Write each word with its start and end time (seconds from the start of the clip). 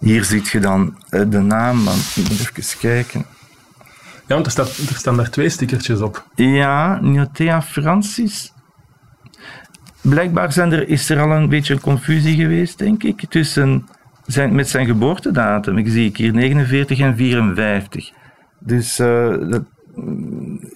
Hier 0.00 0.24
ziet 0.24 0.48
je 0.48 0.60
dan 0.60 0.96
eh, 1.08 1.22
de 1.28 1.40
naam, 1.40 1.84
want 1.84 2.12
ik 2.16 2.28
moet 2.28 2.40
even 2.40 2.78
kijken. 2.78 3.24
Ja, 4.26 4.34
want 4.34 4.46
er, 4.46 4.52
staat, 4.52 4.76
er 4.76 4.96
staan 4.96 5.16
daar 5.16 5.30
twee 5.30 5.48
stickertjes 5.48 6.00
op. 6.00 6.26
Ja, 6.34 7.00
Niotea 7.00 7.62
Francis. 7.62 8.52
Blijkbaar 10.00 10.52
zijn 10.52 10.72
er, 10.72 10.88
is 10.88 11.10
er 11.10 11.20
al 11.20 11.30
een 11.30 11.48
beetje 11.48 11.74
een 11.74 11.80
confusie 11.80 12.36
geweest, 12.36 12.78
denk 12.78 13.02
ik, 13.02 13.24
tussen 13.28 13.88
zijn, 14.26 14.54
met 14.54 14.68
zijn 14.68 14.86
geboortedatum. 14.86 15.78
Ik 15.78 15.88
zie 15.88 16.08
ik 16.08 16.16
hier 16.16 16.32
49 16.32 16.98
en 16.98 17.16
54. 17.16 18.10
Dus 18.58 18.98
eh, 18.98 19.34
dat, 19.48 19.62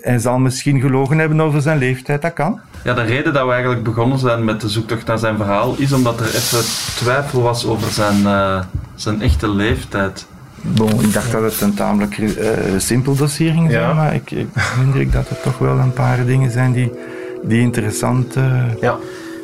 hij 0.00 0.18
zal 0.18 0.38
misschien 0.38 0.80
gelogen 0.80 1.18
hebben 1.18 1.40
over 1.40 1.62
zijn 1.62 1.78
leeftijd, 1.78 2.22
dat 2.22 2.32
kan. 2.32 2.60
Ja, 2.84 2.94
de 2.94 3.02
reden 3.02 3.32
dat 3.32 3.46
we 3.46 3.52
eigenlijk 3.52 3.82
begonnen 3.82 4.18
zijn 4.18 4.44
met 4.44 4.60
de 4.60 4.68
zoektocht 4.68 5.06
naar 5.06 5.18
zijn 5.18 5.36
verhaal 5.36 5.74
is 5.78 5.92
omdat 5.92 6.20
er 6.20 6.26
even 6.26 6.60
twijfel 6.96 7.42
was 7.42 7.66
over 7.66 7.90
zijn, 7.92 8.26
eh, 8.26 8.60
zijn 8.94 9.22
echte 9.22 9.48
leeftijd. 9.48 10.26
Bon, 10.62 11.00
ik 11.00 11.12
dacht 11.12 11.32
dat 11.32 11.42
het 11.42 11.60
een 11.60 11.74
tamelijk 11.74 12.18
eh, 12.18 12.48
simpel 12.76 13.14
dossier 13.14 13.52
ging 13.52 13.70
zijn, 13.70 13.82
Ja. 13.82 13.94
maar 13.94 14.14
ik, 14.14 14.30
ik 14.30 14.46
heb 14.54 14.84
indruk 14.84 15.12
dat 15.12 15.28
er 15.30 15.40
toch 15.40 15.58
wel 15.58 15.78
een 15.78 15.92
paar 15.92 16.24
dingen 16.26 16.50
zijn 16.50 16.72
die, 16.72 16.92
die 17.42 17.60
interessant... 17.60 18.36
eh, 18.36 18.62
Ja. 18.80 18.96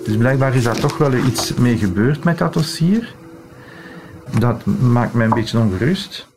Dus 0.04 0.16
blijkbaar 0.16 0.54
is 0.54 0.64
daar 0.64 0.78
toch 0.78 0.98
wel 0.98 1.12
iets 1.14 1.54
mee 1.54 1.76
gebeurd 1.76 2.24
met 2.24 2.38
dat 2.38 2.52
dossier. 2.52 3.14
Dat 4.38 4.64
maakt 4.64 5.14
mij 5.14 5.24
een 5.26 5.34
beetje 5.34 5.58
ongerust. 5.58 6.28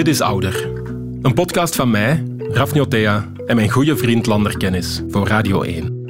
Dit 0.00 0.08
is 0.08 0.20
Ouder. 0.20 0.70
Een 1.22 1.34
podcast 1.34 1.76
van 1.76 1.90
mij, 1.90 2.24
Raf 2.38 2.72
Njotea, 2.72 3.28
en 3.46 3.56
mijn 3.56 3.70
goede 3.70 3.96
vriend 3.96 4.26
Lander 4.26 4.56
Kennis 4.56 5.02
voor 5.08 5.28
Radio 5.28 5.62
1. 5.62 6.04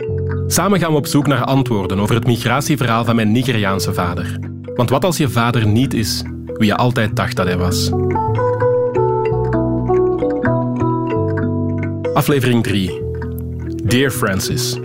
Samen 0.47 0.79
gaan 0.79 0.91
we 0.91 0.97
op 0.97 1.07
zoek 1.07 1.27
naar 1.27 1.45
antwoorden 1.45 1.99
over 1.99 2.15
het 2.15 2.27
migratieverhaal 2.27 3.05
van 3.05 3.17
mijn 3.17 3.33
Nigeriaanse 3.33 3.95
vader. 3.95 4.39
Want 4.75 4.91
wat 4.91 5.05
als 5.05 5.17
je 5.17 5.29
vader 5.29 5.67
niet 5.67 5.95
is 5.95 6.23
wie 6.47 6.67
je 6.67 6.77
altijd 6.77 7.17
dacht 7.17 7.37
dat 7.37 7.47
hij 7.47 7.57
was? 7.57 7.91
Aflevering 12.15 12.63
3. 12.63 13.03
Dear 13.85 14.11
Francis. 14.11 14.79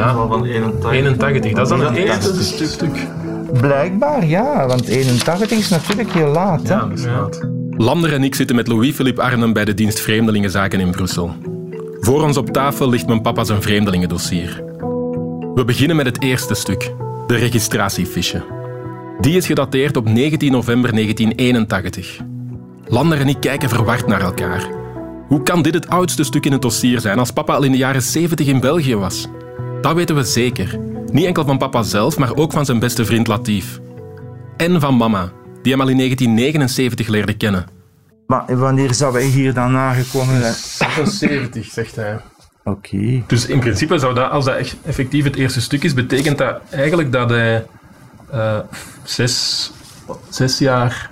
Ja, 0.00 0.26
van 0.26 0.44
81. 0.44 0.90
81, 0.92 1.52
dat 1.52 1.62
is 1.62 1.68
dan 1.68 1.84
het 1.84 1.96
eerste 1.96 2.42
stuk. 2.42 2.68
stuk. 2.68 3.06
Blijkbaar, 3.60 4.26
ja, 4.26 4.66
want 4.66 4.86
81 4.86 5.58
is 5.58 5.68
natuurlijk 5.68 6.12
heel 6.12 6.28
laat. 6.28 6.68
Hè? 6.68 6.74
Ja, 6.74 6.80
dat 6.80 6.98
is 6.98 7.04
laat. 7.04 7.48
Lander 7.76 8.12
en 8.12 8.24
ik 8.24 8.34
zitten 8.34 8.56
met 8.56 8.68
Louis-Philippe 8.68 9.22
Arnhem 9.22 9.52
bij 9.52 9.64
de 9.64 9.74
dienst 9.74 10.00
Vreemdelingenzaken 10.00 10.80
in 10.80 10.90
Brussel. 10.90 11.34
Voor 12.00 12.22
ons 12.22 12.36
op 12.36 12.50
tafel 12.50 12.88
ligt 12.88 13.06
mijn 13.06 13.22
papa 13.22 13.44
zijn 13.44 13.62
vreemdelingendossier. 13.62 14.62
We 15.54 15.62
beginnen 15.66 15.96
met 15.96 16.06
het 16.06 16.22
eerste 16.22 16.54
stuk, 16.54 16.92
de 17.26 17.36
registratiefiche. 17.36 18.42
Die 19.20 19.36
is 19.36 19.46
gedateerd 19.46 19.96
op 19.96 20.08
19 20.08 20.52
november 20.52 20.92
1981. 20.92 22.20
Lander 22.86 23.20
en 23.20 23.28
ik 23.28 23.40
kijken 23.40 23.68
verward 23.68 24.06
naar 24.06 24.20
elkaar. 24.20 24.68
Hoe 25.28 25.42
kan 25.42 25.62
dit 25.62 25.74
het 25.74 25.88
oudste 25.88 26.24
stuk 26.24 26.46
in 26.46 26.52
het 26.52 26.62
dossier 26.62 27.00
zijn 27.00 27.18
als 27.18 27.30
papa 27.30 27.54
al 27.54 27.62
in 27.62 27.72
de 27.72 27.78
jaren 27.78 28.02
70 28.02 28.46
in 28.46 28.60
België 28.60 28.96
was? 28.96 29.28
Dat 29.80 29.94
weten 29.94 30.14
we 30.16 30.24
zeker. 30.24 30.78
Niet 31.12 31.24
enkel 31.24 31.44
van 31.44 31.58
papa 31.58 31.82
zelf, 31.82 32.18
maar 32.18 32.36
ook 32.36 32.52
van 32.52 32.64
zijn 32.64 32.78
beste 32.78 33.04
vriend 33.04 33.26
Latief. 33.26 33.80
En 34.56 34.80
van 34.80 34.96
mama, 34.96 35.32
die 35.62 35.72
hem 35.72 35.80
al 35.80 35.88
in 35.88 35.96
1979 35.96 37.08
leerde 37.08 37.34
kennen. 37.34 37.66
Maar 38.26 38.58
wanneer 38.58 38.94
zou 38.94 39.12
hij 39.12 39.24
hier 39.24 39.54
dan 39.54 39.72
nagekomen 39.72 40.40
zijn? 40.40 40.54
76, 40.54 41.66
zegt 41.66 41.96
hij. 41.96 42.20
Oké. 42.64 43.22
Dus 43.26 43.46
in 43.46 43.58
principe 43.58 43.98
zou 43.98 44.14
dat, 44.14 44.30
als 44.30 44.44
dat 44.44 44.56
echt 44.56 44.76
effectief 44.84 45.24
het 45.24 45.36
eerste 45.36 45.60
stuk 45.60 45.84
is, 45.84 45.94
betekent 45.94 46.38
dat 46.38 46.60
eigenlijk 46.70 47.12
dat 47.12 47.30
hij 47.30 47.66
eh, 48.30 48.58
zes, 49.02 49.70
zes 50.28 50.58
jaar 50.58 51.10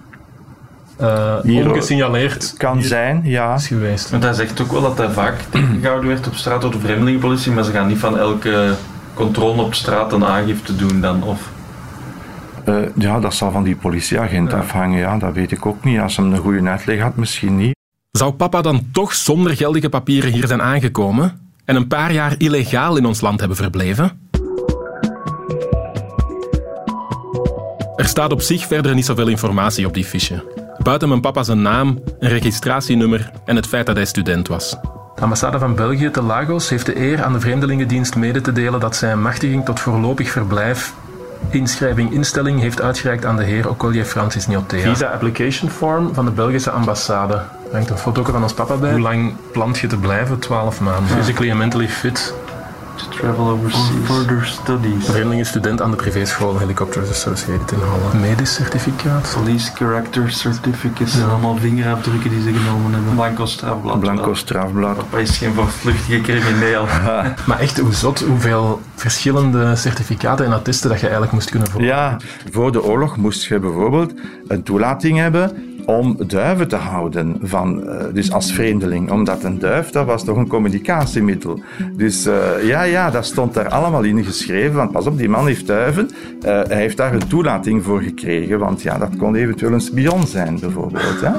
eh 0.98 1.40
Hier- 1.42 1.68
ongesignaleerd 1.68 2.54
Kan 2.56 2.76
hier 2.78 2.86
zijn, 2.86 3.20
ja. 3.24 3.54
is 3.54 3.66
geweest. 3.66 4.10
Want 4.10 4.22
hij 4.22 4.32
zegt 4.32 4.60
ook 4.60 4.72
wel 4.72 4.82
dat 4.82 4.98
hij 4.98 5.10
vaak 5.10 5.40
tegengehouden 5.50 6.08
werd 6.08 6.26
op 6.26 6.34
straat 6.34 6.60
door 6.62 6.70
de 6.70 6.78
vreemdelingenpolitie, 6.78 7.52
maar 7.52 7.64
ze 7.64 7.72
gaan 7.72 7.86
niet 7.86 7.98
van 7.98 8.18
elke 8.18 8.74
controle 9.14 9.62
op 9.62 9.74
straat 9.74 10.12
een 10.12 10.24
aangifte 10.24 10.76
doen 10.76 11.00
dan. 11.00 11.22
Of, 11.22 11.40
Eh, 12.64 12.74
ja, 12.94 13.20
dat 13.20 13.34
zal 13.34 13.50
van 13.50 13.62
die 13.62 13.76
politieagent 13.76 14.52
afhangen. 14.52 14.98
Ja, 14.98 15.16
dat 15.18 15.32
weet 15.34 15.50
ik 15.52 15.66
ook 15.66 15.84
niet. 15.84 16.00
Als 16.00 16.16
hem 16.16 16.32
een 16.32 16.38
goede 16.38 16.68
uitleg 16.68 17.00
had, 17.00 17.16
misschien 17.16 17.56
niet. 17.56 17.76
Zou 18.10 18.32
papa 18.32 18.60
dan 18.62 18.82
toch 18.92 19.14
zonder 19.14 19.56
geldige 19.56 19.88
papieren 19.88 20.32
hier 20.32 20.46
zijn 20.46 20.62
aangekomen 20.62 21.40
en 21.64 21.76
een 21.76 21.86
paar 21.86 22.12
jaar 22.12 22.34
illegaal 22.38 22.96
in 22.96 23.04
ons 23.06 23.20
land 23.20 23.38
hebben 23.38 23.56
verbleven? 23.56 24.28
Er 27.96 28.06
staat 28.06 28.32
op 28.32 28.40
zich 28.40 28.66
verder 28.66 28.94
niet 28.94 29.04
zoveel 29.06 29.28
informatie 29.28 29.86
op 29.86 29.94
die 29.94 30.04
fiche. 30.04 30.57
Buiten 30.82 31.08
mijn 31.08 31.20
papa 31.20 31.42
zijn 31.42 31.62
naam, 31.62 31.98
een 32.18 32.28
registratienummer 32.28 33.30
en 33.44 33.56
het 33.56 33.66
feit 33.66 33.86
dat 33.86 33.96
hij 33.96 34.04
student 34.04 34.48
was. 34.48 34.70
De 35.14 35.20
ambassade 35.20 35.58
van 35.58 35.74
België 35.74 36.10
te 36.10 36.22
Lagos 36.22 36.68
heeft 36.68 36.86
de 36.86 37.00
eer 37.00 37.22
aan 37.22 37.32
de 37.32 37.40
Vreemdelingendienst 37.40 38.16
mede 38.16 38.40
te 38.40 38.52
delen 38.52 38.80
dat 38.80 38.96
zij 38.96 39.12
een 39.12 39.22
machtiging 39.22 39.64
tot 39.64 39.80
voorlopig 39.80 40.30
verblijf 40.30 40.94
inschrijving 41.50 42.12
instelling 42.12 42.60
heeft 42.60 42.82
uitgereikt 42.82 43.24
aan 43.24 43.36
de 43.36 43.44
heer 43.44 43.68
Okolie 43.68 44.04
Francis 44.04 44.46
Niotea. 44.46 44.90
Visa 44.90 45.06
application 45.06 45.70
form 45.70 46.14
van 46.14 46.24
de 46.24 46.30
Belgische 46.30 46.70
ambassade. 46.70 47.34
Er 47.34 47.72
hangt 47.72 47.90
een 47.90 47.98
foto 47.98 48.24
van 48.24 48.42
ons 48.42 48.54
papa 48.54 48.76
bij. 48.76 48.90
Hoe 48.90 49.00
lang 49.00 49.32
plant 49.52 49.78
je 49.78 49.86
te 49.86 49.96
blijven? 49.96 50.38
12 50.38 50.80
maanden. 50.80 51.16
Physically 51.16 51.50
and 51.50 51.58
mentally 51.58 51.88
fit. 51.88 52.34
To 52.98 53.08
travel 53.08 53.46
overseas. 53.48 53.90
further 54.04 54.44
studies. 54.44 55.04
Vreemdelingenstudent 55.04 55.82
aan 55.82 55.90
de 55.90 55.96
privéschool 55.96 56.58
Helicopters 56.58 57.10
Associated 57.10 57.72
in 57.72 57.78
Halle. 57.78 58.28
Medisch 58.28 58.54
certificaat. 58.54 59.36
Police 59.42 59.70
character 59.74 60.30
certificates 60.30 61.14
en 61.14 61.28
allemaal 61.28 61.56
vingerafdrukken 61.56 62.30
die 62.30 62.42
ze 62.42 62.52
genomen 62.52 62.92
hebben. 62.92 63.14
Blanco 63.14 63.46
strafblad. 63.46 64.00
Blanco 64.00 64.34
strafblad. 64.34 64.96
Papa 64.96 65.18
is 65.18 65.36
geen 65.38 65.54
voortvluchtige 65.54 66.20
crimineel. 66.20 66.86
Maar 67.46 67.58
echt, 67.58 67.78
hoe 67.78 67.92
zot, 67.92 68.20
hoeveel 68.20 68.80
verschillende 68.94 69.76
certificaten 69.76 70.44
en 70.44 70.52
attesten 70.52 70.88
dat 70.88 70.98
je 70.98 71.04
eigenlijk 71.04 71.32
moest 71.32 71.50
kunnen 71.50 71.68
volgen. 71.68 71.88
Ja, 71.88 72.16
voor 72.52 72.72
de 72.72 72.84
oorlog 72.84 73.16
moest 73.16 73.44
je 73.44 73.58
bijvoorbeeld 73.58 74.12
een 74.46 74.62
toelating 74.62 75.18
hebben 75.18 75.67
om 75.88 76.16
duiven 76.26 76.68
te 76.68 76.76
houden, 76.76 77.36
van, 77.42 77.88
eh, 77.88 78.04
dus 78.12 78.32
als 78.32 78.52
vreemdeling. 78.52 79.10
Omdat 79.10 79.44
een 79.44 79.58
duif, 79.58 79.90
dat 79.90 80.06
was 80.06 80.24
toch 80.24 80.36
een 80.36 80.48
communicatiemiddel. 80.48 81.60
Dus 81.96 82.26
eh, 82.26 82.34
ja, 82.62 82.82
ja, 82.82 83.10
dat 83.10 83.26
stond 83.26 83.54
daar 83.54 83.68
allemaal 83.68 84.02
in 84.02 84.24
geschreven. 84.24 84.74
Want 84.74 84.92
pas 84.92 85.06
op, 85.06 85.18
die 85.18 85.28
man 85.28 85.46
heeft 85.46 85.66
duiven. 85.66 86.10
Eh, 86.42 86.60
hij 86.62 86.76
heeft 86.76 86.96
daar 86.96 87.14
een 87.14 87.28
toelating 87.28 87.84
voor 87.84 88.02
gekregen. 88.02 88.58
Want 88.58 88.82
ja, 88.82 88.98
dat 88.98 89.16
kon 89.16 89.34
eventueel 89.34 89.72
een 89.72 89.80
spion 89.80 90.26
zijn, 90.26 90.58
bijvoorbeeld. 90.60 91.20
Hè? 91.20 91.30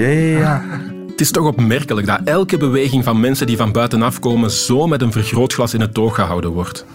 Ja, 0.00 0.08
ja, 0.08 0.38
ja. 0.38 0.62
Het 1.10 1.20
is 1.20 1.30
toch 1.30 1.46
opmerkelijk 1.46 2.06
dat 2.06 2.20
elke 2.24 2.56
beweging 2.56 3.04
van 3.04 3.20
mensen 3.20 3.46
die 3.46 3.56
van 3.56 3.72
buitenaf 3.72 4.18
komen 4.18 4.50
zo 4.50 4.86
met 4.86 5.02
een 5.02 5.12
vergrootglas 5.12 5.74
in 5.74 5.80
het 5.80 5.98
oog 5.98 6.14
gehouden 6.14 6.50
wordt. 6.50 6.86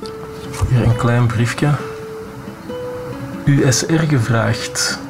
Hier 0.70 0.84
een 0.84 0.96
klein 0.96 1.26
briefje. 1.26 1.70
USR 3.46 3.94
gevraagd. 3.94 5.08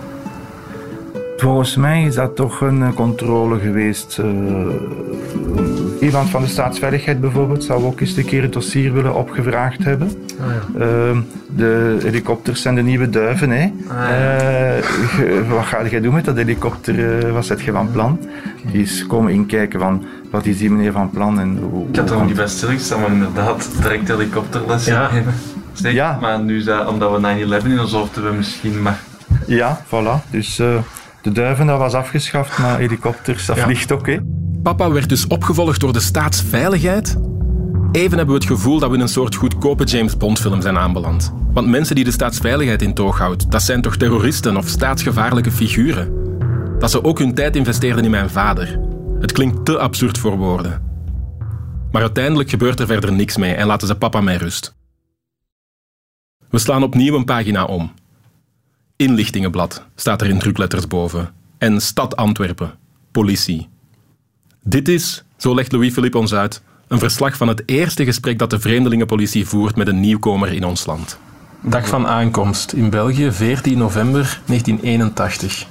Volgens 1.39 1.75
mij 1.75 2.03
is 2.03 2.15
dat 2.15 2.35
toch 2.35 2.61
een 2.61 2.83
eh, 2.83 2.93
controle 2.93 3.59
geweest. 3.59 4.19
eh, 4.19 4.25
iemand 6.01 6.29
van 6.29 6.41
de 6.41 6.47
staatsveiligheid 6.47 7.21
bijvoorbeeld 7.21 7.63
zou 7.63 7.83
ook 7.83 7.99
eens 8.01 8.17
een 8.17 8.25
keer 8.25 8.41
het 8.41 8.53
dossier 8.53 8.93
willen 8.93 9.15
opgevraagd 9.15 9.83
hebben. 9.83 10.11
Ah, 10.39 10.45
ja. 10.77 10.85
Ehm, 10.85 11.21
de 11.55 11.97
helikopters 12.03 12.61
zijn 12.61 12.75
de 12.75 12.81
nieuwe 12.81 13.09
duiven. 13.09 13.49
Hè? 13.49 13.63
Eh, 13.63 14.83
ge- 14.83 15.43
wat 15.49 15.65
ga 15.65 15.87
jij 15.89 16.01
doen 16.01 16.13
met 16.13 16.25
dat 16.25 16.35
helikopter? 16.35 17.25
eh, 17.25 17.31
wat 17.31 17.45
zet 17.45 17.61
je 17.61 17.71
van 17.71 17.91
plan? 17.91 18.19
Die 18.71 18.81
is 18.81 19.05
komen 19.07 19.33
inkijken 19.33 19.79
van 19.79 20.05
wat 20.31 20.45
is 20.45 20.57
die 20.57 20.71
meneer 20.71 20.91
van 20.91 21.09
plan 21.09 21.39
en 21.39 21.57
hoe. 21.71 21.87
Ik 21.89 21.95
had 21.95 22.09
er 22.09 22.15
nog 22.17 22.25
niet 22.25 22.35
bij 22.35 22.47
stilgestaan, 22.47 22.99
maar 23.01 23.11
inderdaad, 23.11 23.69
direct 23.81 24.07
helikopterlessen 24.07 24.93
Ja. 24.93 25.09
Zeker, 25.73 25.95
Ja. 25.95 26.17
maar 26.21 26.39
nu, 26.39 26.57
is 26.57 26.65
dat- 26.65 26.87
omdat 26.87 27.11
we 27.11 27.19
9-11 27.19 27.65
in 27.71 27.79
ons 27.79 27.91
hoofd 27.93 28.15
hebben, 28.15 28.35
misschien 28.35 28.81
maar... 28.81 28.99
Ja, 29.45 29.81
voilà. 29.85 30.29
Dus 30.31 30.59
eh, 30.59 30.67
de 31.21 31.31
duiven 31.31 31.65
dat 31.67 31.77
was 31.79 31.93
afgeschaft, 31.93 32.57
maar 32.57 32.77
helikopters 32.79 33.45
dat 33.45 33.55
Ja. 33.55 33.63
vliegt 33.63 33.91
ook. 33.91 34.07
Hè? 34.07 34.17
Papa 34.63 34.91
werd 34.91 35.09
dus 35.09 35.27
opgevolgd 35.27 35.79
door 35.79 35.93
de 35.93 35.99
staatsveiligheid? 35.99 37.17
Even 37.91 38.17
hebben 38.17 38.35
we 38.35 38.41
het 38.41 38.51
gevoel 38.51 38.79
dat 38.79 38.89
we 38.89 38.95
in 38.95 39.01
een 39.01 39.07
soort 39.07 39.35
goedkope 39.35 39.83
James 39.83 40.17
Bond-film 40.17 40.61
zijn 40.61 40.77
aanbeland. 40.77 41.33
Want 41.53 41.67
mensen 41.67 41.95
die 41.95 42.03
de 42.03 42.11
staatsveiligheid 42.11 42.81
in 42.81 42.93
toog 42.93 43.17
houdt, 43.17 43.51
dat 43.51 43.61
zijn 43.63 43.81
toch 43.81 43.95
terroristen 43.95 44.57
of 44.57 44.67
staatsgevaarlijke 44.67 45.51
figuren? 45.51 46.13
Dat 46.79 46.91
ze 46.91 47.03
ook 47.03 47.19
hun 47.19 47.33
tijd 47.33 47.55
investeerden 47.55 48.03
in 48.03 48.11
mijn 48.11 48.29
vader. 48.29 48.79
Het 49.19 49.31
klinkt 49.31 49.65
te 49.65 49.79
absurd 49.79 50.17
voor 50.17 50.37
woorden. 50.37 50.81
Maar 51.91 52.01
uiteindelijk 52.01 52.49
gebeurt 52.49 52.79
er 52.79 52.87
verder 52.87 53.11
niks 53.11 53.37
mee 53.37 53.53
en 53.53 53.67
laten 53.67 53.87
ze 53.87 53.95
papa 53.95 54.21
met 54.21 54.41
rust. 54.41 54.75
We 56.49 56.57
slaan 56.57 56.83
opnieuw 56.83 57.15
een 57.15 57.25
pagina 57.25 57.63
om. 57.65 57.91
Inlichtingenblad 59.01 59.85
staat 59.95 60.21
er 60.21 60.29
in 60.29 60.39
drukletters 60.39 60.87
boven. 60.87 61.33
En 61.57 61.81
Stad 61.81 62.15
Antwerpen. 62.15 62.73
politie. 63.11 63.67
Dit 64.63 64.87
is, 64.87 65.23
zo 65.37 65.55
legt 65.55 65.71
Louis-Philippe 65.71 66.17
ons 66.17 66.33
uit, 66.33 66.61
een 66.87 66.99
verslag 66.99 67.37
van 67.37 67.47
het 67.47 67.63
eerste 67.65 68.05
gesprek 68.05 68.39
dat 68.39 68.49
de 68.49 68.59
vreemdelingenpolitie 68.59 69.47
voert 69.47 69.75
met 69.75 69.87
een 69.87 69.99
nieuwkomer 69.99 70.53
in 70.53 70.63
ons 70.63 70.85
land. 70.85 71.19
Dag 71.61 71.87
van 71.87 72.07
aankomst 72.07 72.71
in 72.71 72.89
België, 72.89 73.31
14 73.31 73.77
november 73.77 74.41
1981. 74.45 75.65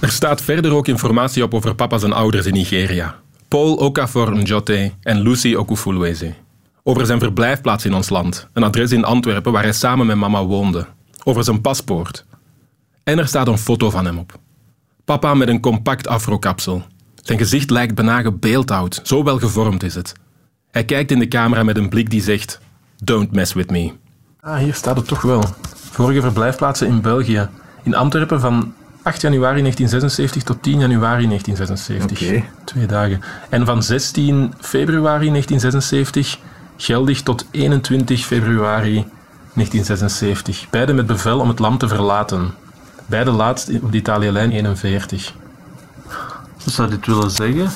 Er 0.00 0.10
staat 0.10 0.42
verder 0.42 0.72
ook 0.72 0.88
informatie 0.88 1.42
op 1.42 1.54
over 1.54 1.74
papa's 1.74 2.02
en 2.02 2.12
ouders 2.12 2.46
in 2.46 2.52
Nigeria. 2.52 3.14
Paul 3.48 3.74
Okafor 3.74 4.36
Njote 4.36 4.92
en 5.02 5.20
Lucy 5.20 5.54
Okufulueze. 5.54 6.34
Over 6.82 7.06
zijn 7.06 7.18
verblijfplaats 7.18 7.84
in 7.84 7.94
ons 7.94 8.08
land, 8.08 8.48
een 8.52 8.62
adres 8.62 8.92
in 8.92 9.04
Antwerpen 9.04 9.52
waar 9.52 9.62
hij 9.62 9.72
samen 9.72 10.06
met 10.06 10.16
mama 10.16 10.44
woonde. 10.44 10.86
Over 11.24 11.44
zijn 11.44 11.60
paspoort. 11.60 12.24
En 13.04 13.18
er 13.18 13.28
staat 13.28 13.48
een 13.48 13.58
foto 13.58 13.90
van 13.90 14.04
hem 14.04 14.18
op. 14.18 14.38
Papa 15.04 15.34
met 15.34 15.48
een 15.48 15.60
compact 15.60 16.08
afrokapsel. 16.08 16.82
Zijn 17.14 17.38
gezicht 17.38 17.70
lijkt 17.70 17.94
bijna 17.94 18.20
gebeeldhouwd, 18.20 19.00
zo 19.02 19.24
wel 19.24 19.38
gevormd 19.38 19.82
is 19.82 19.94
het. 19.94 20.12
Hij 20.70 20.84
kijkt 20.84 21.10
in 21.10 21.18
de 21.18 21.28
camera 21.28 21.62
met 21.62 21.76
een 21.76 21.88
blik 21.88 22.10
die 22.10 22.22
zegt: 22.22 22.60
Don't 23.04 23.32
mess 23.32 23.52
with 23.52 23.70
me. 23.70 23.92
Ah, 24.40 24.56
hier 24.56 24.74
staat 24.74 24.96
het 24.96 25.06
toch 25.06 25.22
wel. 25.22 25.44
Vorige 25.90 26.20
verblijfplaatsen 26.20 26.86
in 26.86 27.00
België. 27.00 27.48
In 27.82 27.94
Antwerpen 27.94 28.40
van 28.40 28.74
8 29.02 29.20
januari 29.20 29.60
1976 29.60 30.42
tot 30.42 30.62
10 30.62 30.78
januari 30.78 31.26
1976. 31.26 32.28
Oké. 32.28 32.44
Twee 32.64 32.86
dagen. 32.86 33.20
En 33.48 33.66
van 33.66 33.82
16 33.82 34.54
februari 34.60 35.28
1976 35.28 36.38
geldig 36.76 37.22
tot 37.22 37.46
21 37.50 38.24
februari 38.24 39.06
1976. 39.58 40.66
Beide 40.70 40.92
met 40.92 41.06
bevel 41.06 41.40
om 41.40 41.48
het 41.48 41.58
land 41.58 41.80
te 41.80 41.88
verlaten. 41.88 42.50
Beide 43.06 43.30
laatst 43.30 43.80
op 43.82 43.92
de 43.92 43.98
Italië-lijn 43.98 44.50
41. 44.50 45.34
Wat 46.64 46.74
zou 46.74 46.90
dit 46.90 47.06
willen 47.06 47.30
zeggen? 47.30 47.68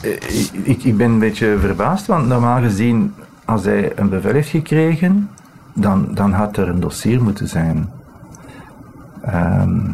Eh, 0.00 0.12
Ik, 0.62 0.82
ik, 0.84 0.96
ben 0.96 1.10
een 1.10 1.18
beetje 1.18 1.56
verbaasd, 1.60 2.06
want 2.06 2.26
normaal 2.26 2.60
gezien, 2.60 3.14
als 3.44 3.64
hij 3.64 3.92
een 3.98 4.08
bevel 4.08 4.32
heeft 4.32 4.48
gekregen, 4.48 5.30
dan, 5.74 6.14
dan 6.14 6.32
had 6.32 6.56
er 6.56 6.68
een 6.68 6.80
dossier 6.80 7.22
moeten 7.22 7.48
zijn. 7.48 7.90
Ehm, 9.22 9.88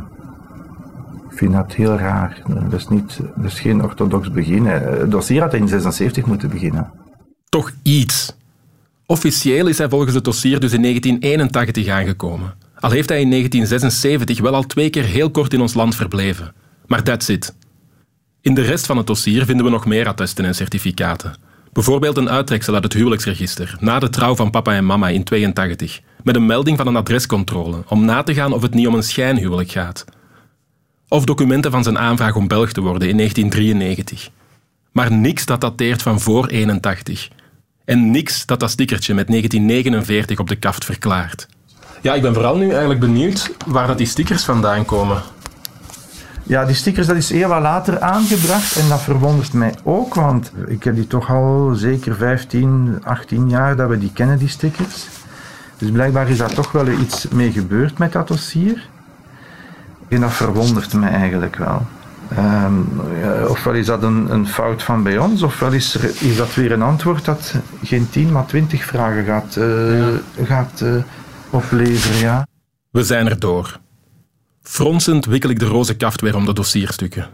ik 1.30 1.44
vind 1.44 1.52
dat 1.52 1.72
heel 1.72 1.96
raar. 1.96 2.42
Dat 2.70 2.80
is, 2.80 2.88
niet, 2.88 3.20
dat 3.36 3.44
is 3.52 3.60
geen 3.60 3.82
orthodox 3.82 4.30
begin. 4.30 4.66
Eh, 4.66 4.80
Het 4.80 5.10
dossier 5.10 5.40
had 5.40 5.54
in 5.54 5.68
76 5.68 6.26
moeten 6.26 6.48
beginnen. 6.48 6.90
Toch 7.48 7.70
iets. 7.82 8.36
Officieel 9.10 9.66
is 9.66 9.78
hij 9.78 9.88
volgens 9.88 10.14
het 10.14 10.24
dossier 10.24 10.60
dus 10.60 10.72
in 10.72 10.82
1981 10.82 11.88
aangekomen. 11.88 12.54
Al 12.80 12.90
heeft 12.90 13.08
hij 13.08 13.20
in 13.20 13.30
1976 13.30 14.40
wel 14.40 14.54
al 14.54 14.62
twee 14.62 14.90
keer 14.90 15.04
heel 15.04 15.30
kort 15.30 15.52
in 15.52 15.60
ons 15.60 15.74
land 15.74 15.94
verbleven. 15.94 16.54
Maar 16.86 17.02
that's 17.02 17.28
it. 17.28 17.54
In 18.40 18.54
de 18.54 18.60
rest 18.60 18.86
van 18.86 18.96
het 18.96 19.06
dossier 19.06 19.44
vinden 19.44 19.64
we 19.64 19.70
nog 19.70 19.86
meer 19.86 20.06
attesten 20.06 20.44
en 20.44 20.54
certificaten. 20.54 21.36
Bijvoorbeeld 21.72 22.16
een 22.16 22.30
uittreksel 22.30 22.74
uit 22.74 22.82
het 22.82 22.92
huwelijksregister 22.92 23.76
na 23.80 23.98
de 23.98 24.08
trouw 24.08 24.34
van 24.34 24.50
papa 24.50 24.74
en 24.74 24.86
mama 24.86 25.08
in 25.08 25.24
82, 25.24 26.00
met 26.22 26.36
een 26.36 26.46
melding 26.46 26.76
van 26.76 26.86
een 26.86 26.96
adrescontrole 26.96 27.82
om 27.88 28.04
na 28.04 28.22
te 28.22 28.34
gaan 28.34 28.52
of 28.52 28.62
het 28.62 28.74
niet 28.74 28.86
om 28.86 28.94
een 28.94 29.02
schijnhuwelijk 29.02 29.70
gaat. 29.70 30.04
Of 31.08 31.24
documenten 31.24 31.70
van 31.70 31.82
zijn 31.82 31.98
aanvraag 31.98 32.36
om 32.36 32.48
Belg 32.48 32.72
te 32.72 32.80
worden 32.80 33.08
in 33.08 33.16
1993. 33.16 34.30
Maar 34.92 35.12
niks 35.12 35.46
dat 35.46 35.60
dateert 35.60 36.02
van 36.02 36.20
voor 36.20 36.46
81. 36.46 37.28
En 37.88 38.10
niks 38.10 38.46
dat 38.46 38.60
dat 38.60 38.70
stickertje 38.70 39.14
met 39.14 39.26
1949 39.26 40.38
op 40.38 40.48
de 40.48 40.56
kaft 40.56 40.84
verklaart. 40.84 41.48
Ja, 42.00 42.14
ik 42.14 42.22
ben 42.22 42.34
vooral 42.34 42.56
nu 42.56 42.70
eigenlijk 42.70 43.00
benieuwd 43.00 43.50
waar 43.66 43.86
dat 43.86 43.98
die 43.98 44.06
stickers 44.06 44.44
vandaan 44.44 44.84
komen. 44.84 45.22
Ja, 46.42 46.64
die 46.64 46.74
stickers 46.74 47.06
dat 47.06 47.16
is 47.16 47.30
heel 47.30 47.48
later 47.48 48.00
aangebracht 48.00 48.76
en 48.76 48.88
dat 48.88 49.00
verwondert 49.00 49.52
mij 49.52 49.74
ook, 49.82 50.14
want 50.14 50.52
ik 50.66 50.84
heb 50.84 50.94
die 50.94 51.06
toch 51.06 51.30
al 51.30 51.74
zeker 51.74 52.16
15, 52.16 53.00
18 53.04 53.48
jaar 53.48 53.76
dat 53.76 53.88
we 53.88 53.98
die 53.98 54.12
kennen, 54.12 54.38
die 54.38 54.48
stickers. 54.48 55.06
Dus 55.78 55.90
blijkbaar 55.90 56.28
is 56.28 56.38
daar 56.38 56.54
toch 56.54 56.72
wel 56.72 56.88
iets 56.88 57.28
mee 57.28 57.52
gebeurd 57.52 57.98
met 57.98 58.12
dat 58.12 58.28
dossier. 58.28 58.88
En 60.08 60.20
dat 60.20 60.32
verwondert 60.32 60.92
mij 60.92 61.10
eigenlijk 61.10 61.56
wel. 61.56 61.86
Ehm, 62.36 62.74
ja, 63.20 63.46
ofwel 63.46 63.72
is 63.74 63.86
dat 63.86 64.02
een, 64.02 64.32
een 64.32 64.46
fout 64.46 64.82
van 64.82 65.02
bij 65.02 65.18
ons, 65.18 65.42
ofwel 65.42 65.72
is, 65.72 65.94
er, 65.94 66.04
is 66.04 66.36
dat 66.36 66.54
weer 66.54 66.72
een 66.72 66.82
antwoord 66.82 67.24
dat 67.24 67.54
geen 67.84 68.08
10, 68.10 68.32
maar 68.32 68.46
20 68.46 68.84
vragen 68.84 69.24
gaat, 69.24 69.56
eh, 69.56 70.06
gaat 70.46 70.80
eh, 70.80 70.94
opleveren. 71.50 72.18
Ja. 72.18 72.46
We 72.90 73.04
zijn 73.04 73.28
er 73.28 73.38
door. 73.38 73.78
Fronsend 74.62 75.24
wikkel 75.26 75.50
ik 75.50 75.58
de 75.58 75.66
roze 75.66 75.96
kaft 75.96 76.20
weer 76.20 76.36
om 76.36 76.44
de 76.44 76.52
dossierstukken. 76.52 77.26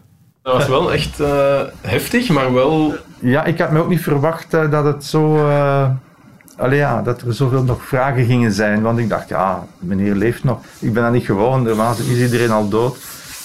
Dat 0.42 0.56
was 0.56 0.68
wel 0.68 0.92
echt 0.92 1.20
eh, 1.20 1.60
heftig, 1.80 2.28
maar 2.28 2.52
wel... 2.52 2.94
Ja, 3.18 3.44
ik 3.44 3.58
had 3.58 3.70
me 3.70 3.80
ook 3.80 3.88
niet 3.88 4.02
verwacht 4.02 4.54
eh, 4.54 4.70
dat 4.70 4.84
het 4.84 5.04
zo. 5.04 5.48
eh 5.48 5.88
allee, 6.56 6.78
ja, 6.78 7.02
dat 7.02 7.22
er 7.22 7.34
zoveel 7.34 7.62
nog 7.62 7.84
vragen 7.84 8.24
gingen 8.24 8.52
zijn. 8.52 8.82
Want 8.82 8.98
ik 8.98 9.08
dacht, 9.08 9.28
ja, 9.28 9.66
meneer 9.78 10.14
leeft 10.14 10.44
nog. 10.44 10.58
Ik 10.78 10.92
ben 10.92 11.02
dat 11.02 11.12
niet 11.12 11.24
gewoon. 11.24 11.62
Normaal 11.62 11.94
is 12.08 12.20
iedereen 12.22 12.50
al 12.50 12.68
dood. 12.68 12.96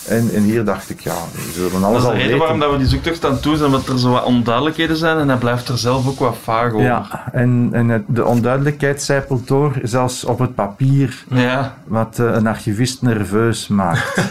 En, 0.09 0.29
en 0.33 0.43
hier 0.43 0.65
dacht 0.65 0.89
ik, 0.89 0.99
ja, 0.99 1.13
we 1.33 1.51
zullen 1.53 1.71
Dat 1.71 1.83
alles 1.83 1.97
is 1.97 2.01
de 2.03 2.07
al 2.07 2.13
reden 2.13 2.25
weten. 2.27 2.39
waarom 2.39 2.59
dat 2.59 2.71
we 2.71 2.77
die 2.77 2.87
zoektocht 2.87 3.25
aan 3.25 3.37
doen 3.41 3.55
zijn, 3.57 3.65
omdat 3.73 3.87
er 3.87 3.99
zo 3.99 4.11
wat 4.11 4.23
onduidelijkheden 4.23 4.97
zijn 4.97 5.17
en 5.17 5.27
hij 5.29 5.37
blijft 5.37 5.67
er 5.67 5.77
zelf 5.77 6.07
ook 6.07 6.19
wat 6.19 6.35
vaag 6.43 6.71
over. 6.73 6.81
Ja, 6.85 7.23
en, 7.31 7.69
en 7.71 7.89
het- 7.89 8.03
de 8.07 8.25
onduidelijkheid 8.25 9.01
zijpelt 9.03 9.47
door, 9.47 9.73
zelfs 9.83 10.23
op 10.25 10.39
het 10.39 10.55
papier, 10.55 11.23
Ja. 11.29 11.73
wat 11.83 12.19
eh, 12.19 12.25
een 12.33 12.47
archivist 12.47 13.01
nerveus 13.01 13.67
maakt. 13.67 14.25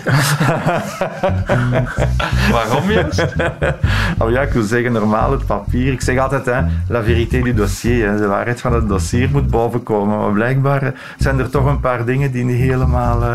Waarom 2.53 2.91
juist? 2.91 3.27
oh 4.19 4.31
ja, 4.31 4.41
ik 4.41 4.53
wil 4.53 4.63
zeggen, 4.63 4.93
normaal 4.93 5.31
het 5.31 5.47
papier. 5.47 5.93
Ik 5.93 6.01
zeg 6.01 6.19
altijd, 6.19 6.47
hè, 6.47 6.61
la 6.89 7.03
vérité 7.03 7.41
du 7.43 7.55
dossier. 7.55 8.09
Hè, 8.11 8.17
de 8.17 8.27
waarheid 8.27 8.61
van 8.61 8.73
het 8.73 8.89
dossier 8.89 9.29
moet 9.31 9.51
bovenkomen. 9.51 10.19
Maar 10.19 10.33
blijkbaar 10.33 10.83
eh, 10.83 10.89
zijn 11.19 11.39
er 11.39 11.51
toch 11.51 11.65
een 11.65 11.81
paar 11.81 12.05
dingen 12.05 12.33
die 12.33 12.45
niet 12.45 12.57
helemaal... 12.61 13.23
eh, 13.23 13.33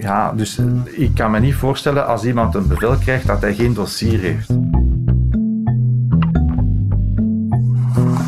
ja, 0.00 0.32
dus 0.36 0.60
ik 0.84 1.14
kan 1.14 1.30
me 1.30 1.40
niet 1.40 1.54
voorstellen 1.54 1.80
als 1.90 2.24
iemand 2.24 2.54
een 2.54 2.68
bevel 2.68 2.96
krijgt 2.96 3.26
dat 3.26 3.40
hij 3.40 3.54
geen 3.54 3.74
dossier 3.74 4.18
heeft. 4.20 4.48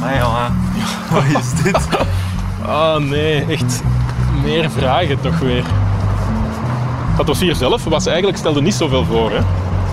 Maar 0.01 0.15
ja, 0.15 0.51
wat 1.13 1.43
is 1.43 1.63
dit? 1.63 1.89
Oh 2.67 2.97
nee, 2.97 3.45
echt 3.49 3.83
meer 4.43 4.71
vragen 4.71 5.21
toch 5.21 5.39
weer. 5.39 5.65
Dat 7.17 7.27
dossier 7.27 7.55
zelf 7.55 7.85
was 7.85 8.07
eigenlijk, 8.07 8.39
stelde 8.39 8.63
niet 8.63 8.75
zoveel 8.75 9.05
voor, 9.05 9.31
hè? 9.31 9.39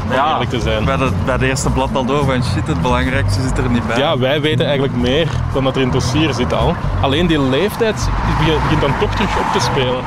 Om 0.04 0.12
Ja, 0.12 0.32
eerlijk 0.32 0.50
te 0.50 0.60
zijn. 0.60 0.86
Bij, 0.86 0.98
de, 0.98 1.10
bij 1.26 1.38
de 1.38 1.48
eerste 1.48 1.70
blad 1.70 1.90
al 1.94 2.06
door 2.06 2.26
van 2.26 2.44
shit, 2.44 2.68
het 2.68 2.82
belangrijkste 2.82 3.42
zit 3.42 3.58
er 3.58 3.70
niet 3.70 3.88
bij. 3.88 3.98
Ja, 3.98 4.18
wij 4.18 4.42
weten 4.42 4.66
eigenlijk 4.66 4.98
meer 4.98 5.28
dan 5.54 5.64
dat 5.64 5.76
er 5.76 5.82
in 5.82 5.88
het 5.88 6.02
dossier 6.02 6.34
zit 6.34 6.54
al. 6.54 6.76
Alleen 7.02 7.28
die 7.28 7.42
leeftijd 7.42 8.10
begint 8.38 8.62
begint 8.62 8.82
dan 8.82 8.92
toch 9.00 9.16
terug 9.16 9.38
op 9.40 9.46
te 9.54 9.60
spelen. 9.60 10.04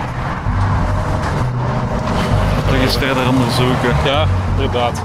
Eens 2.85 2.97
verder 2.97 3.29
onderzoeken. 3.29 3.95
Ja, 4.05 4.27
inderdaad. 4.57 5.03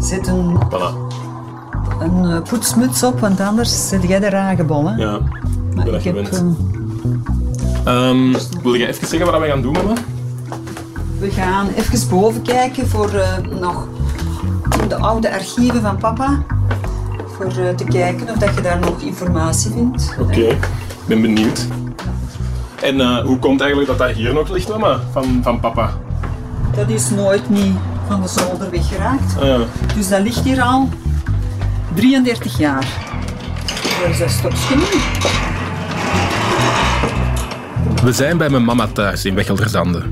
Zet 0.00 0.26
een, 0.26 0.58
Voilà. 0.70 0.94
een 2.00 2.24
eh, 2.24 2.42
poetsmuts 2.48 3.02
op, 3.02 3.20
want 3.20 3.40
anders 3.40 3.88
zit 3.88 4.02
jij 4.02 4.22
er 4.22 4.36
aangebonden. 4.36 4.98
Ja, 4.98 5.18
Maar 5.74 5.84
ben 5.84 5.94
ik 5.94 6.04
heb, 6.04 6.24
gewend. 6.24 6.56
eh, 7.84 8.08
Ehm, 8.08 8.34
wil 8.62 8.74
je 8.74 8.86
even 8.86 9.06
zeggen 9.08 9.30
wat 9.32 9.40
we 9.40 9.46
gaan 9.46 9.62
doen, 9.62 9.72
mama? 9.72 9.92
we 11.18 11.30
gaan 11.30 11.66
even 11.68 12.08
boven 12.08 12.42
kijken 12.42 12.88
voor 12.88 13.10
eh, 13.10 13.38
nog 13.60 13.86
de 14.88 14.96
oude 14.96 15.32
archieven 15.32 15.80
van 15.82 15.96
papa. 15.96 16.38
Voor 17.36 17.46
eh, 17.46 17.74
te 17.74 17.84
kijken 17.84 18.28
of 18.28 18.36
dat 18.36 18.54
je 18.54 18.60
daar 18.60 18.78
nog 18.78 19.00
informatie 19.00 19.70
vindt. 19.70 20.16
Oké, 20.20 20.40
ik 20.40 20.68
ben 21.06 21.20
benieuwd. 21.20 21.66
En 22.82 23.00
eh, 23.00 23.18
hoe 23.24 23.38
komt 23.38 23.60
eigenlijk 23.60 23.90
dat 23.90 23.98
dat 23.98 24.16
hier 24.16 24.34
nog 24.34 24.50
ligt, 24.50 24.68
mama? 24.68 25.00
Van, 25.12 25.40
van 25.42 25.60
papa? 25.60 25.92
Dat 26.76 26.88
is 26.88 27.10
nooit 27.10 27.50
niet 27.50 27.74
van 28.08 28.22
de 28.22 28.28
zolder 28.28 28.70
weggeraakt. 28.70 29.36
Ah, 29.38 29.46
ja. 29.46 29.58
Dus 29.94 30.08
dat 30.08 30.20
ligt 30.20 30.44
hier 30.44 30.62
al 30.62 30.88
33 31.94 32.58
jaar. 32.58 32.86
Is 34.08 34.18
dat 34.18 34.30
stokje 34.30 34.76
nu? 34.76 34.82
We 38.04 38.12
zijn 38.12 38.38
bij 38.38 38.48
mijn 38.48 38.64
mama 38.64 38.86
thuis 38.86 39.24
in 39.24 39.34
Wechelderzande. 39.34 40.02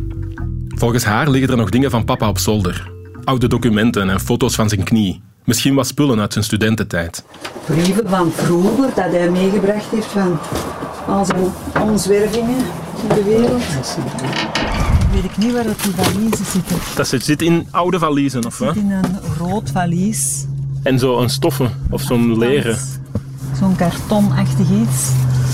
Volgens 0.69 1.04
haar 1.04 1.31
liggen 1.31 1.50
er 1.50 1.57
nog 1.57 1.71
dingen 1.71 1.90
van 1.90 2.04
papa 2.04 2.28
op 2.28 2.38
zolder. 2.38 2.90
Oude 3.25 3.49
documenten 3.49 4.11
en 4.11 4.21
foto's 4.21 4.54
van 4.54 4.69
zijn 4.69 4.85
knie. 4.85 5.23
Misschien 5.44 5.74
wat 5.74 5.86
spullen 5.86 6.20
uit 6.20 6.32
zijn 6.32 6.44
studententijd. 6.44 7.24
Brieven 7.66 8.08
van 8.08 8.32
vroeger 8.32 8.88
dat 8.94 9.10
hij 9.10 9.30
meegebracht 9.30 9.90
heeft 9.90 10.06
van 10.06 10.38
al 11.06 11.24
zijn 11.24 11.52
omzwervingen 11.80 12.56
in 13.02 13.08
de 13.08 13.22
wereld. 13.24 13.62
Weet 15.12 15.24
ik 15.24 15.36
niet 15.36 15.52
waar 15.52 15.64
dat 15.64 15.82
die 15.82 15.92
valiezen 15.92 16.44
zitten. 16.44 16.76
Dat 16.96 17.08
zit, 17.08 17.24
zit 17.24 17.42
in 17.42 17.68
oude 17.70 17.98
valiezen, 17.98 18.46
of 18.46 18.58
wat? 18.58 18.76
In 18.76 18.90
een 18.90 19.18
rood 19.38 19.70
valies. 19.70 20.44
En 20.82 20.98
zo 20.98 21.18
een 21.20 21.30
stoffen 21.30 21.70
of 21.90 22.02
zo'n 22.02 22.38
leren. 22.38 22.78
Zo'n 23.58 23.76
kartonachtig 23.76 24.70
iets. 24.70 25.10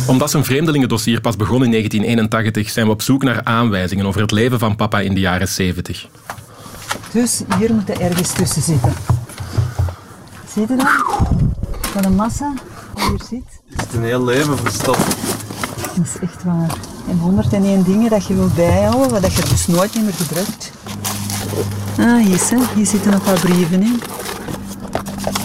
Omdat 0.06 0.30
zijn 0.30 0.44
vreemdelingendossier 0.44 1.20
pas 1.20 1.36
begon 1.36 1.64
in 1.64 1.70
1981, 1.70 2.70
zijn 2.70 2.86
we 2.86 2.92
op 2.92 3.02
zoek 3.02 3.22
naar 3.22 3.44
aanwijzingen 3.44 4.06
over 4.06 4.20
het 4.20 4.30
leven 4.30 4.58
van 4.58 4.76
papa 4.76 5.00
in 5.00 5.14
de 5.14 5.20
jaren 5.20 5.48
70. 5.48 6.08
Dus 7.12 7.42
hier 7.58 7.74
moet 7.74 7.90
er 7.90 8.00
ergens 8.00 8.32
tussen 8.32 8.62
zitten. 8.62 8.92
Zie 10.52 10.66
je 10.68 10.76
dat? 10.76 10.86
Wat 11.94 12.04
een 12.04 12.14
massa 12.14 12.52
die 12.94 13.04
hier 13.04 13.20
zit. 13.28 13.60
Het 13.76 13.88
is 13.88 13.94
een 13.94 14.04
heel 14.04 14.24
leven 14.24 14.58
verstopt. 14.58 15.16
Dat 15.96 16.04
is 16.04 16.18
echt 16.20 16.44
waar. 16.44 16.76
En 17.08 17.18
101 17.18 17.82
dingen 17.82 18.10
dat 18.10 18.26
je 18.26 18.34
wilt 18.34 18.54
bijhouden, 18.54 19.10
wat 19.10 19.22
dat 19.22 19.34
je 19.34 19.42
dus 19.42 19.66
nooit 19.66 19.94
meer 19.94 20.12
gebruikt. 20.12 20.72
Ah, 21.98 22.26
hier, 22.26 22.48
hè. 22.50 22.74
hier 22.74 22.86
zitten 22.86 23.10
nog 23.10 23.24
wat 23.24 23.40
brieven 23.40 23.82
in. 23.82 24.00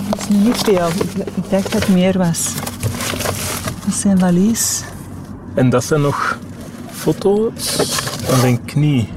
Het 0.09 0.19
is 0.19 0.27
niet 0.27 0.57
veel. 0.57 0.87
Ik, 0.87 1.27
ik 1.35 1.49
dacht 1.49 1.71
dat 1.71 1.81
het 1.81 1.87
meer 1.87 2.17
was. 2.17 2.53
Dat 3.79 3.87
is 3.87 3.99
zijn 3.99 4.19
valies. 4.19 4.81
En 5.53 5.69
dat 5.69 5.83
zijn 5.83 6.01
nog 6.01 6.37
foto's 6.91 7.75
van 8.23 8.39
zijn 8.39 8.65
knie. 8.65 9.09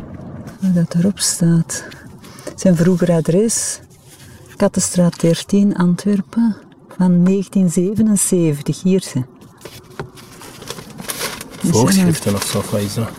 Wat 0.61 0.75
dat 0.75 0.95
erop 0.95 1.19
staat. 1.19 1.85
Zijn 2.55 2.77
vroeger 2.77 3.13
adres. 3.13 3.81
Kattenstraat 4.59 5.21
13, 5.21 5.77
Antwerpen. 5.77 6.57
Van 6.89 7.25
1977. 7.25 8.83
Hier 8.83 9.01
ze. 9.03 9.23
Voorschriften 11.65 12.35
of 12.35 12.43
zo, 12.43 12.63
wat 12.71 12.81
is 12.81 12.95
dat? 12.95 13.11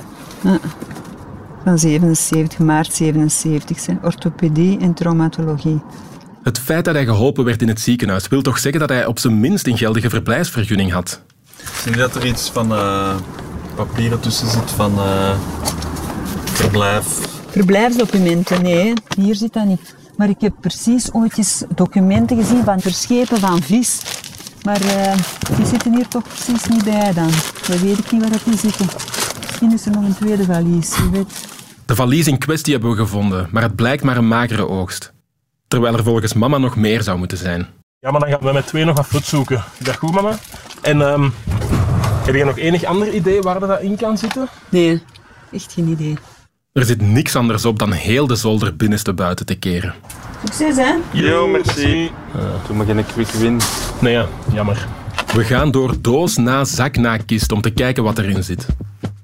Van 1.64 1.80
77, 1.80 2.60
maart 2.60 2.94
77. 2.94 3.86
Hè. 3.86 3.94
Orthopedie 4.02 4.80
en 4.80 4.94
traumatologie. 4.94 5.82
Het 6.44 6.60
feit 6.60 6.86
dat 6.86 6.94
hij 6.94 7.06
geholpen 7.06 7.44
werd 7.44 7.62
in 7.62 7.68
het 7.68 7.80
ziekenhuis 7.80 8.28
wil 8.28 8.42
toch 8.42 8.60
zeggen 8.60 8.80
dat 8.80 8.90
hij 8.90 9.06
op 9.06 9.20
zijn 9.20 9.40
minst 9.40 9.68
een 9.68 9.78
geldige 9.78 10.10
verblijfsvergunning 10.10 10.92
had. 10.92 11.22
Zie 11.84 11.92
je 11.92 11.98
dat 11.98 12.16
er 12.16 12.26
iets 12.26 12.50
van 12.50 12.74
eh, 12.74 13.16
papieren 13.76 14.20
tussen 14.20 14.50
zit 14.50 14.72
van 14.72 14.92
eh, 15.00 15.36
verblijf? 16.44 17.06
Verblijfsdocumenten, 17.50 18.62
nee, 18.62 18.94
hier 19.18 19.36
zit 19.36 19.54
dat 19.54 19.66
niet. 19.66 19.98
Maar 20.20 20.30
ik 20.30 20.42
heb 20.42 20.54
precies 20.60 21.14
ooit 21.14 21.38
eens 21.38 21.64
documenten 21.76 22.38
gezien 22.38 22.64
van 22.64 22.80
verschepen 22.80 23.38
van 23.38 23.62
vis. 23.62 24.02
Maar 24.64 24.82
eh, 24.82 25.18
die 25.56 25.66
zitten 25.66 25.96
hier 25.96 26.08
toch 26.08 26.24
precies 26.24 26.68
niet 26.68 26.84
bij 26.84 27.14
dan. 27.14 27.30
Dat 27.68 27.80
weet 27.80 27.98
ik 27.98 28.12
niet 28.12 28.22
waar 28.22 28.32
dat 28.32 28.42
die 28.46 28.58
zitten. 28.58 28.86
Misschien 29.42 29.74
is 29.74 29.86
er 29.86 29.92
nog 29.92 30.04
een 30.04 30.16
tweede 30.16 30.44
valies, 30.44 30.96
je 30.96 31.10
weet. 31.10 31.48
De 31.86 31.96
valies 31.96 32.28
in 32.28 32.38
kwestie 32.38 32.74
hebben 32.74 32.92
we 32.92 32.98
gevonden, 32.98 33.48
maar 33.52 33.64
het 33.64 33.76
blijkt 33.76 34.04
maar 34.04 34.18
een 34.18 34.28
magere 34.28 34.68
oogst. 34.68 35.14
Terwijl 35.68 35.94
er 35.94 36.04
volgens 36.04 36.34
mama 36.34 36.58
nog 36.58 36.76
meer 36.76 37.04
zou 37.04 37.18
moeten 37.18 37.38
zijn. 37.38 37.68
Ja, 38.00 38.12
maar 38.12 38.20
dan 38.20 38.30
gaan 38.30 38.40
we 38.40 38.52
met 38.52 38.68
twee 38.68 38.86
nog 38.86 38.96
wat 38.96 39.06
foto's 39.06 39.30
zoeken. 39.30 39.64
Is 39.78 39.86
dat 39.86 39.96
goed, 39.96 40.12
mama? 40.12 40.38
En 40.82 41.02
ehm, 41.02 41.30
heb 42.26 42.36
je 42.36 42.46
nog 42.46 42.58
enig 42.58 42.84
ander 42.84 43.14
idee 43.14 43.42
waar 43.42 43.60
dat 43.60 43.82
in 43.82 43.96
kan 43.96 44.18
zitten? 44.18 44.48
Nee, 44.70 45.04
echt 45.52 45.74
geen 45.74 45.88
idee. 45.88 46.18
Er 46.72 46.86
zit 46.86 47.02
niks 47.02 47.36
anders 47.36 47.66
op 47.66 47.80
dan 47.80 47.92
heel 47.92 48.28
de 48.28 48.36
zolder 48.36 48.76
binnenste 48.76 49.14
buiten 49.14 49.46
te 49.46 49.56
keren. 49.56 49.94
Succes, 50.44 50.76
hè? 50.76 50.96
Yo, 51.12 51.48
merci. 51.48 52.12
Doe 52.68 52.76
maar 52.76 52.86
geen 52.86 53.06
quick 53.06 53.28
win. 53.28 53.60
Nee, 54.02 54.14
ja, 54.14 54.28
jammer. 54.54 54.88
We 55.34 55.44
gaan 55.44 55.72
door 55.72 55.96
doos 56.02 56.38
na 56.38 56.66
zak 56.66 56.98
na 56.98 57.18
kist 57.18 57.52
om 57.52 57.62
te 57.62 57.70
kijken 57.70 58.04
wat 58.04 58.18
erin 58.18 58.44
zit. 58.44 58.66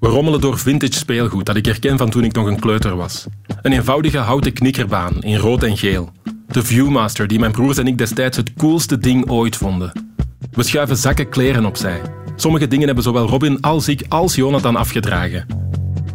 We 0.00 0.08
rommelen 0.08 0.40
door 0.40 0.58
vintage 0.58 0.92
speelgoed 0.92 1.46
dat 1.46 1.56
ik 1.56 1.64
herken 1.64 1.98
van 1.98 2.10
toen 2.10 2.24
ik 2.24 2.32
nog 2.32 2.46
een 2.46 2.60
kleuter 2.60 2.96
was. 2.96 3.26
Een 3.62 3.72
eenvoudige 3.72 4.18
houten 4.18 4.52
knikkerbaan 4.52 5.22
in 5.22 5.36
rood 5.36 5.62
en 5.62 5.76
geel. 5.76 6.10
De 6.46 6.62
Viewmaster 6.62 7.26
die 7.26 7.38
mijn 7.38 7.52
broers 7.52 7.78
en 7.78 7.86
ik 7.86 7.98
destijds 7.98 8.36
het 8.36 8.52
coolste 8.56 8.98
ding 8.98 9.30
ooit 9.30 9.56
vonden. 9.56 9.92
We 10.52 10.62
schuiven 10.62 10.96
zakken 10.96 11.28
kleren 11.28 11.66
opzij. 11.66 12.00
Sommige 12.36 12.68
dingen 12.68 12.86
hebben 12.86 13.04
zowel 13.04 13.28
Robin 13.28 13.60
als 13.60 13.88
ik 13.88 14.02
als 14.08 14.34
Jonathan 14.34 14.76
afgedragen. 14.76 15.46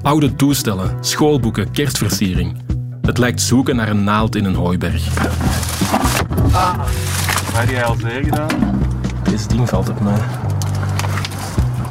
Oude 0.01 0.36
toestellen, 0.36 0.98
schoolboeken, 1.01 1.72
kerstversiering. 1.72 2.58
Het 3.01 3.17
lijkt 3.17 3.41
zoeken 3.41 3.75
naar 3.75 3.89
een 3.89 4.03
naald 4.03 4.36
in 4.36 4.46
een 4.46 4.55
hooiberg. 4.55 5.03
Heb 7.53 7.70
jij 7.70 7.84
al 7.84 7.96
zeer 8.01 8.24
gedaan? 8.24 8.50
Deze 9.24 9.48
ding 9.48 9.70
valt 9.70 9.89
op 9.89 10.01
mij. 10.01 10.20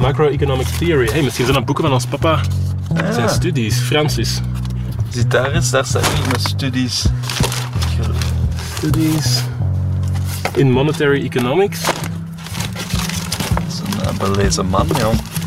Macroeconomic 0.00 0.66
Theory. 0.66 1.08
Hey, 1.10 1.22
misschien 1.22 1.44
zijn 1.44 1.56
dat 1.56 1.66
boeken 1.66 1.84
van 1.84 1.92
ons 1.92 2.06
papa. 2.06 2.40
Zijn 3.12 3.28
studies, 3.28 3.78
Francis. 3.78 4.40
Zit 5.08 5.30
daar 5.30 5.52
eens, 5.52 5.70
daar 5.70 5.86
niet 5.92 6.26
mijn 6.26 6.40
studies. 6.40 7.06
Studies 8.76 9.42
in 10.54 10.70
Monetary 10.70 11.24
Economics. 11.24 11.80
Dat 11.82 11.94
is 13.68 13.78
een 13.78 14.12
uh, 14.12 14.18
belezen 14.18 14.66
man, 14.66 14.86
joh. 14.98 15.39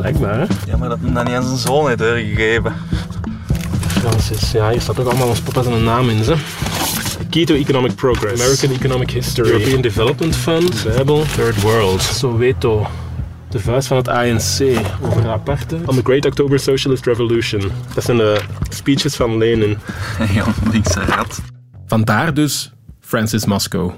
Blijkbaar, 0.00 0.38
hè? 0.38 0.46
Ja, 0.66 0.76
maar 0.76 0.88
dat 0.88 0.98
hem 1.00 1.14
dat 1.14 1.24
niet 1.24 1.34
aan 1.34 1.42
zijn 1.42 1.58
zoon 1.58 1.86
heeft 1.86 1.98
doorgegeven. 1.98 2.72
Francis. 3.88 4.52
Ja, 4.52 4.70
hier 4.70 4.80
staat 4.80 4.98
ook 4.98 5.06
allemaal 5.06 5.28
ons 5.28 5.40
papa 5.40 5.62
zijn 5.62 5.84
naam 5.84 6.08
in, 6.08 6.16
hè? 6.16 6.34
Keto 7.30 7.54
Economic 7.54 7.94
Progress, 7.94 8.42
American 8.42 8.70
Economic 8.70 9.10
History, 9.10 9.50
European 9.50 9.80
Development 9.80 10.36
Fund, 10.36 10.84
Bijbel, 10.84 11.24
Third 11.36 11.62
World, 11.62 12.02
Soweto, 12.02 12.86
de 13.48 13.60
vuist 13.60 13.88
van 13.88 13.96
het 13.96 14.08
ANC 14.08 14.60
over 15.02 15.22
de 15.22 15.28
apartheid, 15.28 15.88
on 15.88 15.94
the 15.94 16.02
Great 16.02 16.24
October 16.26 16.58
Socialist 16.58 17.06
Revolution. 17.06 17.62
Dat 17.94 18.04
zijn 18.04 18.16
de 18.16 18.40
speeches 18.68 19.16
van 19.16 19.38
Lenin. 19.38 19.78
Ja, 20.34 20.44
linkse 20.72 21.04
rat. 21.04 21.40
Vandaar 21.86 22.34
dus 22.34 22.72
Francis 23.00 23.44
Moscow. 23.46 23.92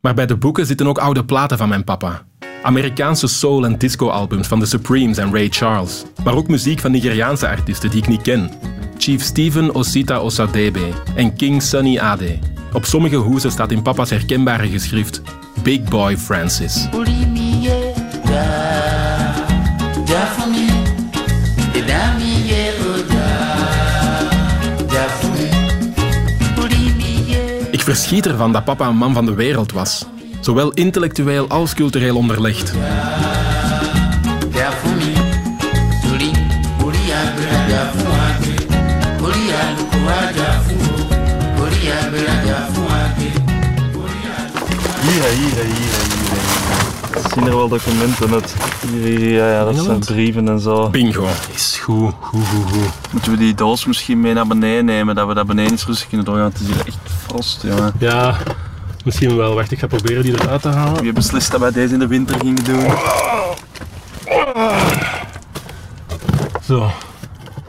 Maar 0.00 0.14
bij 0.14 0.26
de 0.26 0.36
boeken 0.36 0.66
zitten 0.66 0.86
ook 0.86 0.98
oude 0.98 1.24
platen 1.24 1.58
van 1.58 1.68
mijn 1.68 1.84
papa. 1.84 2.26
Amerikaanse 2.68 3.26
soul- 3.26 3.64
en 3.64 3.78
disco-albums 3.78 4.46
van 4.46 4.60
The 4.60 4.66
Supremes 4.66 5.16
en 5.16 5.32
Ray 5.32 5.48
Charles. 5.50 6.04
Maar 6.24 6.34
ook 6.34 6.48
muziek 6.48 6.80
van 6.80 6.90
Nigeriaanse 6.90 7.48
artiesten 7.48 7.90
die 7.90 8.00
ik 8.00 8.08
niet 8.08 8.22
ken. 8.22 8.50
Chief 8.98 9.22
Stephen 9.22 9.74
Osita 9.74 10.18
Osadebe 10.18 10.80
en 11.16 11.36
King 11.36 11.62
Sunny 11.62 11.98
Ade. 11.98 12.38
Op 12.72 12.84
sommige 12.84 13.16
hoezen 13.16 13.50
staat 13.50 13.72
in 13.72 13.82
papa's 13.82 14.10
herkenbare 14.10 14.68
geschrift 14.68 15.22
Big 15.62 15.82
Boy 15.82 16.16
Francis. 16.16 16.88
Ik 27.70 27.82
verschiet 27.82 28.26
ervan 28.26 28.52
dat 28.52 28.64
papa 28.64 28.88
een 28.88 28.96
man 28.96 29.14
van 29.14 29.26
de 29.26 29.34
wereld 29.34 29.72
was. 29.72 30.06
Zowel 30.48 30.70
intellectueel 30.70 31.48
als 31.48 31.74
cultureel 31.74 32.16
onderlegd. 32.16 32.70
Hier, 32.70 32.80
hier, 45.22 45.24
hier, 45.24 45.64
hier. 45.64 45.88
Zien 47.34 47.46
er 47.46 47.56
wel 47.56 47.68
documenten 47.68 48.32
uit? 48.32 48.54
Hier, 48.90 49.18
hier, 49.18 49.30
ja, 49.30 49.50
ja, 49.50 49.64
dat 49.64 49.76
zijn 49.76 49.98
brieven 49.98 50.48
en 50.48 50.60
zo. 50.60 50.88
Bingo. 50.88 51.26
Is 51.54 51.78
goed, 51.82 52.14
goed, 52.20 52.46
goed, 52.46 52.70
goed. 52.70 53.12
Moeten 53.12 53.32
we 53.32 53.38
die 53.38 53.54
doos 53.54 53.86
misschien 53.86 54.20
mee 54.20 54.34
naar 54.34 54.46
beneden 54.46 54.84
nemen, 54.84 55.14
dat 55.14 55.26
we 55.26 55.34
dat 55.34 55.46
beneden 55.46 55.70
eens 55.70 55.86
rustig 55.86 56.08
kunnen 56.08 56.26
doorgaan? 56.26 56.50
Het 56.50 56.60
is 56.60 56.66
hier 56.66 56.86
echt 56.86 56.98
frost, 57.26 57.62
jongen. 57.62 57.92
Ja, 57.98 58.36
misschien 59.08 59.36
wel. 59.36 59.54
Wacht, 59.54 59.72
ik 59.72 59.78
ga 59.78 59.86
proberen 59.86 60.22
die 60.22 60.32
eruit 60.32 60.62
te 60.62 60.68
halen. 60.68 61.02
Wie 61.02 61.12
beslist 61.12 61.50
dat 61.50 61.60
wij 61.60 61.70
deze 61.70 61.92
in 61.92 61.98
de 61.98 62.06
winter 62.06 62.40
gingen 62.40 62.64
doen? 62.64 62.86
Zo. 66.64 66.90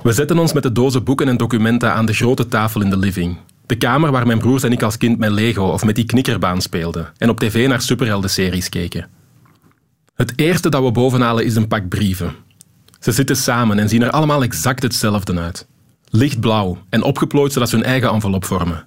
We 0.03 0.13
zetten 0.13 0.39
ons 0.39 0.53
met 0.53 0.63
de 0.63 0.71
dozen 0.71 1.03
boeken 1.03 1.27
en 1.27 1.37
documenten 1.37 1.93
aan 1.93 2.05
de 2.05 2.13
grote 2.13 2.47
tafel 2.47 2.81
in 2.81 2.89
de 2.89 2.97
living. 2.97 3.37
De 3.65 3.75
kamer 3.75 4.11
waar 4.11 4.27
mijn 4.27 4.39
broers 4.39 4.63
en 4.63 4.71
ik 4.71 4.81
als 4.81 4.97
kind 4.97 5.17
met 5.17 5.31
Lego 5.31 5.63
of 5.63 5.85
met 5.85 5.95
die 5.95 6.05
knikkerbaan 6.05 6.61
speelden 6.61 7.11
en 7.17 7.29
op 7.29 7.39
tv 7.39 7.67
naar 7.67 7.81
superhelden-series 7.81 8.69
keken. 8.69 9.07
Het 10.15 10.33
eerste 10.35 10.69
dat 10.69 10.83
we 10.83 10.91
bovenhalen 10.91 11.45
is 11.45 11.55
een 11.55 11.67
pak 11.67 11.89
brieven. 11.89 12.35
Ze 12.99 13.11
zitten 13.11 13.35
samen 13.35 13.79
en 13.79 13.89
zien 13.89 14.01
er 14.01 14.11
allemaal 14.11 14.43
exact 14.43 14.83
hetzelfde 14.83 15.39
uit. 15.39 15.67
Lichtblauw 16.09 16.77
en 16.89 17.03
opgeplooid 17.03 17.53
zodat 17.53 17.69
ze 17.69 17.75
hun 17.75 17.85
eigen 17.85 18.09
envelop 18.09 18.45
vormen. 18.45 18.85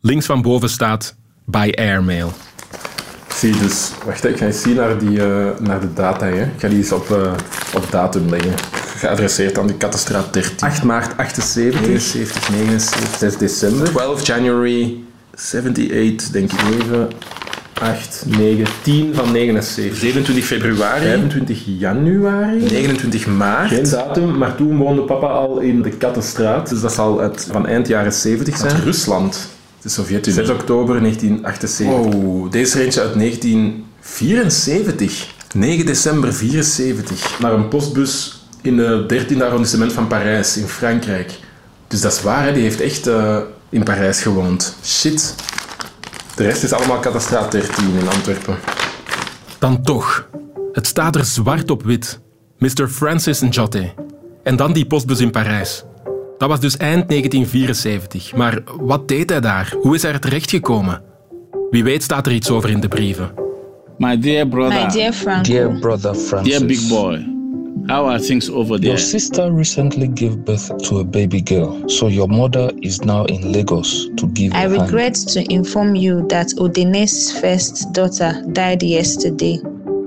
Links 0.00 0.26
van 0.26 0.42
boven 0.42 0.70
staat 0.70 1.16
By 1.44 1.72
Airmail. 1.74 2.32
Zie 3.34 3.58
dus, 3.58 3.90
wacht, 4.04 4.24
ik 4.24 4.36
ga 4.36 4.46
eens 4.46 4.62
zien 4.62 4.74
naar, 4.74 4.98
die, 4.98 5.20
eh, 5.20 5.58
naar 5.58 5.80
de 5.80 5.92
data. 5.92 6.26
Hè. 6.26 6.42
Ik 6.42 6.48
ga 6.58 6.68
die 6.68 6.78
eens 6.78 6.92
op, 6.92 7.10
eh, 7.10 7.32
op 7.74 7.86
datum 7.90 8.28
leggen. 8.28 8.54
Geadresseerd 8.96 9.58
aan 9.58 9.66
de 9.66 9.74
Kattenstraat 9.74 10.32
13. 10.32 10.68
8 10.68 10.82
maart 10.82 11.16
78. 11.16 11.80
79, 11.80 12.50
79. 12.50 13.18
6 13.18 13.36
december. 13.36 13.86
12 13.86 14.26
January 14.26 14.96
78, 15.34 16.30
denk 16.30 16.52
ik 16.52 16.60
even. 16.80 17.08
8, 17.80 18.24
9, 18.26 18.66
10 18.82 19.14
van 19.14 19.32
79. 19.32 19.98
27 19.98 20.44
februari. 20.44 21.04
25 21.04 21.62
januari. 21.64 22.62
29 22.62 23.26
maart. 23.26 23.68
Geen 23.68 23.90
datum, 23.90 24.38
maar 24.38 24.56
toen 24.56 24.76
woonde 24.76 25.02
papa 25.02 25.26
al 25.26 25.58
in 25.58 25.82
de 25.82 25.90
Kattenstraat. 25.90 26.68
Dus 26.68 26.80
dat 26.80 26.92
zal 26.92 27.20
uit, 27.20 27.48
van 27.50 27.66
eind 27.66 27.88
jaren 27.88 28.12
70 28.12 28.56
zijn. 28.56 28.80
Rusland. 28.80 29.48
De 29.84 29.90
Sovjet-Unie. 29.90 30.44
6 30.44 30.50
oktober 30.50 31.00
1978. 31.00 32.14
Oh, 32.14 32.50
deze 32.50 32.84
eentje 32.84 33.00
uit 33.00 33.14
1974. 33.14 35.26
9 35.54 35.86
december 35.86 36.34
74 36.34 37.40
naar 37.40 37.52
een 37.52 37.68
postbus 37.68 38.42
in 38.62 38.78
het 38.78 39.12
13e 39.12 39.42
arrondissement 39.42 39.92
van 39.92 40.06
Parijs 40.06 40.56
in 40.56 40.66
Frankrijk. 40.66 41.32
Dus 41.88 42.00
dat 42.00 42.12
is 42.12 42.22
waar, 42.22 42.44
hè? 42.44 42.52
die 42.52 42.62
heeft 42.62 42.80
echt 42.80 43.06
uh, 43.06 43.38
in 43.68 43.82
Parijs 43.82 44.22
gewoond. 44.22 44.76
Shit. 44.84 45.34
De 46.34 46.42
rest 46.42 46.62
is 46.62 46.72
allemaal 46.72 46.98
Katastraat 46.98 47.52
13 47.52 47.84
in 48.00 48.08
Antwerpen. 48.08 48.56
Dan 49.58 49.82
toch. 49.82 50.28
Het 50.72 50.86
staat 50.86 51.16
er 51.16 51.24
zwart 51.24 51.70
op 51.70 51.82
wit. 51.82 52.20
Mr. 52.58 52.88
Francis 52.88 53.40
Njotte. 53.40 53.92
En 54.42 54.56
dan 54.56 54.72
die 54.72 54.86
postbus 54.86 55.20
in 55.20 55.30
Parijs. 55.30 55.84
Dat 56.38 56.48
was 56.48 56.60
dus 56.60 56.76
eind 56.76 57.08
1974. 57.08 58.34
Maar 58.36 58.62
wat 58.80 59.08
deed 59.08 59.30
hij 59.30 59.40
daar? 59.40 59.74
Hoe 59.80 59.94
is 59.94 60.02
hij 60.02 60.12
er 60.12 60.20
terechtgekomen? 60.20 61.02
Wie 61.70 61.84
weet 61.84 62.02
staat 62.02 62.26
er 62.26 62.32
iets 62.32 62.50
over 62.50 62.70
in 62.70 62.80
de 62.80 62.88
brieven. 62.88 63.30
My 63.98 64.18
dear 64.18 64.48
brother. 64.48 64.82
My 64.82 64.88
dear 64.92 65.12
Franco. 65.12 65.52
Dear 65.52 65.78
brother 65.78 66.14
Francis. 66.14 66.56
Dear 66.56 66.66
big 66.66 66.88
boy. 66.88 67.32
How 67.86 68.06
are 68.08 68.20
things 68.20 68.50
over 68.50 68.76
there? 68.80 68.86
Your 68.86 68.98
sister 68.98 69.54
recently 69.54 70.10
gave 70.14 70.36
birth 70.36 70.78
to 70.88 70.98
a 70.98 71.04
baby 71.04 71.40
girl, 71.44 71.82
so 71.86 72.08
your 72.08 72.28
mother 72.30 72.72
is 72.78 72.98
now 72.98 73.24
in 73.26 73.50
Lagos 73.56 74.10
to 74.14 74.30
give 74.32 74.54
I 74.54 74.56
a 74.56 74.68
hand. 74.68 74.80
regret 74.80 75.32
to 75.32 75.40
inform 75.40 75.94
you 75.94 76.26
that 76.26 76.58
Odene's 76.58 77.38
first 77.40 77.94
daughter 77.94 78.44
died 78.52 78.82
yesterday. 78.82 79.60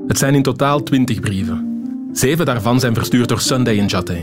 Het 0.07 0.17
zijn 0.17 0.35
in 0.35 0.43
totaal 0.43 0.83
20 0.83 1.19
brieven. 1.19 1.81
Zeven 2.11 2.45
daarvan 2.45 2.79
zijn 2.79 2.93
verstuurd 2.93 3.29
door 3.29 3.39
Sunday 3.41 3.79
Njate, 3.79 4.17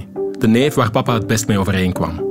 de 0.45 0.51
neef 0.51 0.75
waar 0.75 0.91
papa 0.91 1.15
het 1.15 1.27
best 1.27 1.47
mee 1.47 1.59
overeenkwam. 1.59 2.25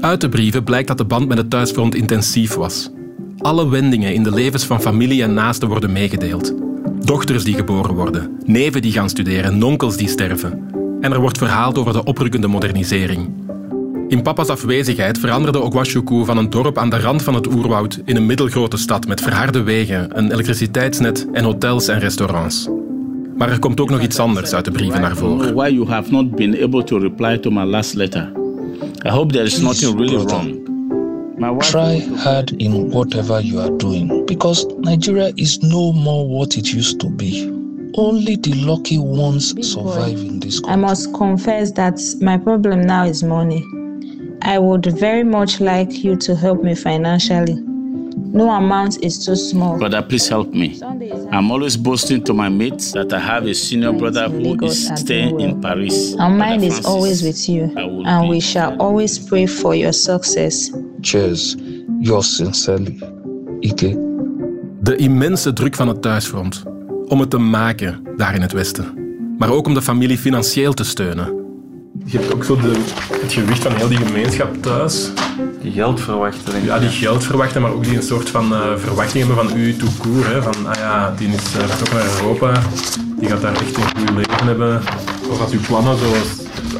Uit 0.00 0.20
de 0.20 0.28
brieven 0.28 0.64
blijkt 0.64 0.88
dat 0.88 0.98
de 0.98 1.04
band 1.04 1.28
met 1.28 1.38
het 1.38 1.50
thuisfront 1.50 1.94
intensief 1.94 2.54
was. 2.54 2.90
Alle 3.38 3.68
wendingen 3.68 4.14
in 4.14 4.22
de 4.22 4.32
levens 4.32 4.64
van 4.64 4.80
familie 4.80 5.22
en 5.22 5.34
naasten 5.34 5.68
worden 5.68 5.92
meegedeeld. 5.92 6.54
Dochters 7.04 7.44
die 7.44 7.54
geboren 7.54 7.94
worden, 7.94 8.38
neven 8.44 8.82
die 8.82 8.92
gaan 8.92 9.08
studeren, 9.08 9.58
nonkels 9.58 9.96
die 9.96 10.08
sterven. 10.08 10.70
En 11.00 11.12
er 11.12 11.20
wordt 11.20 11.38
verhaald 11.38 11.78
over 11.78 11.92
de 11.92 12.04
oprukkende 12.04 12.46
modernisering. 12.46 13.30
In 14.08 14.22
papa's 14.22 14.48
afwezigheid 14.48 15.18
veranderde 15.18 15.60
Ogwashuku 15.60 16.24
van 16.24 16.38
een 16.38 16.50
dorp 16.50 16.78
aan 16.78 16.90
de 16.90 17.00
rand 17.00 17.22
van 17.22 17.34
het 17.34 17.46
oerwoud 17.54 18.00
in 18.04 18.16
een 18.16 18.26
middelgrote 18.26 18.76
stad 18.76 19.06
met 19.06 19.20
verharde 19.20 19.62
wegen, 19.62 20.18
een 20.18 20.32
elektriciteitsnet 20.32 21.26
en 21.32 21.44
hotels 21.44 21.88
en 21.88 21.98
restaurants. 21.98 22.68
Maar 23.40 23.50
er 23.50 23.58
komt 23.58 23.80
ook 23.80 23.90
nog 23.90 24.00
iets 24.02 24.18
anders 24.18 24.52
uit 24.52 24.64
de 24.64 24.70
brieven 24.70 25.00
naar 25.00 25.16
voren. 25.16 25.54
Why 25.54 25.68
you 25.68 25.88
have 25.88 26.10
not 26.10 26.34
been 26.34 26.62
able 26.62 26.84
to 26.84 26.98
reply 26.98 27.38
to 27.38 27.50
my 27.50 27.64
last 27.64 27.94
letter? 27.94 28.32
I 29.06 29.08
hope 29.08 29.32
there 29.32 29.44
is 29.44 29.60
nothing 29.60 29.98
really 29.98 30.24
wrong. 30.24 30.68
My 31.36 31.50
wife 31.50 31.70
Try 31.70 32.16
hard 32.16 32.50
in 32.50 32.90
whatever 32.90 33.44
you 33.44 33.60
are 33.60 33.76
doing 33.76 34.26
because 34.26 34.66
Nigeria 34.78 35.32
is 35.34 35.58
no 35.58 35.92
more 35.92 36.28
what 36.38 36.56
it 36.56 36.66
used 36.74 37.00
to 37.00 37.08
be. 37.08 37.50
Only 37.92 38.36
the 38.36 38.54
lucky 38.54 38.98
ones 38.98 39.54
survive 39.72 40.20
in 40.26 40.40
this 40.40 40.60
country. 40.60 40.82
I 40.82 40.86
must 40.88 41.14
confess 41.14 41.72
that 41.72 41.98
my 42.20 42.36
problem 42.38 42.80
now 42.80 43.04
is 43.06 43.22
money. 43.22 43.64
I 44.42 44.58
would 44.58 44.86
very 44.98 45.24
much 45.24 45.60
like 45.60 46.04
you 46.04 46.16
to 46.16 46.34
help 46.34 46.62
me 46.62 46.74
financially. 46.74 47.69
No 48.32 48.50
amount 48.50 49.02
is 49.02 49.24
too 49.24 49.34
small. 49.34 49.78
Brother, 49.78 50.02
please 50.02 50.28
help 50.28 50.52
me. 50.52 50.78
I'm 51.32 51.50
always 51.50 51.76
boasting 51.76 52.22
to 52.24 52.32
my 52.32 52.48
mates 52.48 52.92
that 52.92 53.12
I 53.12 53.18
have 53.18 53.46
a 53.46 53.54
senior 53.54 53.92
brother 53.92 54.28
who 54.28 54.56
is 54.64 54.90
staying 54.94 55.40
in 55.40 55.60
Paris. 55.60 56.16
Our 56.16 56.30
mind 56.30 56.62
is 56.62 56.84
always 56.84 57.22
with 57.22 57.48
you, 57.48 57.72
and 58.04 58.28
we 58.28 58.40
shall 58.40 58.76
always 58.78 59.18
pray 59.18 59.46
for 59.46 59.74
your 59.74 59.92
success. 59.92 60.70
Cheers. 61.02 61.56
Yours 62.00 62.36
sincerely, 62.36 62.98
Ike. 63.60 63.98
De 64.80 64.96
immense 64.96 65.52
druk 65.52 65.74
van 65.74 65.88
het 65.88 66.02
thuisfront. 66.02 66.62
Om 67.08 67.20
het 67.20 67.30
te 67.30 67.38
maken 67.38 68.02
daar 68.16 68.34
in 68.34 68.42
het 68.42 68.52
Westen. 68.52 68.86
Maar 69.38 69.50
ook 69.50 69.66
om 69.66 69.74
de 69.74 69.82
familie 69.82 70.18
financieel 70.18 70.72
te 70.72 70.84
steunen. 70.84 71.34
Je 72.04 72.18
hebt 72.18 72.34
ook 72.34 72.44
zo 72.44 72.56
de, 72.56 72.84
het 73.12 73.32
gewicht 73.32 73.62
van 73.62 73.72
heel 73.72 73.88
die 73.88 73.96
gemeenschap 73.96 74.62
thuis. 74.62 75.10
Die 75.62 75.72
geld 75.72 76.00
verwachten. 76.00 76.52
denk 76.52 76.62
ik. 76.62 76.68
Ja, 76.68 76.78
die 76.78 76.88
geld 76.88 77.24
verwachten, 77.24 77.62
maar 77.62 77.72
ook 77.72 77.84
die 77.84 77.96
een 77.96 78.02
soort 78.02 78.30
van 78.30 78.54
eh, 78.54 78.76
verwachting 78.76 79.26
hebben 79.26 79.48
van 79.48 79.58
u 79.58 79.76
tout 79.76 79.98
court. 79.98 80.26
Hè. 80.26 80.42
Van, 80.42 80.66
ah 80.66 80.74
ja, 80.74 81.14
die 81.16 81.28
is 81.28 81.34
uh, 81.34 81.64
vertrokken 81.64 81.96
naar 81.96 82.20
Europa, 82.20 82.62
die 83.18 83.28
gaat 83.28 83.40
daar 83.40 83.52
echt 83.52 83.76
een 83.76 83.82
goed 83.82 84.10
leven 84.10 84.46
hebben. 84.46 84.80
Of 85.30 85.40
als 85.40 85.52
uw 85.52 85.60
plannen 85.60 85.98
zoals 85.98 86.26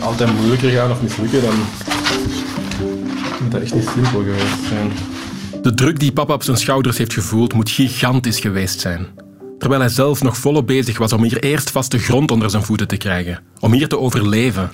altijd 0.01 0.37
moeilijker 0.37 0.71
gaan 0.71 0.90
of 0.90 1.03
mislukken, 1.03 1.43
dan 1.43 1.55
moet 3.43 3.51
dat 3.51 3.62
echt 3.62 3.75
niet 3.75 3.90
simpel 3.95 4.23
geweest 4.23 4.69
zijn. 4.69 4.93
De 5.62 5.75
druk 5.75 5.99
die 5.99 6.12
papa 6.12 6.35
op 6.35 6.43
zijn 6.43 6.57
schouders 6.57 6.99
heeft 6.99 7.12
gevoeld 7.12 7.53
moet 7.53 7.71
gigantisch 7.71 8.40
geweest 8.40 8.81
zijn. 8.81 9.07
Terwijl 9.59 9.81
hij 9.81 9.90
zelf 9.90 10.23
nog 10.23 10.37
volop 10.37 10.66
bezig 10.66 10.99
was 10.99 11.12
om 11.12 11.23
hier 11.23 11.43
eerst 11.43 11.71
vaste 11.71 11.99
grond 11.99 12.31
onder 12.31 12.51
zijn 12.51 12.62
voeten 12.62 12.88
te 12.88 12.97
krijgen. 12.97 13.40
Om 13.59 13.73
hier 13.73 13.88
te 13.88 13.99
overleven. 13.99 14.71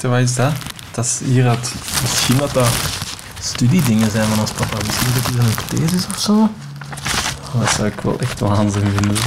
Wat 0.00 0.20
is 0.20 0.34
dat? 0.34 0.52
Dat 0.96 1.04
is 1.04 1.20
hier 1.24 1.48
uit. 1.48 1.74
Misschien 2.02 2.36
dat 2.36 2.52
dat 2.52 2.68
studiedingen 3.40 4.10
zijn 4.10 4.28
van 4.28 4.40
ons 4.40 4.50
papa. 4.50 4.76
Misschien 4.86 5.08
dat 5.14 5.26
hij 5.26 5.44
een 5.44 5.88
thesis 5.88 6.06
of 6.06 6.18
zo. 6.18 6.50
Dat 7.58 7.70
zou 7.70 7.88
ik 7.88 8.00
wel 8.00 8.18
echt 8.20 8.40
waanzin 8.40 8.90
vinden. 8.90 9.16
zo. 9.16 9.22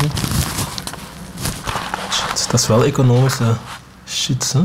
Shit, 2.11 2.51
dat 2.51 2.59
is 2.59 2.67
wel 2.67 2.83
economische 2.83 3.55
shit, 4.07 4.53
hè? 4.53 4.61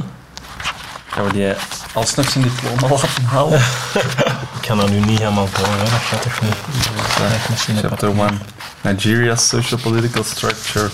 Gaan 1.06 1.24
we 1.24 1.32
die 1.32 1.52
alsnog 1.92 2.30
zijn 2.30 2.44
diploma 2.44 2.88
laten 2.94 3.24
halen? 3.24 3.60
Ik 4.60 4.70
ga 4.70 4.74
dat 4.74 4.90
nu 4.90 5.00
niet 5.00 5.18
helemaal 5.18 5.48
hè. 5.52 5.78
dat 5.78 5.88
gaat 5.88 6.22
toch 6.22 6.40
niet. 6.40 7.80
Chapter 7.80 8.18
1. 8.18 8.40
Nigeria's 8.80 9.48
social 9.48 9.80
political 9.80 10.24
structure. 10.24 10.90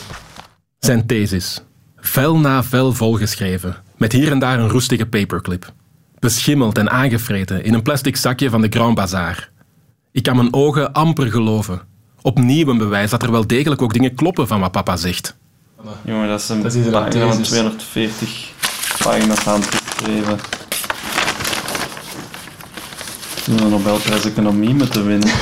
Zijn 0.79 1.07
thesis. 1.07 1.61
Vel 1.96 2.38
na 2.38 2.62
vel 2.62 2.92
volgeschreven. 2.92 3.77
Met 3.96 4.12
hier 4.12 4.31
en 4.31 4.38
daar 4.38 4.59
een 4.59 4.68
roestige 4.68 5.07
paperclip. 5.07 5.73
Beschimmeld 6.20 6.78
en 6.78 6.90
aangevreten 6.90 7.64
in 7.64 7.74
een 7.74 7.83
plastic 7.83 8.16
zakje 8.16 8.50
van 8.50 8.61
de 8.61 8.66
Grand 8.70 8.94
Bazaar. 8.94 9.50
Ik 10.12 10.22
kan 10.22 10.37
mijn 10.37 10.54
ogen 10.54 10.92
amper 10.92 11.30
geloven. 11.30 11.80
Opnieuw 12.22 12.68
een 12.68 12.78
bewijs 12.78 13.11
dat 13.11 13.22
er 13.22 13.30
wel 13.30 13.46
degelijk 13.46 13.83
ook 13.83 13.92
dingen 13.92 14.14
kloppen 14.14 14.46
van 14.46 14.61
wat 14.61 14.72
papa 14.72 14.96
zegt. 14.96 15.37
Jongen, 16.04 16.28
dat 16.28 16.40
is 16.40 16.48
een 16.48 16.62
Dat 16.62 16.74
is 16.74 16.90
pagina 16.90 17.26
van 17.26 17.37
thesis. 17.37 17.48
240 17.48 18.52
pagina's 19.02 19.38
handgeschreven. 19.38 20.38
De 23.44 23.68
Nobelprijs 23.68 24.24
Economie 24.24 24.74
moeten 24.74 25.06
winnen. 25.06 25.28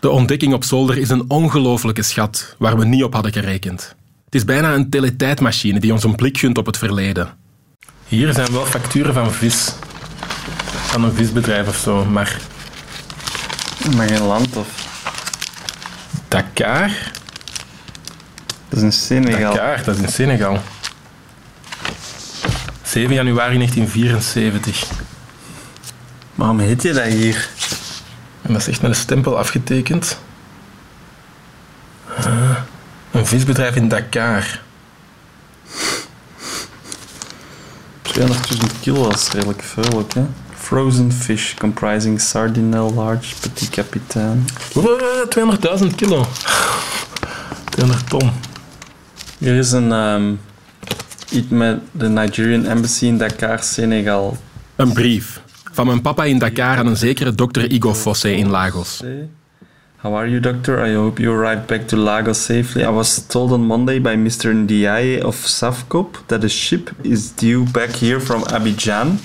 De 0.00 0.10
ontdekking 0.10 0.54
op 0.54 0.64
zolder 0.64 0.98
is 0.98 1.08
een 1.08 1.24
ongelofelijke 1.28 2.02
schat 2.02 2.54
waar 2.58 2.78
we 2.78 2.84
niet 2.84 3.04
op 3.04 3.12
hadden 3.12 3.32
gerekend. 3.32 3.94
Het 4.24 4.34
is 4.34 4.44
bijna 4.44 4.74
een 4.74 4.90
teletijdmachine 4.90 5.80
die 5.80 5.92
ons 5.92 6.04
een 6.04 6.14
blik 6.14 6.38
gunt 6.38 6.58
op 6.58 6.66
het 6.66 6.78
verleden. 6.78 7.45
Hier 8.08 8.32
zijn 8.32 8.52
wel 8.52 8.66
facturen 8.66 9.14
van 9.14 9.32
vis. 9.32 9.72
Van 10.86 11.04
een 11.04 11.14
visbedrijf 11.14 11.68
of 11.68 11.76
zo, 11.76 12.04
maar 12.04 12.40
Maar 13.96 14.08
geen 14.08 14.22
land 14.22 14.56
of... 14.56 14.68
Dakar? 16.28 16.90
Dat 18.68 18.78
is 18.78 18.82
in 18.82 18.92
Senegal. 18.92 19.54
Dakar, 19.54 19.84
dat 19.84 19.96
is 19.96 20.02
in 20.02 20.08
Senegal. 20.08 20.60
7 22.82 23.14
januari 23.14 23.56
1974. 23.56 24.84
Waarom 26.34 26.58
heet 26.58 26.82
je 26.82 26.92
dat 26.92 27.04
hier? 27.04 27.48
En 28.42 28.52
dat 28.52 28.60
is 28.60 28.68
echt 28.68 28.82
met 28.82 28.90
een 28.90 28.96
stempel 28.96 29.38
afgetekend. 29.38 30.18
Een 33.10 33.26
visbedrijf 33.26 33.76
in 33.76 33.88
Dakar. 33.88 34.60
200.000 38.20 38.80
kilo, 38.80 39.02
dat 39.02 39.14
is 39.14 39.30
redelijk 39.30 39.62
veel 39.62 39.92
ook, 39.94 40.14
hè? 40.14 40.22
Frozen 40.54 41.12
fish 41.12 41.54
comprising 41.54 42.20
sardinel, 42.20 42.94
large, 42.94 43.34
petit 43.40 43.70
capitaine. 43.70 44.40
Hoeveel? 44.72 44.98
200.000 45.80 45.94
kilo. 45.94 46.26
200 47.70 48.08
ton. 48.08 48.30
Hier 49.38 49.54
is 49.54 49.72
een 49.72 49.92
ehm, 49.92 50.32
iets 51.30 51.48
met 51.48 51.80
de 51.92 52.08
Nigerian 52.08 52.64
Embassy 52.64 53.06
in 53.06 53.18
Dakar, 53.18 53.62
Senegal. 53.62 54.36
Een 54.76 54.92
brief. 54.92 55.40
Van 55.72 55.86
mijn 55.86 56.00
papa 56.00 56.24
in 56.24 56.38
Dakar 56.38 56.78
aan 56.78 56.86
een 56.86 56.96
zekere 56.96 57.34
dokter 57.34 57.70
Igo 57.70 57.94
Fosse 57.94 58.36
in 58.36 58.48
Lagos. 58.48 59.02
How 60.02 60.14
are 60.14 60.26
you, 60.26 60.40
doctor? 60.40 60.78
I 60.78 60.92
hope 60.92 61.18
you 61.18 61.32
arrived 61.32 61.66
back 61.68 61.88
to 61.88 61.96
Lagos 61.96 62.38
safely. 62.38 62.84
I 62.84 62.90
was 62.90 63.26
told 63.28 63.52
on 63.52 63.66
Monday 63.66 63.98
by 63.98 64.14
Mr. 64.14 64.52
Ndiaye 64.52 65.22
of 65.22 65.36
Safcop 65.36 66.26
that 66.26 66.44
a 66.44 66.48
ship 66.48 66.90
is 67.02 67.32
due 67.34 67.64
back 67.64 67.90
here 67.90 68.20
from 68.20 68.42
Abidjan 68.42 69.18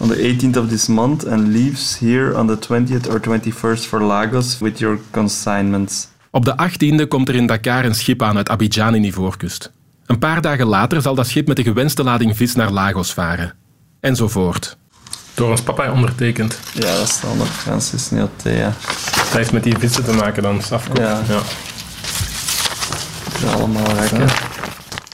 on 0.00 0.08
the 0.08 0.16
18th 0.16 0.56
of 0.56 0.68
this 0.68 0.88
month 0.88 1.24
and 1.24 1.52
leaves 1.52 1.96
here 2.00 2.34
on 2.34 2.48
the 2.48 2.56
20th 2.56 3.06
or 3.08 3.20
21st 3.20 3.86
for 3.86 4.00
Lagos 4.00 4.60
with 4.60 4.80
your 4.80 4.98
consignments. 5.12 6.08
Op 6.30 6.44
de 6.44 6.54
18e 6.54 7.08
komt 7.08 7.28
er 7.28 7.34
in 7.34 7.46
Dakar 7.46 7.84
een 7.84 7.94
schip 7.94 8.22
aan 8.22 8.36
uit 8.36 8.48
Abidjan 8.48 8.94
in 8.94 9.04
Ivoorkust. 9.04 9.72
Een 10.06 10.18
paar 10.18 10.40
dagen 10.40 10.66
later 10.66 11.02
zal 11.02 11.14
dat 11.14 11.26
schip 11.26 11.46
met 11.46 11.56
de 11.56 11.62
gewenste 11.62 12.02
lading 12.02 12.36
vis 12.36 12.54
naar 12.54 12.70
Lagos 12.70 13.12
varen. 13.12 13.54
Enzovoort. 14.00 14.76
Door 15.34 15.50
ons 15.50 15.62
papa 15.62 15.92
ondertekend. 15.92 16.58
Ja, 16.72 16.96
dat 16.96 17.08
staat 17.08 17.40
op 17.40 17.46
Francis 17.46 18.10
Neotea. 18.10 18.72
Dat 19.16 19.32
heeft 19.32 19.52
met 19.52 19.62
die 19.62 19.78
vissen 19.78 20.04
te 20.04 20.12
maken 20.12 20.42
dan, 20.42 20.62
Safko. 20.62 21.02
Ja. 21.02 21.22
ja. 21.28 21.40
ze 23.38 23.46
allemaal 23.46 23.94
rekken. 23.94 24.28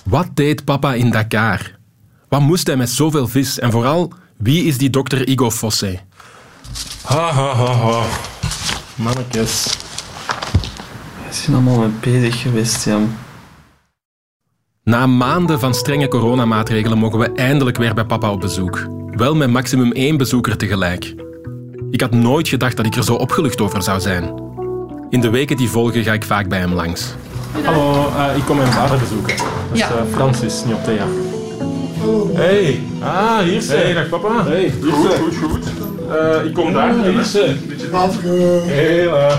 Wat 0.04 0.26
deed 0.34 0.64
papa 0.64 0.94
in 0.94 1.10
Dakar? 1.10 1.78
Wat 2.28 2.40
moest 2.40 2.66
hij 2.66 2.76
met 2.76 2.90
zoveel 2.90 3.28
vis? 3.28 3.58
En 3.58 3.70
vooral, 3.70 4.12
wie 4.36 4.64
is 4.64 4.78
die 4.78 4.90
dokter 4.90 5.28
Igo 5.28 5.50
Fosse? 5.50 5.98
Ha, 7.04 7.32
ha, 7.32 7.54
ha, 7.54 7.72
ha. 7.72 8.02
Mannetjes. 8.94 9.62
Ze 11.30 11.42
zijn 11.42 11.56
allemaal 11.56 11.78
mee 11.78 11.90
bezig 12.00 12.40
geweest, 12.40 12.84
Jan. 12.84 13.16
Na 14.82 15.06
maanden 15.06 15.60
van 15.60 15.74
strenge 15.74 16.08
coronamaatregelen 16.08 16.98
mogen 16.98 17.18
we 17.18 17.32
eindelijk 17.32 17.76
weer 17.76 17.94
bij 17.94 18.04
papa 18.04 18.30
op 18.30 18.40
bezoek. 18.40 18.99
Wel 19.20 19.34
met 19.34 19.50
maximum 19.50 19.92
één 19.92 20.16
bezoeker 20.16 20.56
tegelijk. 20.56 21.14
Ik 21.90 22.00
had 22.00 22.10
nooit 22.10 22.48
gedacht 22.48 22.76
dat 22.76 22.86
ik 22.86 22.96
er 22.96 23.04
zo 23.04 23.14
opgelucht 23.14 23.60
over 23.60 23.82
zou 23.82 24.00
zijn. 24.00 24.32
In 25.10 25.20
de 25.20 25.30
weken 25.30 25.56
die 25.56 25.68
volgen 25.68 26.04
ga 26.04 26.12
ik 26.12 26.24
vaak 26.24 26.48
bij 26.48 26.58
hem 26.58 26.72
langs. 26.74 27.14
Hallo, 27.64 28.08
uh, 28.08 28.36
ik 28.36 28.42
kom 28.44 28.56
mijn 28.56 28.72
vader 28.72 28.98
bezoeken. 28.98 29.36
Dat 29.36 29.46
is 29.72 29.78
Ja. 29.78 29.88
uh, 29.88 30.14
Francis 30.14 30.64
Niotea. 30.64 31.06
Hey. 32.34 32.80
Ah, 33.00 33.38
hier 33.38 33.60
ze. 33.60 33.74
Hey, 33.74 33.92
dag 33.94 34.08
papa. 34.08 34.44
Hey, 34.44 34.72
goed, 34.90 35.14
goed, 35.14 35.36
goed. 35.36 35.66
Uh, 36.08 36.44
ik 36.44 36.54
kom 36.54 36.72
daar. 36.72 36.94
Hier 37.04 37.24
ze. 37.24 37.54
Heel, 38.66 39.12
uh... 39.16 39.36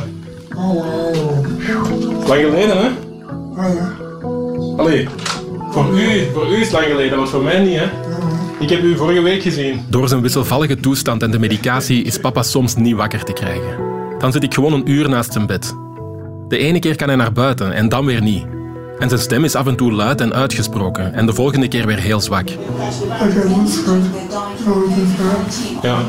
Lang 2.27 2.41
geleden, 2.41 2.77
hè? 2.77 2.89
Allee, 4.77 5.07
voor 5.71 5.99
u, 5.99 6.27
voor 6.33 6.47
u 6.51 6.55
is 6.55 6.61
het 6.61 6.71
lang 6.71 6.85
geleden, 6.85 7.17
maar 7.17 7.27
voor 7.27 7.43
mij 7.43 7.59
niet, 7.59 7.79
hè? 7.79 7.85
Ik 8.62 8.69
heb 8.69 8.84
u 8.84 8.97
vorige 8.97 9.21
week 9.21 9.41
gezien. 9.41 9.86
Door 9.89 10.08
zijn 10.08 10.21
wisselvallige 10.21 10.76
toestand 10.80 11.24
en 11.24 11.32
de 11.32 11.39
medicatie 11.39 12.04
is 12.04 12.17
papa 12.17 12.43
soms 12.43 12.76
niet 12.76 12.95
wakker 12.95 13.24
te 13.24 13.34
krijgen. 13.34 13.78
Dan 14.19 14.32
zit 14.32 14.43
ik 14.43 14.54
gewoon 14.54 14.74
een 14.74 14.91
uur 14.91 15.10
naast 15.10 15.34
zijn 15.34 15.45
bed. 15.45 15.76
De 16.47 16.58
ene 16.58 16.80
keer 16.80 16.95
kan 16.95 17.08
hij 17.08 17.17
naar 17.17 17.32
buiten 17.32 17.74
en 17.74 17.89
dan 17.89 18.06
weer 18.06 18.21
niet. 18.21 18.45
En 19.00 19.10
zijn 19.10 19.21
stem 19.21 19.43
is 19.43 19.56
af 19.56 19.67
en 19.67 19.76
toe 19.76 19.91
luid 19.91 20.21
en 20.21 20.34
uitgesproken 20.34 21.13
en 21.13 21.26
de 21.26 21.34
volgende 21.34 21.67
keer 21.67 21.86
weer 21.86 22.00
heel 22.00 22.21
zwak. 22.21 22.50
Ja. 25.82 26.00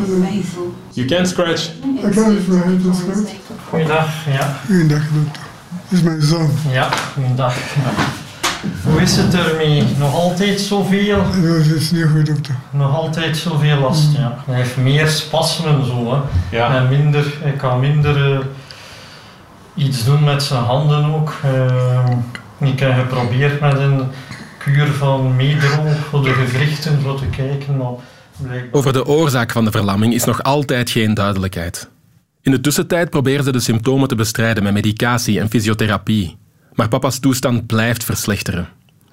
You 0.90 1.06
can't 1.06 1.28
scratch. 1.28 1.70
Goeiedag, 3.68 4.26
ja. 4.26 4.60
Goedendag, 4.66 5.02
dokter. 5.14 5.42
Dit 5.88 5.98
is 5.98 6.02
mijn 6.02 6.22
zoon. 6.22 6.50
Ja, 6.70 6.88
goeiedag. 7.14 7.54
Hoe 8.84 9.00
is 9.00 9.16
het 9.16 9.34
ermee? 9.34 9.84
Nog 9.98 10.14
altijd 10.14 10.60
zoveel? 10.60 11.16
Dat 11.42 11.66
is 11.66 11.90
niet 11.90 12.06
goed, 12.12 12.26
dokter. 12.26 12.54
Nog 12.70 12.94
altijd 12.94 13.36
zoveel 13.36 13.78
last, 13.78 14.16
ja. 14.16 14.38
Hij 14.46 14.56
heeft 14.56 14.76
meer 14.76 15.08
spasmen 15.08 15.86
zo, 15.86 16.10
hè. 16.10 16.20
Ja. 16.56 16.76
En 16.76 16.88
minder, 16.88 17.24
hij 17.40 17.52
kan 17.52 17.80
minder 17.80 18.32
eh, 18.32 18.38
iets 19.74 20.04
doen 20.04 20.24
met 20.24 20.42
zijn 20.42 20.64
handen 20.64 21.14
ook. 21.14 21.34
Eh, 21.42 22.68
ik 22.68 22.80
heb 22.80 22.92
geprobeerd 22.92 23.60
met 23.60 23.78
een 23.78 24.02
kuur 24.58 24.86
van 24.86 25.36
meedroog 25.36 25.96
voor 26.10 26.22
de 26.22 26.32
gewrichten 26.32 27.02
zo 27.02 27.14
te 27.14 27.26
kijken, 27.26 27.76
maar 27.76 27.92
blijkbaar... 28.36 28.80
Over 28.80 28.92
de 28.92 29.06
oorzaak 29.06 29.52
van 29.52 29.64
de 29.64 29.70
verlamming 29.70 30.14
is 30.14 30.24
nog 30.24 30.42
altijd 30.42 30.90
geen 30.90 31.14
duidelijkheid. 31.14 31.90
In 32.42 32.50
de 32.50 32.60
tussentijd 32.60 33.10
proberen 33.10 33.44
ze 33.44 33.52
de 33.52 33.60
symptomen 33.60 34.08
te 34.08 34.14
bestrijden 34.14 34.62
met 34.62 34.72
medicatie 34.72 35.40
en 35.40 35.50
fysiotherapie. 35.50 36.36
Maar 36.74 36.88
papa's 36.88 37.18
toestand 37.18 37.66
blijft 37.66 38.04
verslechteren. 38.04 38.68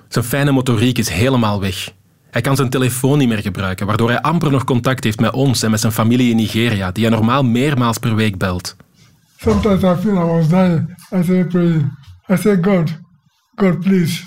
Zijn 0.07 0.25
fijne 0.25 0.51
motoriek 0.51 0.97
is 0.97 1.09
helemaal 1.09 1.59
weg. 1.59 1.91
Hij 2.31 2.41
kan 2.41 2.55
zijn 2.55 2.69
telefoon 2.69 3.17
niet 3.17 3.27
meer 3.27 3.41
gebruiken, 3.41 3.85
waardoor 3.85 4.09
hij 4.09 4.21
amper 4.21 4.51
nog 4.51 4.63
contact 4.63 5.03
heeft 5.03 5.19
met 5.19 5.33
ons 5.33 5.63
en 5.63 5.71
met 5.71 5.79
zijn 5.79 5.91
familie 5.91 6.29
in 6.29 6.35
Nigeria, 6.35 6.91
die 6.91 7.05
hij 7.05 7.15
normaal 7.15 7.43
meermaals 7.43 7.97
per 7.97 8.15
week 8.15 8.37
belt. 8.37 8.75
Sometimes 9.37 9.83
I 9.83 10.01
feel 10.01 10.15
I 10.15 10.25
was 10.25 10.49
dying. 10.49 10.89
I 11.11 11.23
started 11.23 11.47
praying. 11.47 11.91
I 12.29 12.35
said, 12.35 12.63
God, 12.63 12.99
God, 13.55 13.79
please, 13.79 14.23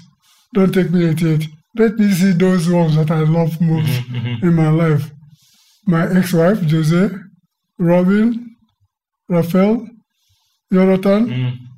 don't 0.51 0.73
take 0.73 0.91
me 0.91 1.05
into 1.09 1.27
it. 1.27 1.49
Let 1.73 1.99
me 1.99 2.13
see 2.13 2.37
those 2.37 2.71
ones 2.71 2.95
that 2.95 3.11
I 3.11 3.25
love 3.31 3.61
most 3.61 4.03
in 4.41 4.55
my 4.55 4.71
life. 4.71 5.11
My 5.85 6.07
ex-wife, 6.07 6.65
Jose, 6.71 7.11
Robin, 7.77 8.57
Rafael, 9.27 9.89
Jonathan, 10.69 11.29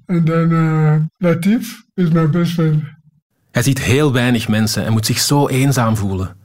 and 0.07 0.27
then 0.27 0.51
uh, 0.51 0.95
Latif 1.19 1.85
is 1.95 2.09
my 2.11 2.29
best 2.31 2.53
friend. 2.53 2.83
Hij 3.51 3.63
ziet 3.63 3.83
heel 3.83 4.13
weinig 4.13 4.49
mensen 4.49 4.85
en 4.85 4.93
moet 4.93 5.07
zich 5.07 5.19
zo 5.19 5.49
eenzaam 5.49 5.97
voelen. 5.97 6.37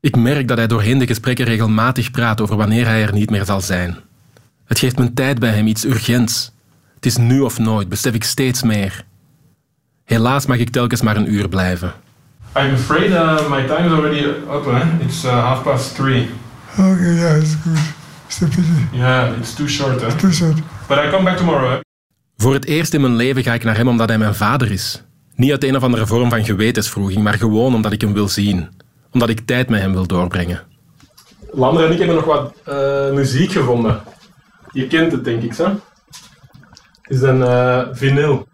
Ik 0.00 0.16
merk 0.16 0.48
dat 0.48 0.56
hij 0.56 0.66
doorheen 0.66 0.98
de 0.98 1.06
gesprekken 1.06 1.44
regelmatig 1.44 2.10
praat 2.10 2.40
over 2.40 2.56
wanneer 2.56 2.86
hij 2.86 3.02
er 3.02 3.12
niet 3.12 3.30
meer 3.30 3.44
zal 3.44 3.60
zijn. 3.60 3.96
Het 4.64 4.78
geeft 4.78 4.98
mijn 4.98 5.14
tijd 5.14 5.38
bij 5.38 5.50
hem 5.50 5.66
iets 5.66 5.84
urgents. 5.84 6.52
Het 6.94 7.06
is 7.06 7.16
nu 7.16 7.40
of 7.40 7.58
nooit, 7.58 7.88
besef 7.88 8.14
ik 8.14 8.24
steeds 8.24 8.62
meer. 8.62 9.04
Helaas 10.04 10.46
mag 10.46 10.56
ik 10.56 10.70
telkens 10.70 11.02
maar 11.02 11.16
een 11.16 11.32
uur 11.32 11.48
blijven. 11.48 11.92
I'm 12.56 12.72
afraid 12.72 13.10
uh, 13.10 13.50
my 13.50 13.66
time 13.66 13.86
is 13.86 13.92
already 13.92 14.24
up, 14.24 14.64
hè? 14.64 15.04
It's 15.04 15.24
uh, 15.24 15.30
half 15.30 15.62
past 15.62 15.94
three. 15.94 16.30
Okay, 16.78 17.14
yeah, 17.14 17.36
it's 17.36 17.54
good. 17.54 17.78
It's 18.26 18.42
a 18.42 18.46
pity. 18.46 18.96
Yeah, 18.96 19.38
it's 19.38 19.54
too 19.54 19.68
short, 19.68 20.00
hè? 20.00 20.16
Too 20.16 20.32
short. 20.32 20.54
But 20.88 20.98
I 20.98 21.10
come 21.10 21.24
back 21.24 21.36
tomorrow, 21.36 21.70
hè? 21.70 21.80
Voor 22.42 22.54
het 22.54 22.64
eerst 22.64 22.94
in 22.94 23.00
mijn 23.00 23.16
leven 23.16 23.42
ga 23.42 23.54
ik 23.54 23.64
naar 23.64 23.76
hem 23.76 23.88
omdat 23.88 24.08
hij 24.08 24.18
mijn 24.18 24.34
vader 24.34 24.70
is. 24.70 25.02
Niet 25.34 25.50
uit 25.50 25.64
een 25.64 25.76
of 25.76 25.82
andere 25.82 26.06
vorm 26.06 26.30
van 26.30 26.44
gewetensvroeging, 26.44 27.22
maar 27.22 27.34
gewoon 27.34 27.74
omdat 27.74 27.92
ik 27.92 28.00
hem 28.00 28.12
wil 28.12 28.28
zien. 28.28 28.68
Omdat 29.12 29.28
ik 29.28 29.40
tijd 29.40 29.68
met 29.68 29.80
hem 29.80 29.92
wil 29.92 30.06
doorbrengen. 30.06 30.62
Lander 31.50 31.84
en 31.84 31.92
ik 31.92 31.98
hebben 31.98 32.16
nog 32.16 32.24
wat 32.24 32.54
eh, 32.64 33.12
muziek 33.12 33.52
gevonden. 33.52 34.02
Je 34.72 34.86
kent 34.86 35.12
het, 35.12 35.24
denk 35.24 35.42
ik, 35.42 35.56
hè? 35.56 35.64
Het 35.64 35.80
is 37.08 37.20
een 37.20 37.42
eh, 37.42 37.82
vinyl. 37.92 38.46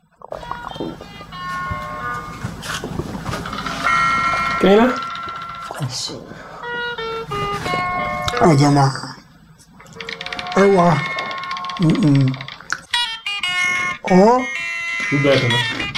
Ken 4.59 4.71
je 4.71 4.77
dat? 4.77 5.01
Ewa. 10.55 10.97
Mm-mm. 11.79 12.27
Oh, 12.29 12.48
Goed 14.09 15.23
buiten, 15.23 15.51
hè? 15.51 15.57
on 15.57 15.98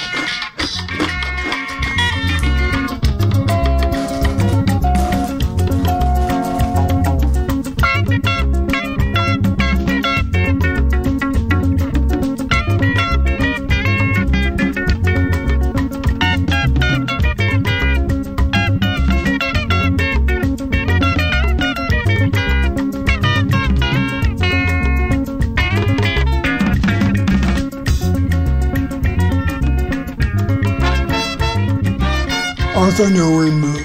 Sunday 33.01 33.39
window. 33.39 33.77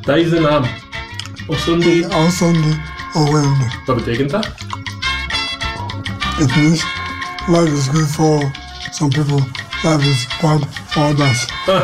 Dat 0.00 0.16
is 0.16 0.30
de 0.30 0.40
naam. 0.40 0.64
Op 1.46 1.56
Sunday. 1.56 2.04
On 2.04 2.30
Sunday. 2.30 2.80
Wat 3.86 3.96
betekent 3.96 4.30
dat? 4.30 4.50
It 6.38 6.56
means 6.56 6.84
life 7.46 7.76
is 7.76 7.86
good 7.86 8.06
for 8.06 8.50
some 8.90 9.10
people, 9.10 9.42
life 9.82 10.08
is 10.10 10.26
bad 10.42 10.66
for 10.86 11.02
others. 11.02 11.46
Ah, 11.66 11.80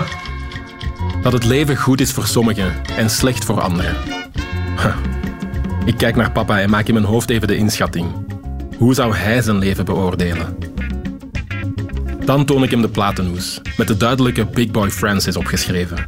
Dat 1.23 1.33
het 1.33 1.45
leven 1.45 1.77
goed 1.77 2.01
is 2.01 2.13
voor 2.13 2.27
sommigen 2.27 2.75
en 2.97 3.11
slecht 3.11 3.45
voor 3.45 3.61
anderen. 3.61 3.97
Huh. 4.77 4.97
Ik 5.85 5.97
kijk 5.97 6.17
naar 6.17 6.31
papa 6.33 6.61
en 6.61 6.71
maak 6.71 6.87
in 6.87 6.95
mijn 6.95 7.07
hoofd 7.07 7.31
even 7.31 7.49
de 7.49 7.57
inschatting. 7.57 8.07
Hoe 8.77 8.95
zou 8.95 9.15
hij 9.17 9.43
zijn 9.43 9.59
leven 9.59 9.85
beoordelen? 9.85 10.57
Dan 12.31 12.45
toon 12.45 12.63
ik 12.63 12.71
hem 12.71 12.83
de 12.83 12.89
platenhoes, 12.89 13.61
met 13.77 13.89
de 13.89 13.97
duidelijke 13.97 14.47
Big 14.47 14.71
Boy 14.71 14.91
Francis 14.91 15.37
opgeschreven. 15.37 16.07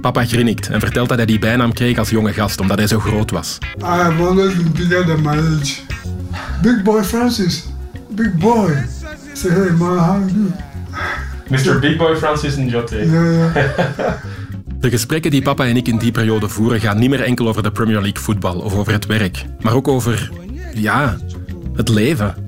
Papa 0.00 0.24
grinnikt 0.24 0.68
en 0.68 0.80
vertelt 0.80 1.08
dat 1.08 1.16
hij 1.16 1.26
die 1.26 1.38
bijnaam 1.38 1.72
kreeg 1.72 1.98
als 1.98 2.10
jonge 2.10 2.32
gast 2.32 2.60
omdat 2.60 2.78
hij 2.78 2.86
zo 2.86 2.98
groot 2.98 3.30
was. 3.30 3.58
I 3.78 3.84
have 3.84 4.22
always 4.22 4.56
been 4.56 4.72
bigger 4.72 5.06
than 5.06 5.22
my 5.22 5.28
age. 5.28 5.80
Big 6.62 6.82
boy 6.82 7.02
Francis, 7.02 7.64
big 8.08 8.34
boy. 8.34 8.86
Say, 9.32 9.50
hey 9.50 9.70
man, 9.70 9.98
how 9.98 10.28
you 10.28 10.32
do? 10.32 10.52
Mr. 11.48 11.78
Big 11.78 11.96
Boy 11.96 12.16
Francis 12.16 12.56
Njote. 12.56 12.96
Yeah, 12.96 13.54
yeah. 13.54 14.14
De 14.80 14.90
gesprekken 14.90 15.30
die 15.30 15.42
papa 15.42 15.66
en 15.66 15.76
ik 15.76 15.88
in 15.88 15.98
die 15.98 16.12
periode 16.12 16.48
voeren 16.48 16.80
gaan 16.80 16.98
niet 16.98 17.10
meer 17.10 17.22
enkel 17.22 17.48
over 17.48 17.62
de 17.62 17.70
Premier 17.70 18.00
League 18.00 18.22
voetbal 18.22 18.58
of 18.58 18.74
over 18.74 18.92
het 18.92 19.06
werk, 19.06 19.44
maar 19.60 19.74
ook 19.74 19.88
over, 19.88 20.30
ja, 20.74 21.16
het 21.74 21.88
leven. 21.88 22.45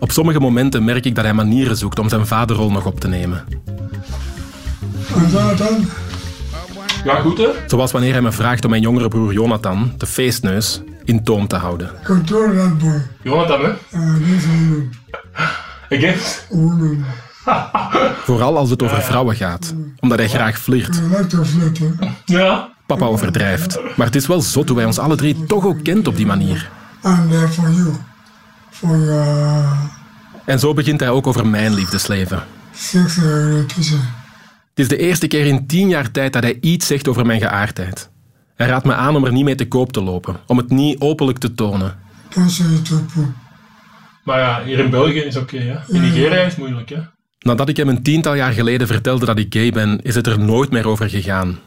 Op 0.00 0.10
sommige 0.12 0.40
momenten 0.40 0.84
merk 0.84 1.04
ik 1.04 1.14
dat 1.14 1.24
hij 1.24 1.34
manieren 1.34 1.76
zoekt 1.76 1.98
om 1.98 2.08
zijn 2.08 2.26
vaderrol 2.26 2.70
nog 2.70 2.86
op 2.86 3.00
te 3.00 3.08
nemen. 3.08 3.44
Ja, 7.04 7.20
goed 7.20 7.38
hè? 7.38 7.48
Zoals 7.66 7.92
wanneer 7.92 8.12
hij 8.12 8.22
me 8.22 8.32
vraagt 8.32 8.64
om 8.64 8.70
mijn 8.70 8.82
jongere 8.82 9.08
broer 9.08 9.32
Jonathan, 9.32 9.92
de 9.96 10.06
feestneus, 10.06 10.82
in 11.04 11.24
toom 11.24 11.46
te 11.46 11.56
houden. 11.56 11.90
control 12.04 12.54
that 12.54 12.78
boy. 12.78 13.02
Jonathan 13.22 13.60
hè? 13.60 13.68
Uh, 13.68 14.14
this 14.14 14.46
woman, 14.46 14.90
Against? 15.90 16.46
woman. 16.50 17.04
Vooral 18.24 18.56
als 18.56 18.70
het 18.70 18.82
over 18.82 19.02
vrouwen 19.02 19.36
gaat, 19.36 19.74
omdat 20.00 20.18
hij 20.18 20.28
graag 20.28 20.58
flirt. 20.58 21.00
Ja. 22.24 22.68
Papa 22.86 23.04
overdrijft, 23.06 23.78
maar 23.96 24.06
het 24.06 24.16
is 24.16 24.26
wel 24.26 24.40
zot 24.40 24.68
hoe 24.68 24.76
hij 24.76 24.86
ons 24.86 24.98
alle 24.98 25.16
drie 25.16 25.44
toch 25.44 25.64
ook 25.64 25.82
kent 25.82 26.06
op 26.06 26.16
die 26.16 26.26
manier. 26.26 26.70
I'm 27.04 27.28
there 27.30 27.48
for 27.48 27.70
you. 27.70 27.92
For 28.76 28.98
your 28.98 29.64
En 30.44 30.58
zo 30.58 30.74
begint 30.74 31.00
hij 31.00 31.10
ook 31.10 31.26
over 31.26 31.46
mijn 31.46 31.74
liefdesleven. 31.74 32.44
sex 32.74 33.18
orientation. 33.22 34.00
Het 34.68 34.84
is 34.84 34.88
de 34.88 34.96
eerste 34.96 35.26
keer 35.26 35.46
in 35.46 35.66
tien 35.66 35.88
jaar 35.88 36.10
tijd 36.10 36.32
dat 36.32 36.42
hij 36.42 36.58
iets 36.60 36.86
zegt 36.86 37.08
over 37.08 37.26
mijn 37.26 37.40
geaardheid. 37.40 38.10
Hij 38.54 38.66
raadt 38.66 38.84
me 38.84 38.94
aan 38.94 39.16
om 39.16 39.24
er 39.24 39.32
niet 39.32 39.44
mee 39.44 39.54
te 39.54 39.68
koop 39.68 39.92
te 39.92 40.02
lopen, 40.02 40.36
om 40.46 40.56
het 40.56 40.70
niet 40.70 41.00
openlijk 41.00 41.38
te 41.38 41.54
tonen. 41.54 41.98
Maar 44.24 44.38
ja, 44.38 44.62
hier 44.64 44.78
in 44.78 44.90
België 44.90 45.20
is 45.20 45.36
oké, 45.36 45.58
hè. 45.58 45.94
In 45.94 46.00
Nigeria 46.00 46.40
is 46.40 46.46
het 46.46 46.56
moeilijk, 46.58 46.88
hè. 46.88 47.00
Nadat 47.38 47.68
ik 47.68 47.76
hem 47.76 47.88
een 47.88 48.02
tiental 48.02 48.34
jaar 48.34 48.52
geleden 48.52 48.86
vertelde 48.86 49.26
dat 49.26 49.38
ik 49.38 49.54
gay 49.54 49.70
ben, 49.70 50.02
is 50.02 50.14
het 50.14 50.26
er 50.26 50.38
nooit 50.38 50.70
meer 50.70 50.88
over 50.88 51.10
gegaan. 51.10 51.58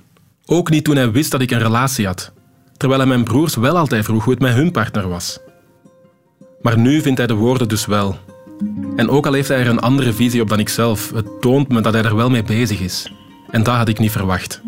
Ook 0.45 0.69
niet 0.69 0.83
toen 0.83 0.95
hij 0.95 1.11
wist 1.11 1.31
dat 1.31 1.41
ik 1.41 1.51
een 1.51 1.59
relatie 1.59 2.05
had. 2.05 2.33
Terwijl 2.77 2.99
hij 2.99 3.09
mijn 3.09 3.23
broers 3.23 3.55
wel 3.55 3.77
altijd 3.77 4.05
vroeg 4.05 4.23
hoe 4.23 4.33
het 4.33 4.41
met 4.41 4.53
hun 4.53 4.71
partner 4.71 5.07
was. 5.07 5.39
Maar 6.61 6.77
nu 6.77 7.01
vindt 7.01 7.17
hij 7.17 7.27
de 7.27 7.33
woorden 7.33 7.67
dus 7.67 7.85
wel. 7.85 8.17
En 8.95 9.09
ook 9.09 9.25
al 9.25 9.33
heeft 9.33 9.47
hij 9.47 9.59
er 9.59 9.67
een 9.67 9.79
andere 9.79 10.13
visie 10.13 10.41
op 10.41 10.49
dan 10.49 10.59
ik 10.59 10.69
zelf, 10.69 11.11
het 11.11 11.41
toont 11.41 11.69
me 11.69 11.81
dat 11.81 11.93
hij 11.93 12.03
er 12.03 12.15
wel 12.15 12.29
mee 12.29 12.43
bezig 12.43 12.79
is. 12.79 13.11
En 13.49 13.63
dat 13.63 13.75
had 13.75 13.87
ik 13.87 13.99
niet 13.99 14.11
verwacht. 14.11 14.61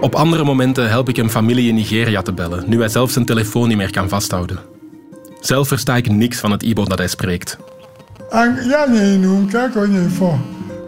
Op 0.00 0.14
andere 0.14 0.44
momenten 0.44 0.88
help 0.88 1.08
ik 1.08 1.16
hem 1.16 1.28
familie 1.28 1.68
in 1.68 1.74
Nigeria 1.74 2.22
te 2.22 2.32
bellen, 2.32 2.64
nu 2.66 2.78
hij 2.78 2.88
zelf 2.88 3.10
zijn 3.10 3.24
telefoon 3.24 3.68
niet 3.68 3.76
meer 3.76 3.90
kan 3.90 4.08
vasthouden. 4.08 4.58
Zelf 5.40 5.68
versta 5.68 5.96
ik 5.96 6.10
niks 6.10 6.38
van 6.38 6.50
het 6.50 6.62
Ibo 6.62 6.84
dat 6.84 6.98
hij 6.98 7.08
spreekt. 7.08 7.58
Ya 8.32 8.86
nye 8.86 9.18
nu 9.18 9.40
nke 9.42 9.70
ka 9.74 9.80
onye 9.80 10.08
fọ 10.18 10.30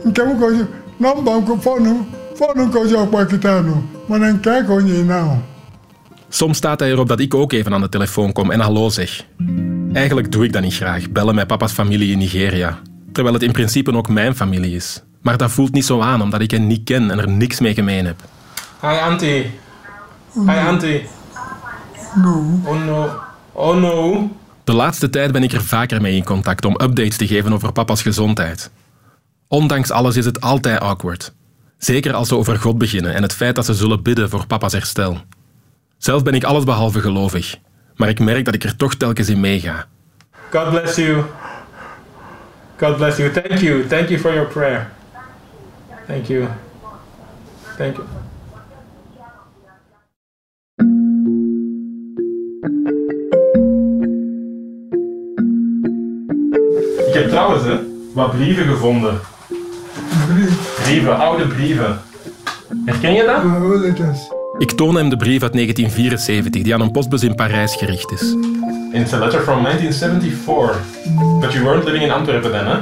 nke 0.04 0.22
m 0.22 0.42
onye 0.42 0.64
nọmba 1.00 1.32
fọnụ 1.64 1.92
fọnụ 2.38 2.62
ka 2.72 2.78
onye 2.78 2.96
ọkpọ 2.96 3.18
kịta 3.30 3.62
nụ 3.62 3.74
mana 4.08 4.32
nke 4.32 4.66
ka 4.66 4.72
onye 4.72 5.02
na 5.04 5.36
Soms 6.30 6.56
staat 6.56 6.80
hij 6.80 6.90
erop 6.90 7.08
dat 7.08 7.20
ik 7.20 7.34
ook 7.34 7.52
even 7.52 7.72
aan 7.72 7.80
de 7.80 7.88
telefoon 7.88 8.32
kom 8.32 8.50
en 8.50 8.60
hallo 8.60 8.88
zeg. 8.88 9.24
Eigenlijk 9.92 10.32
doe 10.32 10.44
ik 10.44 10.52
dat 10.52 10.62
niet 10.62 10.74
graag, 10.74 11.10
bellen 11.10 11.34
met 11.34 11.46
papa's 11.46 11.72
familie 11.72 12.12
in 12.12 12.18
Nigeria. 12.18 12.78
Terwijl 13.12 13.34
het 13.34 13.42
in 13.42 13.52
principe 13.52 13.92
ook 13.92 14.08
mijn 14.08 14.34
familie 14.36 14.74
is. 14.74 15.02
Maar 15.22 15.36
dat 15.36 15.50
voelt 15.50 15.72
niet 15.72 15.84
zo 15.84 16.00
aan, 16.00 16.22
omdat 16.22 16.40
ik 16.40 16.50
hen 16.50 16.66
niet 16.66 16.84
ken 16.84 17.10
en 17.10 17.18
er 17.18 17.28
niks 17.28 17.60
mee 17.60 17.74
gemeen 17.74 18.06
heb. 18.06 18.16
Hi, 18.80 18.86
auntie. 18.86 19.50
Hi, 20.46 20.56
auntie. 20.66 21.06
No. 22.14 22.60
Oh 22.64 22.84
no. 22.84 23.10
Oh 23.52 23.76
no. 23.80 24.30
De 24.68 24.74
laatste 24.74 25.10
tijd 25.10 25.32
ben 25.32 25.42
ik 25.42 25.52
er 25.52 25.62
vaker 25.62 26.00
mee 26.00 26.16
in 26.16 26.24
contact 26.24 26.64
om 26.64 26.72
updates 26.72 27.16
te 27.16 27.26
geven 27.26 27.52
over 27.52 27.72
papa's 27.72 28.02
gezondheid. 28.02 28.70
Ondanks 29.46 29.90
alles 29.90 30.16
is 30.16 30.24
het 30.24 30.40
altijd 30.40 30.80
awkward. 30.80 31.32
Zeker 31.78 32.14
als 32.14 32.28
ze 32.28 32.36
over 32.36 32.58
God 32.58 32.78
beginnen 32.78 33.14
en 33.14 33.22
het 33.22 33.32
feit 33.32 33.54
dat 33.54 33.64
ze 33.64 33.74
zullen 33.74 34.02
bidden 34.02 34.30
voor 34.30 34.46
papa's 34.46 34.72
herstel. 34.72 35.18
Zelf 35.98 36.22
ben 36.22 36.34
ik 36.34 36.44
allesbehalve 36.44 37.00
gelovig, 37.00 37.56
maar 37.96 38.08
ik 38.08 38.18
merk 38.18 38.44
dat 38.44 38.54
ik 38.54 38.64
er 38.64 38.76
toch 38.76 38.94
telkens 38.94 39.28
in 39.28 39.40
meega. 39.40 39.86
God 40.50 40.70
bless 40.70 40.96
you. 40.96 41.24
God 42.76 42.96
bless 42.96 43.16
you. 43.16 43.32
Thank 43.32 43.60
you. 43.60 43.86
Thank 43.86 44.08
you 44.08 44.20
for 44.20 44.32
your 44.32 44.48
prayer. 44.48 44.90
Thank 46.06 46.26
you. 46.26 46.48
Thank 47.76 47.96
you. 47.96 48.06
Ik 57.08 57.14
heb 57.14 57.28
trouwens 57.28 57.64
hè, 57.64 57.78
wat 58.14 58.30
brieven 58.30 58.64
gevonden. 58.66 59.20
Brieven, 60.82 61.16
oude 61.18 61.46
brieven. 61.46 62.00
Herken 62.84 63.12
je 63.12 63.24
dat? 63.24 64.36
Ik 64.58 64.70
toon 64.70 64.94
hem 64.96 65.08
de 65.08 65.16
brief 65.16 65.42
uit 65.42 65.52
1974 65.52 66.62
die 66.62 66.74
aan 66.74 66.80
een 66.80 66.90
postbus 66.90 67.22
in 67.22 67.34
Parijs 67.34 67.76
gericht 67.76 68.10
is. 68.12 68.22
It's 68.92 69.12
a 69.12 69.18
letter 69.18 69.40
from 69.40 69.62
1974. 69.62 70.76
But 71.40 71.52
you 71.52 71.64
weren't 71.64 71.84
living 71.84 72.02
in 72.02 72.10
Antwerpen 72.10 72.50
then, 72.50 72.64
huh? 72.66 72.76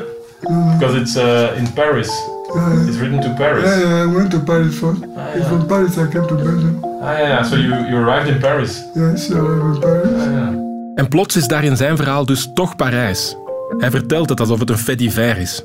Because 0.79 0.99
it's 1.01 1.17
uh, 1.17 1.59
in 1.59 1.73
Paris. 1.73 2.11
Yeah, 2.55 2.87
It's 2.89 2.97
written 2.97 3.21
to 3.21 3.29
Paris. 3.37 3.65
yeah, 3.65 3.81
yeah, 3.81 4.11
I 4.11 4.15
went 4.15 4.31
to 4.31 4.39
Paris 4.39 4.75
first. 4.75 5.03
It's 5.35 5.47
from 5.47 5.67
Paris 5.67 5.97
I 5.97 6.09
came 6.09 6.27
to 6.27 6.35
Belgium. 6.35 6.79
Ah 7.03 7.19
ja, 7.19 7.29
ja. 7.29 7.43
So 7.45 7.57
you, 7.57 7.75
you 7.89 8.05
arrived 8.05 8.29
in 8.35 8.39
Paris. 8.41 8.83
Yes, 8.95 9.29
I 9.29 9.33
live 9.35 9.75
in 9.75 9.79
Paris. 9.81 10.11
Ah. 10.21 10.49
En 10.95 11.09
plots 11.09 11.37
is 11.37 11.47
daar 11.47 11.65
in 11.65 11.77
zijn 11.77 11.97
verhaal 11.97 12.27
dus 12.27 12.51
toch 12.55 12.77
Parijs. 12.77 13.37
Hij 13.79 13.91
vertelt 13.91 14.29
het 14.29 14.41
alsof 14.41 14.59
het 14.59 14.71
een 14.71 14.79
fait 14.79 14.99
divers 14.99 15.39
is. 15.39 15.65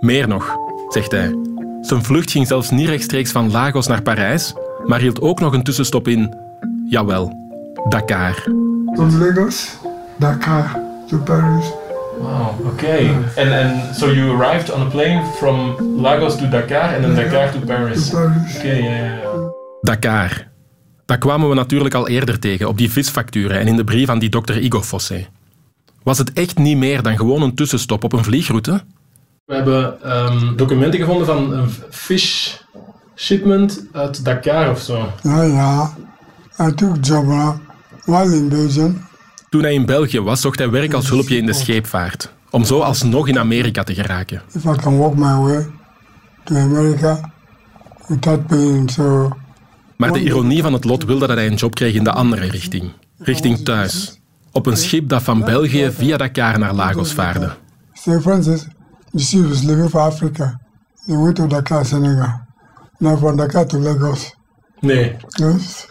Meer 0.00 0.28
nog, 0.28 0.56
zegt 0.88 1.10
hij. 1.10 1.34
Zijn 1.80 2.04
vlucht 2.04 2.30
ging 2.30 2.46
zelfs 2.46 2.70
niet 2.70 2.88
rechtstreeks 2.88 3.30
van 3.30 3.50
Lagos 3.50 3.86
naar 3.86 4.02
Parijs, 4.02 4.54
maar 4.86 5.00
hield 5.00 5.20
ook 5.20 5.40
nog 5.40 5.52
een 5.52 5.62
tussenstop 5.62 6.08
in, 6.08 6.34
jawel, 6.88 7.32
Dakar. 7.88 8.34
From 8.94 9.18
Lagos, 9.18 9.76
Dakar 10.18 10.80
to 11.08 11.18
Paris. 11.18 11.64
Wow, 12.18 12.66
okay. 12.66 13.08
And 13.36 13.50
and 13.50 13.96
so 13.96 14.12
you 14.12 14.36
arrived 14.36 14.70
on 14.70 14.80
a 14.80 14.90
plane 14.90 15.22
from 15.36 15.76
Lagos 16.00 16.36
to 16.36 16.48
Dakar 16.48 16.94
and 16.94 17.02
then 17.02 17.14
Dakar 17.14 17.50
to 17.52 17.58
Paris. 17.58 18.08
To 18.08 18.16
Paris. 18.16 18.56
Okay. 18.56 19.20
Dakar. 19.80 20.50
Dat 21.06 21.18
kwamen 21.18 21.48
we 21.48 21.54
natuurlijk 21.54 21.94
al 21.94 22.08
eerder 22.08 22.38
tegen 22.38 22.68
op 22.68 22.78
die 22.78 22.90
visfacturen 22.90 23.58
en 23.58 23.66
in 23.66 23.76
de 23.76 23.84
brief 23.84 24.08
aan 24.08 24.18
die 24.18 24.28
dokter 24.28 24.58
Igo 24.58 24.82
Fosse. 24.82 25.26
Was 26.02 26.18
het 26.18 26.32
echt 26.32 26.58
niet 26.58 26.76
meer 26.76 27.02
dan 27.02 27.16
gewoon 27.16 27.42
een 27.42 27.54
tussenstop 27.54 28.04
op 28.04 28.12
een 28.12 28.24
vliegroute? 28.24 28.82
We 29.44 29.54
hebben 29.54 30.02
ehm, 30.02 30.56
documenten 30.56 31.00
gevonden 31.00 31.26
van 31.26 31.52
een 31.52 31.68
fish 31.90 32.54
shipment 33.16 33.86
uit 33.92 34.24
Dakar 34.24 34.70
of 34.70 34.80
zo. 34.80 35.12
Yeah, 35.22 35.46
yeah. 35.46 35.88
I 36.68 36.74
took 36.74 36.96
job 37.00 37.24
now 37.24 37.56
while 38.04 38.36
in 38.36 38.48
Belgium. 38.48 39.06
Toen 39.48 39.62
hij 39.62 39.74
in 39.74 39.86
België 39.86 40.20
was, 40.20 40.40
zocht 40.40 40.58
hij 40.58 40.70
werk 40.70 40.92
als 40.92 41.08
hulpje 41.08 41.36
in 41.36 41.46
de 41.46 41.52
scheepvaart, 41.52 42.32
om 42.50 42.64
zo 42.64 42.80
alsnog 42.80 43.28
in 43.28 43.38
Amerika 43.38 43.82
te 43.82 43.94
geraken. 43.94 44.42
If 44.52 44.64
I 44.64 44.76
can 44.76 44.98
walk 44.98 45.14
my 45.14 45.36
way 45.36 45.66
to 46.44 46.56
America 46.56 47.32
without 48.06 48.46
paying, 48.46 48.90
so 48.90 49.36
Maar 49.96 50.12
de 50.12 50.22
ironie 50.22 50.62
van 50.62 50.72
het 50.72 50.84
lot 50.84 51.04
wilde 51.04 51.26
dat 51.26 51.36
hij 51.36 51.46
een 51.46 51.54
job 51.54 51.74
kreeg 51.74 51.94
in 51.94 52.04
de 52.04 52.12
andere 52.12 52.46
richting, 52.46 52.90
richting 53.18 53.58
thuis. 53.58 54.20
Op 54.52 54.66
een 54.66 54.76
schip 54.76 55.08
dat 55.08 55.22
van 55.22 55.44
België 55.44 55.90
via 55.92 56.16
Dakar 56.16 56.58
naar 56.58 56.74
Lagos 56.74 57.12
vaarde. 57.12 57.50
say 58.02 58.20
Francis, 58.20 58.66
the 59.12 59.18
ship 59.18 59.50
is 59.50 59.62
leaving 59.62 59.88
for 59.88 60.00
Africa. 60.00 60.60
They 61.06 61.16
went 61.16 61.36
to 61.36 61.46
Dakar, 61.46 61.84
Senegal. 61.84 62.40
Now 62.98 63.18
from 63.18 63.36
Dakar 63.36 63.66
to 63.66 63.78
Lagos. 63.78 64.34
Nee. 64.80 65.16
Yes. 65.28 65.86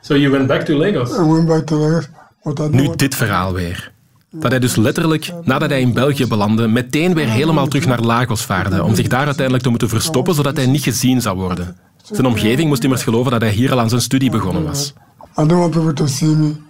So 0.00 0.14
you 0.14 0.30
went 0.30 0.46
back 0.46 0.64
to 0.64 0.74
Lagos? 0.74 1.10
I 1.18 1.22
went 1.22 1.46
back 1.46 1.66
to 1.66 1.76
Lagos, 1.76 2.08
but 2.42 2.58
I 2.58 2.62
don't 2.62 2.74
Nu 2.74 2.96
dit 2.96 3.14
verhaal 3.14 3.52
weer. 3.52 3.94
Dat 4.30 4.50
hij 4.50 4.60
dus 4.60 4.76
letterlijk, 4.76 5.32
nadat 5.44 5.70
hij 5.70 5.80
in 5.80 5.92
België 5.92 6.26
belandde, 6.26 6.68
meteen 6.68 7.14
weer 7.14 7.28
helemaal 7.28 7.66
terug 7.66 7.86
naar 7.86 8.00
Lagos 8.00 8.44
vaarde, 8.44 8.82
om 8.82 8.94
zich 8.94 9.08
daar 9.08 9.24
uiteindelijk 9.24 9.64
te 9.64 9.70
moeten 9.70 9.88
verstoppen, 9.88 10.34
zodat 10.34 10.56
hij 10.56 10.66
niet 10.66 10.82
gezien 10.82 11.20
zou 11.20 11.36
worden. 11.36 11.76
Zijn 12.02 12.26
omgeving 12.26 12.68
moest 12.68 12.84
immers 12.84 13.02
geloven 13.02 13.30
dat 13.30 13.40
hij 13.40 13.50
hier 13.50 13.72
al 13.72 13.80
aan 13.80 13.88
zijn 13.88 14.00
studie 14.00 14.30
begonnen 14.30 14.64
was. 14.64 14.92
I 15.38 15.46
don't 15.46 15.50
want 15.50 15.70
people 15.70 15.92
to 15.92 16.06
see 16.06 16.28
me. 16.28 16.65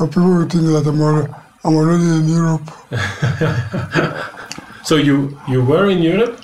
Or 0.00 0.08
people 0.08 0.44
think 0.48 0.64
that 0.64 0.86
I'm 0.86 1.00
already, 1.00 1.32
I'm 1.64 1.76
already 1.76 2.04
in 2.04 2.28
Europe. 2.28 2.66
So 4.82 4.96
you, 4.96 5.36
you 5.46 5.62
were 5.66 5.90
in 5.90 6.04
Europe 6.04 6.34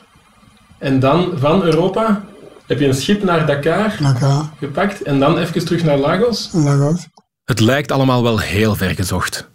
en 0.78 1.00
dan 1.00 1.32
van 1.38 1.62
Europa 1.62 2.24
heb 2.66 2.78
je 2.78 2.86
een 2.86 2.94
schip 2.94 3.22
naar 3.22 3.46
Dakar 3.46 3.96
Dakar, 4.00 4.50
gepakt 4.58 5.02
en 5.02 5.18
dan 5.18 5.38
even 5.38 5.64
terug 5.64 5.84
naar 5.84 5.98
Lagos? 5.98 6.50
Lagos. 6.52 7.08
Het 7.44 7.60
lijkt 7.60 7.92
allemaal 7.92 8.22
wel 8.22 8.38
heel 8.38 8.74
ver 8.74 8.94
gezocht. 8.94 9.50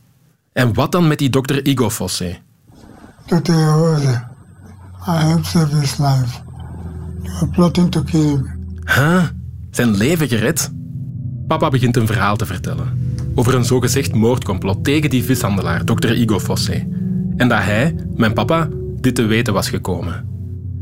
En 0.53 0.73
wat 0.73 0.91
dan 0.91 1.07
met 1.07 1.17
die 1.17 1.29
dokter 1.29 1.65
Igo 1.65 1.89
Fosse? 1.89 2.37
Dr. 3.25 3.51
Rose, 3.51 4.23
I 5.07 5.11
helped 5.11 5.45
save 5.45 5.75
his 5.75 5.97
life. 5.97 6.41
They 7.23 7.31
were 7.39 7.47
plotting 7.51 7.91
to 7.91 8.01
kill 8.03 8.21
him. 8.21 8.59
Huh? 8.85 9.23
Zijn 9.71 9.97
leven 9.97 10.27
gered? 10.27 10.71
Papa 11.47 11.69
begint 11.69 11.95
een 11.97 12.07
verhaal 12.07 12.35
te 12.35 12.45
vertellen. 12.45 13.10
Over 13.35 13.55
een 13.55 13.65
zogezegd 13.65 14.15
moordcomplot 14.15 14.83
tegen 14.83 15.09
die 15.09 15.23
vishandelaar, 15.23 15.85
dokter 15.85 16.15
Igo 16.15 16.39
Fosse. 16.39 16.87
En 17.37 17.47
dat 17.47 17.61
hij, 17.61 17.95
mijn 18.15 18.33
papa, 18.33 18.69
dit 18.99 19.15
te 19.15 19.25
weten 19.25 19.53
was 19.53 19.69
gekomen. 19.69 20.25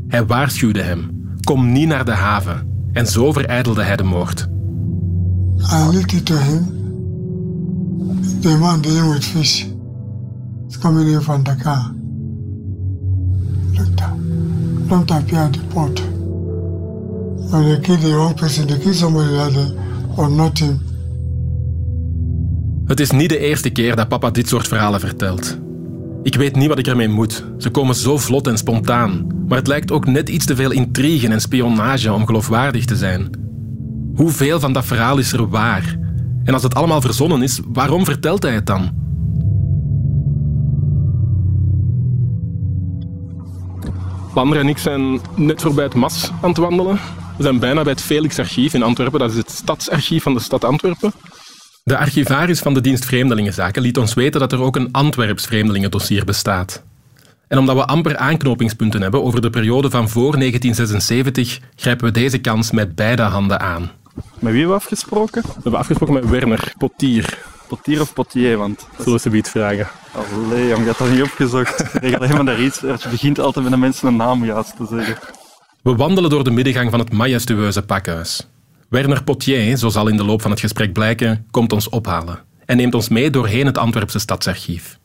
Hij 0.08 0.26
waarschuwde 0.26 0.82
hem. 0.82 1.28
Kom 1.40 1.72
niet 1.72 1.88
naar 1.88 2.04
de 2.04 2.10
haven. 2.10 2.68
En 2.92 3.06
zo 3.06 3.32
vereidelde 3.32 3.82
hij 3.82 3.96
de 3.96 4.02
moord. 4.02 4.48
I 5.56 5.88
linked 5.90 6.12
it 6.12 6.26
to 6.26 6.34
him. 6.36 6.78
The 8.40 8.56
man 8.58 8.80
dealing 8.80 9.12
with 9.12 9.24
fish 9.24 9.64
is 10.68 10.78
coming 10.78 11.08
in 11.08 11.20
from 11.20 11.42
Dakar. 11.42 11.94
Look, 13.72 13.98
don't 14.88 15.10
appear 15.10 15.40
at 15.40 15.52
the 15.52 15.60
port. 15.74 16.02
and 17.52 17.66
they 17.66 17.80
kill 17.84 17.96
the 17.96 18.14
wrong 18.14 18.34
person, 18.34 18.66
they 18.68 18.78
kill 18.78 18.94
somebody 18.94 19.30
like 19.30 19.52
that 19.54 20.14
or 20.16 20.28
nothing. 20.28 20.78
Het 22.90 23.00
is 23.00 23.10
niet 23.10 23.28
de 23.28 23.38
eerste 23.38 23.70
keer 23.70 23.96
dat 23.96 24.08
papa 24.08 24.30
dit 24.30 24.48
soort 24.48 24.68
verhalen 24.68 25.00
vertelt. 25.00 25.58
Ik 26.22 26.34
weet 26.34 26.56
niet 26.56 26.68
wat 26.68 26.78
ik 26.78 26.86
ermee 26.86 27.08
moet. 27.08 27.44
Ze 27.58 27.70
komen 27.70 27.94
zo 27.94 28.18
vlot 28.18 28.46
en 28.46 28.58
spontaan. 28.58 29.26
Maar 29.48 29.58
het 29.58 29.66
lijkt 29.66 29.92
ook 29.92 30.06
net 30.06 30.28
iets 30.28 30.46
te 30.46 30.56
veel 30.56 30.70
intrigue 30.70 31.28
en 31.28 31.40
spionage 31.40 32.12
om 32.12 32.26
geloofwaardig 32.26 32.84
te 32.84 32.96
zijn. 32.96 33.30
Hoeveel 34.14 34.60
van 34.60 34.72
dat 34.72 34.84
verhaal 34.84 35.18
is 35.18 35.32
er 35.32 35.48
waar? 35.48 35.98
En 36.44 36.54
als 36.54 36.62
het 36.62 36.74
allemaal 36.74 37.00
verzonnen 37.00 37.42
is, 37.42 37.60
waarom 37.72 38.04
vertelt 38.04 38.42
hij 38.42 38.54
het 38.54 38.66
dan? 38.66 38.90
Lander 44.34 44.58
en 44.58 44.68
ik 44.68 44.78
zijn 44.78 45.20
net 45.36 45.62
voorbij 45.62 45.84
het 45.84 45.94
MAS 45.94 46.30
aan 46.42 46.48
het 46.48 46.58
wandelen. 46.58 46.98
We 47.36 47.42
zijn 47.42 47.58
bijna 47.58 47.82
bij 47.82 47.92
het 47.92 48.02
Felix-archief 48.02 48.74
in 48.74 48.82
Antwerpen. 48.82 49.18
Dat 49.18 49.30
is 49.30 49.36
het 49.36 49.50
stadsarchief 49.50 50.22
van 50.22 50.34
de 50.34 50.40
stad 50.40 50.64
Antwerpen. 50.64 51.12
De 51.90 51.98
archivaris 51.98 52.60
van 52.60 52.74
de 52.74 52.80
dienst 52.80 53.04
Vreemdelingenzaken 53.04 53.82
liet 53.82 53.98
ons 53.98 54.14
weten 54.14 54.40
dat 54.40 54.52
er 54.52 54.60
ook 54.60 54.76
een 54.76 54.88
Antwerps 54.92 55.46
vreemdelingendossier 55.46 56.24
bestaat. 56.24 56.82
En 57.48 57.58
omdat 57.58 57.76
we 57.76 57.84
amper 57.84 58.16
aanknopingspunten 58.16 59.02
hebben 59.02 59.22
over 59.22 59.40
de 59.40 59.50
periode 59.50 59.90
van 59.90 60.08
voor 60.08 60.38
1976, 60.38 61.60
grijpen 61.76 62.04
we 62.04 62.12
deze 62.12 62.38
kans 62.38 62.70
met 62.70 62.94
beide 62.94 63.22
handen 63.22 63.60
aan. 63.60 63.90
Met 64.14 64.22
wie 64.38 64.60
hebben 64.60 64.68
we 64.68 64.74
afgesproken? 64.74 65.42
We 65.42 65.52
hebben 65.52 65.80
afgesproken 65.80 66.14
met 66.14 66.28
Werner 66.28 66.72
Potier. 66.78 67.38
Potier 67.68 68.00
of 68.00 68.12
Potier, 68.12 68.56
want... 68.56 68.86
Zullen 68.98 69.20
ze 69.20 69.30
iets 69.30 69.50
vragen? 69.50 69.88
Allee, 70.12 70.66
je 70.66 70.74
hebt 70.74 70.98
dat 70.98 71.10
niet 71.10 71.22
opgezocht. 71.22 71.84
Regel 71.92 72.22
helemaal 72.22 72.44
daar 72.44 72.60
iets. 72.60 72.80
Je 72.80 73.08
begint 73.10 73.38
altijd 73.38 73.64
met 73.64 73.74
de 73.74 73.80
mensen 73.80 74.08
een 74.08 74.16
naam 74.16 74.44
juist 74.44 74.76
te 74.76 74.86
zeggen. 74.90 75.16
We 75.82 75.94
wandelen 75.94 76.30
door 76.30 76.44
de 76.44 76.50
middengang 76.50 76.90
van 76.90 76.98
het 76.98 77.12
majestueuze 77.12 77.82
pakhuis. 77.82 78.46
Werner 78.90 79.24
Potier, 79.24 79.76
zo 79.76 79.88
zal 79.88 80.08
in 80.08 80.16
de 80.16 80.24
loop 80.24 80.42
van 80.42 80.50
het 80.50 80.60
gesprek 80.60 80.92
blijken, 80.92 81.46
komt 81.50 81.72
ons 81.72 81.88
ophalen 81.88 82.38
en 82.64 82.76
neemt 82.76 82.94
ons 82.94 83.08
mee 83.08 83.30
doorheen 83.30 83.66
het 83.66 83.78
Antwerpse 83.78 84.18
stadsarchief. 84.18 84.98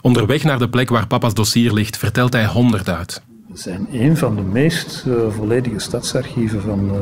Onderweg 0.00 0.44
naar 0.44 0.58
de 0.58 0.68
plek 0.68 0.88
waar 0.88 1.06
papa's 1.06 1.34
dossier 1.34 1.72
ligt, 1.72 1.96
vertelt 1.96 2.32
hij 2.32 2.46
honderd 2.46 2.88
uit. 2.88 3.22
We 3.46 3.58
zijn 3.58 3.86
een 3.92 4.16
van 4.16 4.36
de 4.36 4.42
meest 4.42 5.04
uh, 5.06 5.14
volledige 5.28 5.78
stadsarchieven 5.78 6.62
van, 6.62 6.94
uh, 6.94 7.00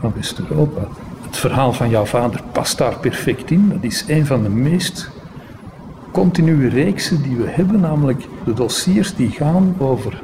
van 0.00 0.12
West-Europa. 0.16 0.88
Het 1.26 1.36
verhaal 1.36 1.72
van 1.72 1.90
jouw 1.90 2.04
vader 2.04 2.42
past 2.52 2.78
daar 2.78 2.98
perfect 2.98 3.50
in. 3.50 3.68
Dat 3.68 3.82
is 3.82 4.04
een 4.06 4.26
van 4.26 4.42
de 4.42 4.48
meest 4.48 5.10
continue 6.12 6.68
reeksen 6.68 7.22
die 7.22 7.36
we 7.36 7.48
hebben, 7.48 7.80
namelijk 7.80 8.22
de 8.44 8.54
dossiers 8.54 9.14
die 9.14 9.30
gaan 9.30 9.74
over 9.78 10.22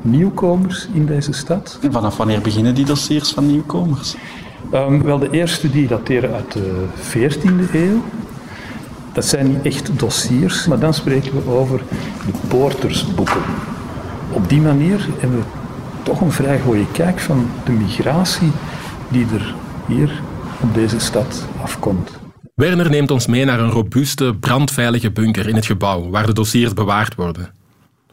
nieuwkomers 0.00 0.88
in 0.92 1.06
deze 1.06 1.32
stad. 1.32 1.78
En 1.82 1.92
vanaf 1.92 2.16
wanneer 2.16 2.40
beginnen 2.40 2.74
die 2.74 2.84
dossiers 2.84 3.30
van 3.30 3.46
nieuwkomers? 3.46 4.16
Um, 4.74 5.02
wel, 5.02 5.18
de 5.18 5.30
eerste 5.30 5.70
die 5.70 5.86
dateren 5.86 6.34
uit 6.34 6.52
de 6.52 6.84
14e 7.00 7.74
eeuw. 7.74 8.04
Dat 9.12 9.24
zijn 9.24 9.48
niet 9.48 9.62
echt 9.62 9.98
dossiers, 9.98 10.66
maar 10.66 10.78
dan 10.78 10.94
spreken 10.94 11.34
we 11.34 11.50
over 11.50 11.82
de 12.26 12.32
poortersboeken. 12.48 13.42
Op 14.32 14.48
die 14.48 14.60
manier 14.60 15.08
hebben 15.18 15.38
we 15.38 15.44
toch 16.02 16.20
een 16.20 16.32
vrij 16.32 16.60
goede 16.60 16.86
kijk 16.92 17.20
van 17.20 17.50
de 17.64 17.72
migratie 17.72 18.50
die 19.08 19.26
er 19.34 19.54
hier 19.86 20.22
op 20.60 20.74
deze 20.74 20.98
stad 20.98 21.48
afkomt. 21.62 22.18
Werner 22.54 22.90
neemt 22.90 23.10
ons 23.10 23.26
mee 23.26 23.44
naar 23.44 23.60
een 23.60 23.70
robuuste, 23.70 24.34
brandveilige 24.40 25.10
bunker 25.10 25.48
in 25.48 25.54
het 25.54 25.66
gebouw 25.66 26.10
waar 26.10 26.26
de 26.26 26.32
dossiers 26.32 26.72
bewaard 26.72 27.14
worden. 27.14 27.52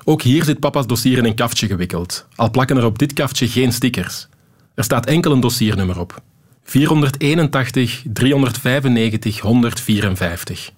Ook 0.04 0.22
hier 0.22 0.44
zit 0.44 0.60
papa's 0.60 0.88
dossier 0.88 1.18
in 1.18 1.26
een 1.26 1.36
kaftje 1.36 1.68
gewikkeld, 1.68 2.28
al 2.36 2.50
plakken 2.50 2.78
er 2.78 2.86
op 2.86 3.00
dit 3.00 3.14
kaftje 3.14 3.48
geen 3.48 3.74
stickers. 3.74 4.28
Er 4.76 4.84
staat 4.84 5.06
enkel 5.06 5.32
een 5.32 5.40
dossiernummer 5.40 6.00
op. 6.00 6.22
481 6.68 8.04
395 8.14 9.40
154. 9.40 10.72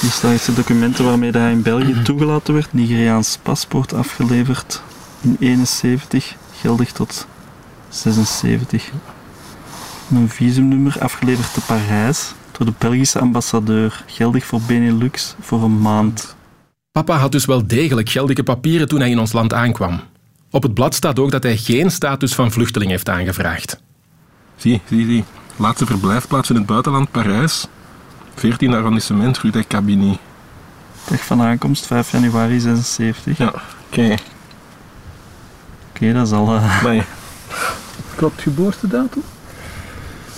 Hier 0.00 0.10
staan 0.10 0.36
de 0.46 0.52
documenten 0.54 1.04
waarmee 1.04 1.30
hij 1.30 1.52
in 1.52 1.62
België 1.62 2.02
toegelaten 2.02 2.54
werd. 2.54 2.72
Nigeriaans 2.72 3.38
paspoort 3.42 3.92
afgeleverd 3.92 4.82
in 5.20 5.36
71, 5.40 6.34
geldig 6.60 6.92
tot 6.92 7.26
76. 7.88 8.90
Een 10.10 10.28
visumnummer 10.28 10.96
afgeleverd 11.00 11.54
te 11.54 11.60
Parijs 11.60 12.34
door 12.52 12.66
de 12.66 12.72
Belgische 12.78 13.18
ambassadeur, 13.18 14.04
geldig 14.06 14.44
voor 14.44 14.60
Benelux 14.66 15.34
voor 15.40 15.62
een 15.62 15.80
maand. 15.80 16.36
Papa 16.92 17.16
had 17.16 17.32
dus 17.32 17.44
wel 17.44 17.66
degelijk 17.66 18.08
geldige 18.08 18.42
papieren 18.42 18.88
toen 18.88 19.00
hij 19.00 19.10
in 19.10 19.18
ons 19.18 19.32
land 19.32 19.52
aankwam. 19.52 20.00
Op 20.50 20.62
het 20.62 20.74
blad 20.74 20.94
staat 20.94 21.18
ook 21.18 21.30
dat 21.30 21.42
hij 21.42 21.56
geen 21.56 21.90
status 21.90 22.34
van 22.34 22.52
vluchteling 22.52 22.90
heeft 22.90 23.08
aangevraagd. 23.08 23.84
Zie, 24.56 24.80
zie, 24.88 25.06
zie. 25.06 25.24
Laatste 25.56 25.86
verblijfplaats 25.86 26.50
in 26.50 26.56
het 26.56 26.66
buitenland, 26.66 27.10
Parijs. 27.10 27.66
14 28.34 28.74
arrondissement, 28.74 29.38
Rue 29.38 29.50
des 29.50 29.66
Cabini. 29.66 30.18
Dag 31.08 31.24
van 31.24 31.42
aankomst, 31.42 31.86
5 31.86 32.10
januari 32.10 32.60
76. 32.60 33.38
Ja, 33.38 33.52
oké. 33.90 34.14
Oké, 35.90 36.12
dat 36.12 36.26
is 36.26 36.32
al... 36.32 36.54
Uh... 36.54 36.82
Nee. 36.82 37.02
Klopt 38.14 38.42
geboortedatum? 38.42 39.22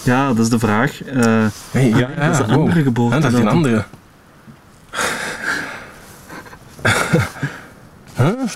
Ja, 0.03 0.29
dat 0.29 0.39
is 0.39 0.49
de 0.49 0.59
vraag. 0.59 1.05
Uh, 1.05 1.47
hey, 1.71 1.89
ja, 1.89 2.09
ah, 2.17 2.27
dat 2.27 2.35
is 2.35 2.39
een 2.39 2.47
wow. 2.47 2.61
andere 2.61 2.83
geboortedatum. 2.83 3.31
Ja, 3.31 3.31
dat 3.31 3.33
is 3.33 3.39
een 3.39 3.49
andere. 3.49 3.85
huh? 8.17 8.49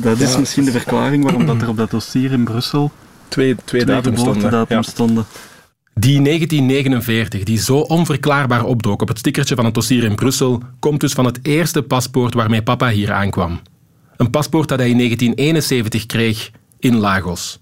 Dat 0.00 0.20
is 0.20 0.32
ja. 0.32 0.38
misschien 0.38 0.64
de 0.64 0.70
verklaring 0.70 1.24
waarom 1.24 1.46
dat 1.46 1.62
er 1.62 1.68
op 1.68 1.76
dat 1.76 1.90
dossier 1.90 2.32
in 2.32 2.44
Brussel 2.44 2.92
twee, 3.30 3.54
twee, 3.64 3.80
stonden. 4.14 4.66
Ja. 4.68 4.82
stonden. 4.82 5.24
Die 5.94 6.22
1949, 6.22 7.42
die 7.42 7.58
zo 7.58 7.78
onverklaarbaar 7.78 8.64
opdook 8.64 9.02
op 9.02 9.08
het 9.08 9.18
stickertje 9.18 9.54
van 9.54 9.64
het 9.64 9.74
dossier 9.74 10.04
in 10.04 10.14
Brussel, 10.14 10.62
komt 10.78 11.00
dus 11.00 11.12
van 11.12 11.24
het 11.24 11.38
eerste 11.42 11.82
paspoort 11.82 12.34
waarmee 12.34 12.62
papa 12.62 12.88
hier 12.88 13.12
aankwam. 13.12 13.60
Een 14.16 14.30
paspoort 14.30 14.68
dat 14.68 14.78
hij 14.78 14.88
in 14.88 14.96
1971 14.96 16.06
kreeg 16.06 16.50
in 16.78 16.96
Lagos. 16.96 17.60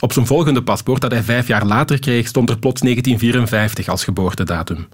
Op 0.00 0.12
zijn 0.12 0.26
volgende 0.26 0.62
paspoort, 0.62 1.00
dat 1.00 1.10
hij 1.10 1.22
vijf 1.22 1.46
jaar 1.46 1.66
later 1.66 1.98
kreeg, 1.98 2.26
stond 2.26 2.50
er 2.50 2.58
plots 2.58 2.80
1954 2.80 3.88
als 3.88 4.04
geboortedatum. 4.04 4.88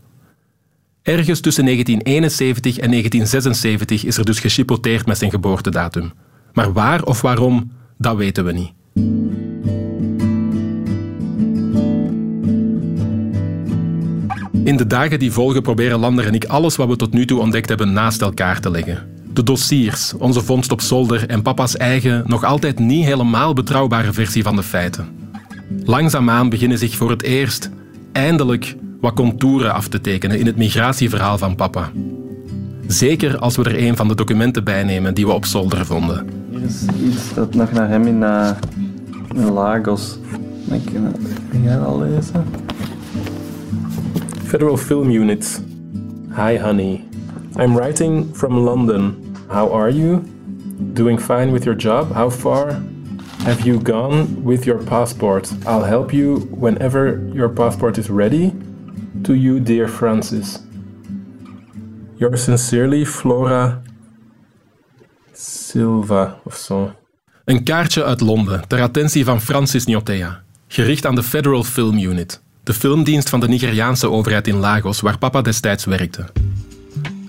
Ergens 1.02 1.40
tussen 1.40 1.64
1971 1.64 2.78
en 2.78 2.90
1976 2.90 4.04
is 4.04 4.16
er 4.16 4.24
dus 4.24 4.40
gechipoteerd 4.40 5.06
met 5.06 5.18
zijn 5.18 5.30
geboortedatum. 5.30 6.12
Maar 6.52 6.72
waar 6.72 7.02
of 7.02 7.20
waarom, 7.20 7.72
dat 7.98 8.16
weten 8.16 8.44
we 8.44 8.52
niet. 8.52 8.72
In 14.64 14.77
de 14.77 14.87
dagen 14.87 15.18
die 15.18 15.33
volgen 15.33 15.62
proberen 15.62 15.98
Lander 15.98 16.27
en 16.27 16.35
ik 16.35 16.44
alles 16.44 16.77
wat 16.77 16.88
we 16.88 16.96
tot 16.96 17.12
nu 17.12 17.27
toe 17.27 17.40
ontdekt 17.40 17.68
hebben 17.68 17.92
naast 17.92 18.22
elkaar 18.22 18.61
te 18.61 18.70
leggen. 18.70 18.98
De 19.33 19.42
dossiers, 19.42 20.14
onze 20.18 20.40
vondst 20.40 20.72
op 20.72 20.81
zolder 20.81 21.29
en 21.29 21.42
papa's 21.42 21.77
eigen, 21.77 22.22
nog 22.27 22.44
altijd 22.44 22.79
niet 22.79 23.05
helemaal 23.05 23.53
betrouwbare 23.53 24.12
versie 24.12 24.42
van 24.42 24.57
de 24.57 24.62
feiten. 24.62 25.09
Langzaamaan 25.85 26.48
beginnen 26.48 26.79
zich 26.79 26.96
voor 26.96 27.11
het 27.11 27.22
eerst, 27.22 27.70
eindelijk, 28.12 28.77
wat 29.01 29.14
contouren 29.14 29.72
af 29.72 29.88
te 29.88 30.01
tekenen 30.01 30.38
in 30.38 30.46
het 30.46 30.57
migratieverhaal 30.57 31.38
van 31.38 31.55
papa. 31.55 31.90
Zeker 32.87 33.38
als 33.38 33.57
we 33.57 33.64
er 33.64 33.87
een 33.87 33.96
van 33.96 34.09
de 34.09 34.14
documenten 34.14 34.64
bijnemen 34.64 35.14
die 35.14 35.27
we 35.27 35.33
op 35.33 35.44
zolder 35.44 35.87
vonden. 35.87 36.27
Hier 36.51 36.62
is 36.62 36.83
iets 37.05 37.35
dat 37.35 37.55
nog 37.55 37.72
naar 37.72 37.88
hem 37.88 38.07
in, 38.07 38.20
uh, 38.20 38.51
in 39.35 39.51
Lagos. 39.51 40.18
Kun 41.51 41.62
jij 41.62 41.79
dat 41.79 41.98
lezen? 41.98 42.44
Federal 44.52 44.76
Film 44.76 45.10
Unit. 45.10 45.60
Hi, 46.34 46.58
honey. 46.58 47.08
I'm 47.56 47.74
writing 47.74 48.34
from 48.34 48.66
London. 48.66 49.34
How 49.50 49.72
are 49.72 49.88
you? 49.88 50.20
Doing 50.92 51.16
fine 51.16 51.53
with 51.53 51.64
your 51.64 51.74
job? 51.74 52.12
How 52.12 52.28
far? 52.28 52.72
Have 53.46 53.66
you 53.66 53.80
gone 53.80 54.44
with 54.44 54.66
your 54.66 54.76
passport? 54.84 55.50
I'll 55.66 55.84
help 55.84 56.12
you 56.12 56.40
whenever 56.50 57.26
your 57.34 57.48
passport 57.48 57.96
is 57.96 58.11
ready. 58.11 58.53
To 59.24 59.32
you, 59.32 59.59
dear 59.59 59.88
Francis. 59.88 60.59
Yours 62.18 62.44
sincerely, 62.44 63.07
Flora 63.07 63.82
Silva 65.32 66.40
of 66.44 66.57
zo. 66.57 66.94
Een 67.44 67.64
kaartje 67.64 68.05
uit 68.05 68.20
Londen 68.20 68.68
ter 68.68 68.80
attentie 68.80 69.24
van 69.24 69.40
Francis 69.40 69.86
Niotea, 69.86 70.42
gericht 70.68 71.07
aan 71.07 71.14
de 71.14 71.22
Federal 71.22 71.62
Film 71.62 71.98
Unit 71.98 72.40
de 72.62 72.74
filmdienst 72.74 73.28
van 73.28 73.40
de 73.40 73.48
Nigeriaanse 73.48 74.10
overheid 74.10 74.48
in 74.48 74.56
Lagos, 74.56 75.00
waar 75.00 75.18
papa 75.18 75.42
destijds 75.42 75.84
werkte. 75.84 76.24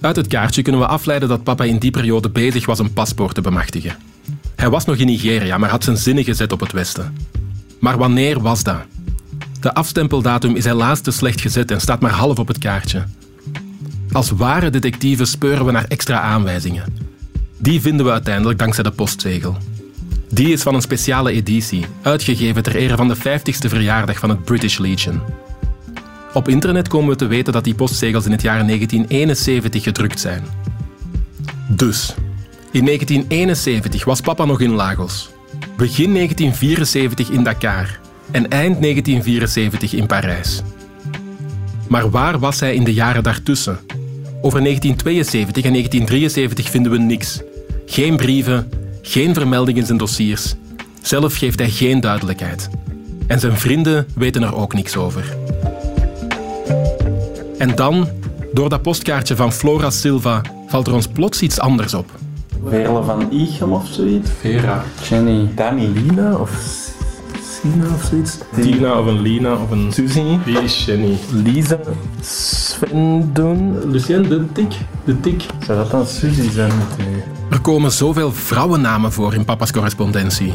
Uit 0.01 0.15
het 0.15 0.27
kaartje 0.27 0.61
kunnen 0.61 0.81
we 0.81 0.87
afleiden 0.87 1.29
dat 1.29 1.43
papa 1.43 1.63
in 1.63 1.77
die 1.77 1.91
periode 1.91 2.29
bezig 2.29 2.65
was 2.65 2.79
een 2.79 2.93
paspoort 2.93 3.35
te 3.35 3.41
bemachtigen. 3.41 3.95
Hij 4.55 4.69
was 4.69 4.85
nog 4.85 4.95
in 4.95 5.05
Nigeria, 5.05 5.57
maar 5.57 5.69
had 5.69 5.83
zijn 5.83 5.97
zinnen 5.97 6.23
gezet 6.23 6.51
op 6.51 6.59
het 6.59 6.71
Westen. 6.71 7.17
Maar 7.79 7.97
wanneer 7.97 8.41
was 8.41 8.63
dat? 8.63 8.81
De 9.59 9.73
afstempeldatum 9.73 10.55
is 10.55 10.65
helaas 10.65 10.99
te 10.99 11.11
slecht 11.11 11.41
gezet 11.41 11.71
en 11.71 11.81
staat 11.81 11.99
maar 11.99 12.11
half 12.11 12.39
op 12.39 12.47
het 12.47 12.57
kaartje. 12.57 13.03
Als 14.11 14.29
ware 14.29 14.69
detectieven 14.69 15.27
speuren 15.27 15.65
we 15.65 15.71
naar 15.71 15.85
extra 15.87 16.21
aanwijzingen. 16.21 16.83
Die 17.57 17.81
vinden 17.81 18.05
we 18.05 18.11
uiteindelijk 18.11 18.59
dankzij 18.59 18.83
de 18.83 18.91
postzegel. 18.91 19.57
Die 20.33 20.51
is 20.51 20.61
van 20.61 20.75
een 20.75 20.81
speciale 20.81 21.31
editie, 21.31 21.85
uitgegeven 22.01 22.63
ter 22.63 22.75
ere 22.75 22.95
van 22.95 23.07
de 23.07 23.17
50ste 23.17 23.67
verjaardag 23.67 24.19
van 24.19 24.29
het 24.29 24.43
British 24.43 24.77
Legion. 24.77 25.21
Op 26.33 26.47
internet 26.47 26.87
komen 26.87 27.09
we 27.09 27.15
te 27.15 27.25
weten 27.25 27.53
dat 27.53 27.63
die 27.63 27.75
postzegels 27.75 28.25
in 28.25 28.31
het 28.31 28.41
jaar 28.41 28.65
1971 28.65 29.83
gedrukt 29.83 30.19
zijn. 30.19 30.43
Dus, 31.67 32.15
in 32.71 32.85
1971 32.85 34.05
was 34.05 34.21
papa 34.21 34.45
nog 34.45 34.61
in 34.61 34.71
Lagos. 34.71 35.29
Begin 35.77 36.13
1974 36.13 37.29
in 37.29 37.43
Dakar 37.43 37.99
en 38.31 38.49
eind 38.49 38.81
1974 38.81 39.93
in 39.93 40.07
Parijs. 40.07 40.61
Maar 41.87 42.09
waar 42.09 42.39
was 42.39 42.59
hij 42.59 42.75
in 42.75 42.83
de 42.83 42.93
jaren 42.93 43.23
daartussen? 43.23 43.79
Over 44.41 44.61
1972 44.61 45.63
en 45.63 45.71
1973 45.71 46.69
vinden 46.69 46.91
we 46.91 46.97
niks. 46.97 47.41
Geen 47.85 48.15
brieven, 48.15 48.69
geen 49.05 49.33
vermelding 49.33 49.77
in 49.77 49.85
zijn 49.85 49.97
dossiers. 49.97 50.55
Zelf 51.01 51.35
geeft 51.35 51.59
hij 51.59 51.69
geen 51.69 51.99
duidelijkheid. 51.99 52.69
En 53.27 53.39
zijn 53.39 53.57
vrienden 53.57 54.07
weten 54.15 54.43
er 54.43 54.55
ook 54.55 54.73
niks 54.73 54.95
over. 54.95 55.37
En 57.57 57.75
dan, 57.75 58.07
door 58.53 58.69
dat 58.69 58.81
postkaartje 58.81 59.35
van 59.35 59.53
Flora 59.53 59.89
Silva, 59.89 60.41
valt 60.67 60.87
er 60.87 60.93
ons 60.93 61.07
plots 61.07 61.41
iets 61.41 61.59
anders 61.59 61.93
op. 61.93 62.11
Verle 62.67 63.03
van 63.03 63.31
Ichem 63.31 63.71
of 63.71 63.87
zoiets? 63.87 64.29
Vera. 64.39 64.83
Jenny. 65.09 65.49
Danny. 65.55 65.85
Lina 65.85 66.35
of 66.35 66.51
Sina 67.41 67.85
of 67.93 68.03
zoiets? 68.03 68.37
Tina 68.55 68.99
of 68.99 69.05
een 69.05 69.21
Lina 69.21 69.53
of 69.53 69.71
een... 69.71 69.91
Suzy. 69.93 70.37
Wie 70.45 70.59
is 70.59 70.85
Jenny? 70.85 71.17
Lisa. 71.31 71.79
Sven 72.21 73.29
doen. 73.33 73.91
Lucien, 73.91 74.23
de 74.23 74.51
tik. 74.51 74.73
De 75.03 75.19
tik. 75.19 75.45
Zou 75.65 75.77
dat 75.77 75.91
dan 75.91 76.05
Suzy 76.05 76.49
zijn 76.49 76.71
met 76.77 77.07
u? 77.07 77.42
Er 77.53 77.61
komen 77.61 77.91
zoveel 77.91 78.31
vrouwennamen 78.31 79.11
voor 79.11 79.33
in 79.33 79.45
papa's 79.45 79.71
correspondentie. 79.71 80.53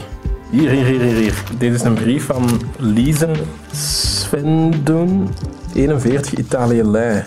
Hier, 0.50 0.70
hier, 0.70 0.84
hier, 0.84 1.00
hier. 1.00 1.34
Dit 1.58 1.74
is 1.74 1.82
een 1.82 1.94
brief 1.94 2.24
van 2.24 2.60
Lise 2.78 3.32
Svendoen, 3.72 5.28
41 5.74 6.34
Italië 6.34 6.82
Lei. 6.82 7.24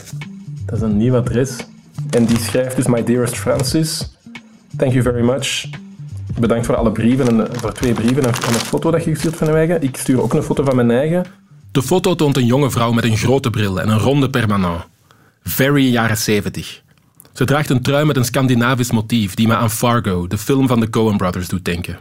Dat 0.66 0.76
is 0.76 0.82
een 0.82 0.98
nieuw 0.98 1.16
adres. 1.16 1.56
En 2.10 2.26
die 2.26 2.40
schrijft 2.40 2.76
dus 2.76 2.88
My 2.88 3.04
dearest 3.04 3.38
Francis, 3.38 4.18
thank 4.78 4.92
you 4.92 5.04
very 5.04 5.22
much. 5.26 5.70
Bedankt 6.40 6.66
voor 6.66 6.76
alle 6.76 6.92
brieven 6.92 7.28
en 7.28 7.60
voor 7.60 7.72
twee 7.74 7.94
brieven 7.94 8.24
en 8.24 8.30
een 8.30 8.54
foto 8.54 8.92
dat 8.92 9.04
je 9.04 9.12
gestuurd 9.12 9.36
van 9.36 9.50
eigen. 9.50 9.82
Ik 9.84 9.98
stuur 9.98 10.22
ook 10.22 10.34
een 10.34 10.44
foto 10.44 10.64
van 10.64 10.76
mijn 10.76 10.92
eigen. 10.92 11.26
De 11.72 11.82
foto 11.84 12.16
toont 12.16 12.38
een 12.38 12.46
jonge 12.46 12.72
vrouw 12.72 12.92
met 12.92 13.04
een 13.04 13.18
grote 13.18 13.50
bril 13.50 13.82
en 13.82 13.90
een 13.90 14.00
ronde 14.00 14.30
permanent. 14.30 14.82
Very 15.44 15.92
jaren 15.92 16.18
70. 16.18 16.82
Ze 17.34 17.46
draagt 17.46 17.70
een 17.70 17.82
trui 17.82 18.06
met 18.06 18.18
een 18.18 18.26
Scandinavisch 18.26 18.92
motief 18.92 19.34
die 19.34 19.48
me 19.48 19.56
aan 19.56 19.72
Fargo, 19.72 20.28
de 20.28 20.38
film 20.38 20.68
van 20.68 20.80
de 20.80 20.90
Coen 20.90 21.18
Brothers, 21.18 21.48
doet 21.48 21.66
denken. 21.66 22.00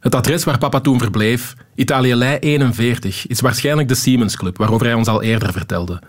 Het 0.00 0.14
adres 0.14 0.44
waar 0.44 0.58
papa 0.58 0.80
toen 0.80 0.98
verbleef, 0.98 1.54
Italië 1.74 2.14
Lei 2.14 2.38
41, 2.38 3.26
is 3.26 3.40
waarschijnlijk 3.40 3.88
de 3.88 3.94
Siemens 3.94 4.36
Club, 4.36 4.56
waarover 4.56 4.86
hij 4.86 4.94
ons 4.94 5.08
al 5.08 5.22
eerder 5.22 5.52
vertelde. 5.52 6.02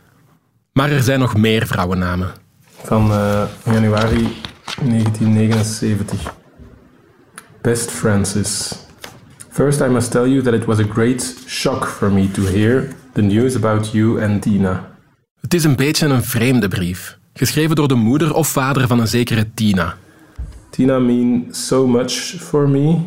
Maar 0.74 0.92
er 0.92 1.04
zijn 1.04 1.20
nog 1.20 1.38
meer 1.38 1.68
vrouwennamen. 1.68 2.32
Van 2.84 3.12
uh, 3.12 3.44
januari 3.66 4.28
1979. 4.82 6.34
Best 7.62 7.92
Francis. 7.92 8.74
First, 9.50 9.82
I 9.82 9.88
must 9.88 10.12
tell 10.12 10.28
you 10.28 10.42
that 10.42 10.54
it 10.54 10.66
was 10.66 10.80
a 10.80 10.84
great 10.84 11.36
shock 11.48 11.88
for 11.88 12.12
me 12.12 12.32
to 12.32 12.42
hear 12.42 12.88
the 13.14 13.22
news 13.22 13.56
about 13.56 13.92
you 13.92 14.24
and 14.24 14.42
Tina. 14.42 14.92
Het 15.42 15.54
is 15.54 15.64
een 15.64 15.76
beetje 15.76 16.08
een 16.08 16.24
vreemde 16.24 16.68
brief, 16.68 17.18
geschreven 17.38 17.76
door 17.76 17.88
de 17.88 17.96
moeder 17.96 18.34
of 18.34 18.48
vader 18.48 18.88
van 18.88 19.00
een 19.00 19.08
zekere 19.08 19.48
Tina. 19.54 19.98
Tina 20.70 21.00
means 21.00 21.68
so 21.68 21.88
much 21.88 22.12
for 22.40 22.70
me. 22.70 23.00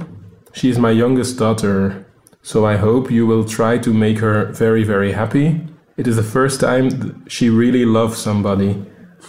She 0.53 0.69
is 0.69 0.77
my 0.77 0.93
youngest 0.93 1.39
daughter, 1.39 2.05
so 2.41 2.71
I 2.71 2.77
hope 2.77 3.13
you 3.13 3.27
will 3.27 3.45
try 3.45 3.79
to 3.79 3.93
make 3.93 4.21
her 4.21 4.51
very, 4.53 4.85
very 4.85 5.13
happy. 5.13 5.61
It 5.97 6.07
is 6.07 6.15
the 6.15 6.23
first 6.23 6.59
time 6.59 6.91
she 7.27 7.51
really 7.51 7.85
loves 7.85 8.23
somebody. 8.23 8.77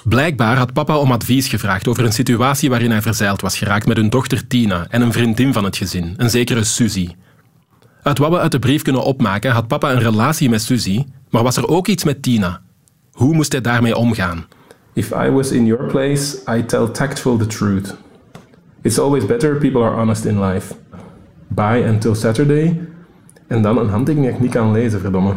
Blijkbaar 0.04 0.58
had 0.58 0.74
papa 0.74 0.98
om 0.98 1.12
advies 1.12 1.48
gevraagd 1.48 1.88
over 1.88 2.06
een 2.06 2.14
situatie 2.14 2.70
waarin 2.70 2.92
hij 2.92 3.02
verzeild 3.02 3.42
was 3.42 3.58
geraakt 3.58 3.88
met 3.88 3.98
hun 3.98 4.10
dochter 4.10 4.48
Tina 4.48 4.86
en 4.90 5.02
een 5.02 5.12
vriendin 5.12 5.54
van 5.54 5.64
het 5.64 5.78
gezin, 5.78 6.14
een 6.18 6.30
zekere 6.30 6.64
Suzy. 6.64 7.10
Uit 8.04 8.18
wat 8.18 8.32
we 8.32 8.40
uit 8.40 8.52
de 8.52 8.60
brief 8.60 8.82
kunnen 8.82 9.04
opmaken, 9.04 9.52
had 9.52 9.68
papa 9.68 9.92
een 9.92 10.00
relatie 10.00 10.50
met 10.50 10.62
Suzy, 10.62 11.04
maar 11.30 11.44
was 11.44 11.58
er 11.58 11.68
ook 11.68 11.88
iets 11.88 12.04
met 12.04 12.22
Tina. 12.22 12.62
Hoe 13.12 13.34
moest 13.34 13.52
hij 13.52 13.62
daarmee 13.62 13.96
omgaan? 13.96 14.46
If 14.94 15.12
I 15.12 15.30
was 15.30 15.52
in 15.52 15.66
your 15.66 15.88
place, 15.88 16.42
I 16.48 16.66
tell 16.66 16.92
tactful 16.92 17.38
the 17.38 17.48
truth. 17.48 17.96
It's 18.82 19.00
always 19.00 19.26
better 19.26 19.56
people 19.56 19.84
are 19.84 19.96
honest 19.96 20.26
in 20.26 20.40
life. 20.40 20.76
Bye 21.48 21.88
until 21.88 22.16
Saturday. 22.16 22.82
En 23.48 23.62
dan 23.62 23.78
een 23.78 23.90
handtekening 23.90 24.28
die 24.28 24.36
ik 24.36 24.42
niet 24.42 24.52
kan 24.52 24.72
lezen, 24.72 25.00
verdomme. 25.00 25.34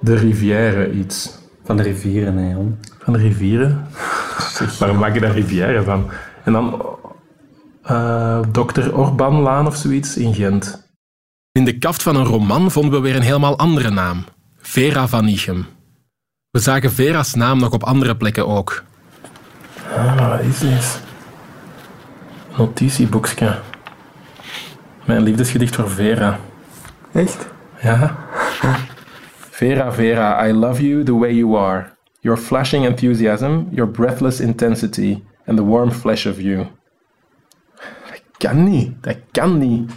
De 0.00 0.14
rivière 0.14 0.92
iets. 0.92 1.38
Van 1.64 1.76
de 1.76 1.82
rivieren, 1.82 2.34
nee, 2.34 2.48
Jan. 2.48 2.78
Van 2.98 3.12
de 3.12 3.18
rivieren? 3.18 3.86
Waarom 4.78 4.98
maak 4.98 5.14
je 5.14 5.20
daar 5.20 5.34
rivière 5.34 5.82
van? 5.82 6.10
En 6.44 6.52
dan 6.52 6.82
uh, 7.90 8.40
Dr. 8.52 8.90
Orbanlaan 8.92 9.66
of 9.66 9.76
zoiets 9.76 10.16
in 10.16 10.34
Gent. 10.34 10.88
In 11.52 11.64
de 11.64 11.78
kaft 11.78 12.02
van 12.02 12.16
een 12.16 12.24
roman 12.24 12.70
vonden 12.70 12.92
we 12.92 13.00
weer 13.00 13.16
een 13.16 13.22
helemaal 13.22 13.58
andere 13.58 13.90
naam. 13.90 14.24
Vera 14.56 15.08
van 15.08 15.28
Ichem. 15.28 15.66
We 16.50 16.58
zagen 16.58 16.92
Vera's 16.92 17.34
naam 17.34 17.58
nog 17.58 17.72
op 17.72 17.82
andere 17.82 18.16
plekken 18.16 18.46
ook. 18.46 18.82
Ah, 19.96 20.30
wat 20.30 20.40
is 20.40 20.58
dit? 20.58 21.02
Notitieboekje. 22.56 23.58
Mijn 25.04 25.22
liefdesgedicht 25.22 25.74
voor 25.74 25.90
Vera. 25.90 26.38
Echt? 27.12 27.48
Ja. 27.80 28.16
Vera, 29.58 29.92
Vera, 29.92 30.46
I 30.46 30.52
love 30.52 30.88
you 30.88 31.04
the 31.04 31.18
way 31.18 31.32
you 31.32 31.58
are. 31.58 31.86
Your 32.20 32.38
flashing 32.38 32.84
enthusiasm, 32.84 33.62
your 33.70 33.90
breathless 33.90 34.40
intensity, 34.40 35.22
and 35.46 35.56
the 35.56 35.64
warm 35.64 35.90
flesh 35.90 36.26
of 36.26 36.40
you. 36.40 36.66
Dat 38.10 38.22
kan 38.36 38.64
niet, 38.64 39.02
dat 39.02 39.16
kan 39.30 39.58
niet. 39.58 39.92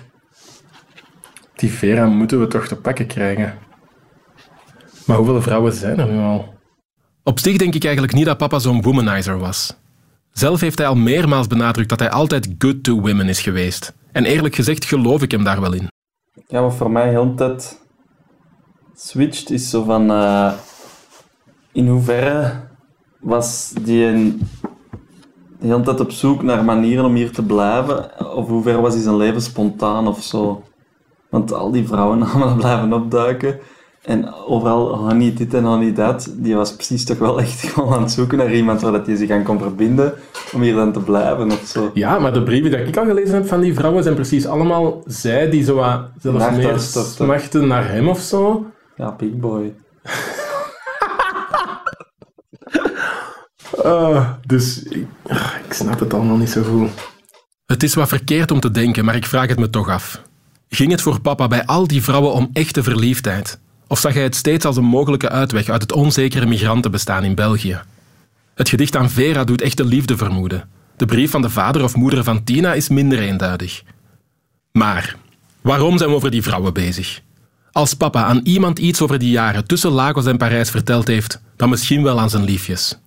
Die 1.55 1.71
Vera 1.71 2.05
moeten 2.05 2.39
we 2.39 2.47
toch 2.47 2.67
te 2.67 2.75
pakken 2.75 3.07
krijgen. 3.07 3.53
Maar 5.05 5.17
hoeveel 5.17 5.41
vrouwen 5.41 5.73
zijn 5.73 5.99
er 5.99 6.07
nu 6.07 6.19
al? 6.19 6.53
Op 7.23 7.39
zich 7.39 7.57
denk 7.57 7.73
ik 7.75 7.83
eigenlijk 7.83 8.13
niet 8.13 8.25
dat 8.25 8.37
papa 8.37 8.59
zo'n 8.59 8.81
womanizer 8.81 9.39
was. 9.39 9.75
Zelf 10.31 10.59
heeft 10.59 10.77
hij 10.77 10.87
al 10.87 10.95
meermaals 10.95 11.47
benadrukt 11.47 11.89
dat 11.89 11.99
hij 11.99 12.09
altijd 12.09 12.55
good 12.57 12.83
to 12.83 12.99
women 12.99 13.29
is 13.29 13.41
geweest. 13.41 13.93
En 14.11 14.25
eerlijk 14.25 14.55
gezegd 14.55 14.85
geloof 14.85 15.21
ik 15.21 15.31
hem 15.31 15.43
daar 15.43 15.61
wel 15.61 15.73
in. 15.73 15.87
Ja, 16.47 16.61
maar 16.61 16.73
voor 16.73 16.91
mij 16.91 17.09
heel 17.09 17.29
de 17.29 17.33
tijd 17.35 17.81
switcht 18.95 19.51
is 19.51 19.69
zo 19.69 19.83
van... 19.83 20.11
Uh, 20.11 20.53
in 21.71 21.87
hoeverre 21.87 22.53
was 23.19 23.73
die 23.81 24.05
een, 24.05 24.41
de 25.59 25.67
hele 25.67 25.81
tijd 25.81 25.99
op 25.99 26.11
zoek 26.11 26.43
naar 26.43 26.63
manieren 26.63 27.05
om 27.05 27.15
hier 27.15 27.31
te 27.31 27.43
blijven? 27.43 28.25
Of 28.35 28.47
hoe 28.47 28.63
ver 28.63 28.81
was 28.81 28.93
hij 28.93 29.03
zijn 29.03 29.17
leven 29.17 29.41
spontaan 29.41 30.07
of 30.07 30.23
zo? 30.23 30.63
Want 31.29 31.53
al 31.53 31.71
die 31.71 31.87
vrouwennamen 31.87 32.55
blijven 32.57 32.93
opduiken. 32.93 33.59
En 34.03 34.33
overal 34.33 34.95
honey 34.95 35.33
dit 35.33 35.53
en 35.53 35.63
honey 35.63 35.93
dat. 35.93 36.33
Die 36.35 36.55
was 36.55 36.75
precies 36.75 37.05
toch 37.05 37.17
wel 37.17 37.39
echt 37.39 37.59
gewoon 37.69 37.93
aan 37.93 38.01
het 38.01 38.11
zoeken 38.11 38.37
naar 38.37 38.53
iemand 38.53 38.81
waar 38.81 38.91
dat 38.91 39.05
hij 39.05 39.15
zich 39.15 39.29
aan 39.29 39.43
kon 39.43 39.59
verbinden. 39.59 40.13
Om 40.53 40.61
hier 40.61 40.75
dan 40.75 40.93
te 40.93 40.99
blijven 40.99 41.51
of 41.51 41.63
zo. 41.65 41.91
Ja, 41.93 42.19
maar 42.19 42.33
de 42.33 42.43
brieven 42.43 42.71
die 42.71 42.79
ik 42.79 42.97
al 42.97 43.05
gelezen 43.05 43.33
heb 43.33 43.47
van 43.47 43.59
die 43.59 43.73
vrouwen 43.73 44.03
zijn 44.03 44.15
precies 44.15 44.45
allemaal 44.45 45.03
zij 45.05 45.49
die 45.49 45.63
zo 45.63 45.75
wat 45.75 46.01
zelfs 46.21 46.55
meer 46.55 46.79
smachten 46.79 47.67
naar 47.67 47.89
hem 47.89 48.07
of 48.07 48.19
zo. 48.19 48.65
Ja, 48.95 49.15
big 49.15 49.33
boy. 49.33 49.73
uh, 53.85 54.29
dus 54.45 54.83
ik, 54.83 55.07
ik 55.65 55.73
snap 55.73 55.99
het 55.99 56.13
allemaal 56.13 56.37
niet 56.37 56.49
zo 56.49 56.63
goed. 56.63 56.89
Het 57.65 57.83
is 57.83 57.93
wat 57.93 58.07
verkeerd 58.07 58.51
om 58.51 58.59
te 58.59 58.71
denken, 58.71 59.05
maar 59.05 59.15
ik 59.15 59.25
vraag 59.25 59.47
het 59.47 59.59
me 59.59 59.69
toch 59.69 59.89
af. 59.89 60.21
Ging 60.69 60.91
het 60.91 61.01
voor 61.01 61.21
papa 61.21 61.47
bij 61.47 61.65
al 61.65 61.87
die 61.87 62.03
vrouwen 62.03 62.33
om 62.33 62.49
echte 62.53 62.83
verliefdheid? 62.83 63.59
Of 63.93 63.99
zag 63.99 64.13
hij 64.13 64.23
het 64.23 64.35
steeds 64.35 64.65
als 64.65 64.77
een 64.77 64.83
mogelijke 64.83 65.29
uitweg 65.29 65.69
uit 65.69 65.81
het 65.81 65.91
onzekere 65.91 66.45
migrantenbestaan 66.45 67.23
in 67.23 67.35
België? 67.35 67.81
Het 68.55 68.69
gedicht 68.69 68.95
aan 68.95 69.09
Vera 69.09 69.43
doet 69.43 69.61
echte 69.61 69.85
liefde 69.85 70.17
vermoeden. 70.17 70.69
De 70.97 71.05
brief 71.05 71.31
van 71.31 71.41
de 71.41 71.49
vader 71.49 71.83
of 71.83 71.95
moeder 71.95 72.23
van 72.23 72.43
Tina 72.43 72.73
is 72.73 72.89
minder 72.89 73.19
eenduidig. 73.19 73.83
Maar 74.71 75.15
waarom 75.61 75.97
zijn 75.97 76.09
we 76.09 76.15
over 76.15 76.31
die 76.31 76.41
vrouwen 76.41 76.73
bezig? 76.73 77.21
Als 77.71 77.93
papa 77.93 78.23
aan 78.23 78.39
iemand 78.43 78.79
iets 78.79 79.01
over 79.01 79.19
die 79.19 79.31
jaren 79.31 79.65
tussen 79.67 79.91
Lagos 79.91 80.25
en 80.25 80.37
Parijs 80.37 80.69
verteld 80.69 81.07
heeft, 81.07 81.41
dan 81.55 81.69
misschien 81.69 82.03
wel 82.03 82.19
aan 82.19 82.29
zijn 82.29 82.43
liefjes. 82.43 82.97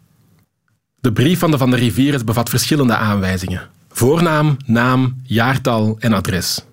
De 1.01 1.13
brief 1.13 1.39
van 1.39 1.51
de 1.51 1.59
Van 1.59 1.71
de 1.71 1.77
Rivières 1.77 2.25
bevat 2.25 2.49
verschillende 2.49 2.97
aanwijzingen. 2.97 3.69
Voornaam, 3.89 4.57
naam, 4.67 5.21
jaartal 5.23 5.97
en 5.99 6.13
adres. 6.13 6.65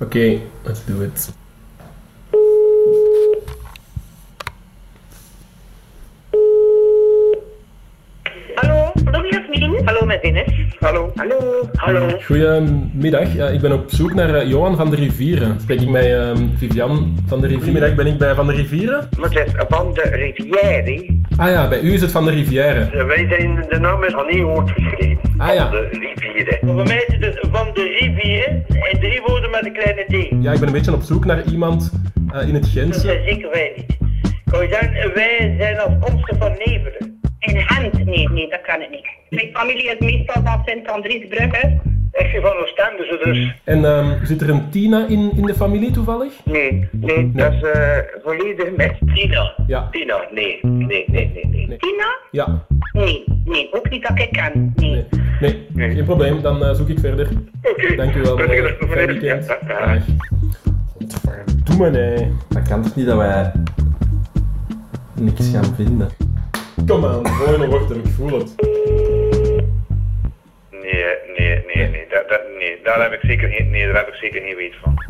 Oké, 0.00 0.38
let's 0.64 0.80
do 0.86 1.00
it. 1.00 1.40
Hallo, 9.04 9.18
Louis 9.18 9.30
Jasmin. 9.30 9.80
Hallo 9.84 10.06
met 10.06 10.22
Ines. 10.22 10.52
Hallo. 10.80 11.12
Hallo. 11.14 11.68
Hallo. 11.76 12.08
Goedemiddag. 12.24 13.34
Ja, 13.34 13.48
ik 13.48 13.60
ben 13.60 13.72
op 13.72 13.84
zoek 13.86 14.14
naar 14.14 14.30
uh, 14.30 14.48
Johan 14.48 14.76
van 14.76 14.90
de 14.90 14.96
Rivieren. 14.96 15.60
Spreek 15.60 15.80
ik 15.80 15.88
met 15.88 16.06
uh, 16.06 16.30
Vivian 16.56 17.16
van 17.26 17.40
de 17.40 17.46
Rivieren? 17.46 17.72
Goedemiddag, 17.72 17.94
ben 17.94 18.06
ik 18.06 18.18
bij 18.18 18.34
Van 18.34 18.46
de 18.46 18.52
Rivieren? 18.52 19.08
Wat 19.18 19.32
is 19.32 19.52
Van 19.68 19.94
de 19.94 20.02
Rivière? 20.02 21.20
Ah 21.36 21.48
ja, 21.48 21.68
bij 21.68 21.80
u 21.80 21.92
is 21.92 22.00
het 22.00 22.10
Van 22.10 22.24
de 22.24 22.30
Rivière. 22.30 22.90
Uh, 22.94 23.04
wij 23.04 23.26
zijn 23.28 23.66
de 23.68 23.78
naam 23.78 24.04
is 24.04 24.14
aan 24.14 24.42
woord 24.42 24.70
geschreven. 24.70 25.18
Ah 25.36 25.54
ja. 25.54 25.70
Van 25.70 25.70
de 25.70 25.88
Rivieren. 25.90 26.58
Voor 26.60 26.86
mij 26.86 27.04
is 27.06 27.26
het 27.26 27.38
Van 27.50 27.66
de 27.74 27.82
Rivieren 28.00 28.64
en 28.68 29.00
drie 29.00 29.22
woorden 29.26 29.50
met 29.50 29.66
een 29.66 29.72
kleine 29.72 30.04
D. 30.04 30.42
Ja, 30.44 30.52
ik 30.52 30.58
ben 30.58 30.68
een 30.68 30.74
beetje 30.74 30.94
op 30.94 31.02
zoek 31.02 31.24
naar 31.24 31.44
iemand 31.44 31.92
in 32.46 32.54
het 32.54 32.66
Gentse. 32.66 32.92
Dat 32.92 33.00
zijn 33.00 33.24
zeker 33.28 33.50
wij 33.50 33.72
niet. 33.76 33.96
Kan 34.50 34.62
je 34.62 34.68
zeggen, 34.68 35.14
wij 35.14 35.54
zijn 35.58 35.78
afkomstig 35.78 36.38
van 36.38 36.52
Nevelen. 36.58 37.20
In 37.42 37.60
Gent? 37.60 38.04
Nee, 38.04 38.28
nee, 38.28 38.48
dat 38.48 38.60
kan 38.60 38.80
ik 38.80 38.90
niet. 38.90 39.06
Mijn 39.28 39.48
familie 39.52 39.90
is 39.90 39.98
meestal 39.98 40.42
van 40.42 40.62
Sint-Andriesbrugge. 40.64 41.80
Ik 42.12 42.32
ben 42.32 42.42
van 42.42 42.52
Oostende, 42.52 43.20
dus. 43.24 43.54
En 43.64 43.84
um, 43.84 44.26
zit 44.26 44.40
er 44.40 44.50
een 44.50 44.70
Tina 44.70 45.06
in, 45.08 45.32
in 45.36 45.46
de 45.46 45.54
familie 45.54 45.90
toevallig? 45.90 46.32
Nee, 46.44 46.88
nee, 46.92 47.16
nee. 47.16 47.32
dat 47.32 47.52
is 47.52 47.62
uh, 47.62 47.96
volledig 48.22 48.76
met 48.76 48.94
Tina. 49.14 49.54
Ja. 49.66 49.88
Tina, 49.90 50.28
nee, 50.30 50.58
nee, 50.62 50.86
nee, 50.86 51.06
nee. 51.06 51.46
nee. 51.50 51.66
nee. 51.66 51.78
Tina? 51.78 52.18
Ja. 52.30 52.66
Nee, 52.92 53.24
nee, 53.44 53.68
ook 53.72 53.90
niet 53.90 54.08
dat 54.08 54.18
ik 54.18 54.32
ken. 54.32 54.72
Nee. 54.76 54.90
Nee, 54.90 55.06
nee. 55.40 55.66
nee. 55.72 55.94
geen 55.94 56.04
probleem, 56.04 56.42
dan 56.42 56.62
uh, 56.62 56.72
zoek 56.72 56.88
ik 56.88 56.98
verder. 56.98 57.28
Oké. 57.62 57.84
Okay. 57.84 57.96
Dank 57.96 58.14
u 58.14 58.20
wel. 58.20 58.36
Weekend. 58.36 59.46
Ja, 59.46 59.58
ja. 59.68 60.02
Godverdomme, 60.92 61.90
nee. 61.90 62.32
Dat 62.48 62.68
kan 62.68 62.82
toch 62.82 62.96
niet 62.96 63.06
dat 63.06 63.16
wij 63.16 63.52
niks 65.14 65.50
gaan 65.50 65.74
vinden? 65.74 66.21
Kom 66.86 67.04
aan, 67.04 67.26
gewoon 67.26 67.70
wachten, 67.70 67.96
ik 67.96 68.10
voel 68.16 68.38
het. 68.38 68.52
Nee, 70.70 71.04
nee, 71.36 71.64
nee, 71.74 71.88
nee, 71.88 72.06
dat, 72.10 72.28
dat, 72.28 72.40
nee, 72.58 72.80
daar 72.84 73.02
heb 73.02 73.12
ik 73.12 73.20
zeker 73.22 73.48
geen, 73.48 73.70
nee, 73.70 73.86
daar 73.86 73.94
heb 73.94 74.08
ik 74.08 74.14
zeker 74.14 74.40
geen 74.40 74.56
weet 74.56 74.74
van. 74.82 75.04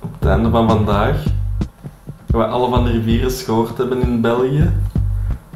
Op 0.00 0.12
het 0.18 0.28
einde 0.28 0.50
van 0.50 0.68
vandaag, 0.68 1.24
we 2.26 2.44
alle 2.44 2.68
van 2.68 2.84
de 2.84 2.90
rivieren 2.90 3.30
gehoord 3.30 3.78
hebben 3.78 4.02
in 4.02 4.20
België, 4.20 4.70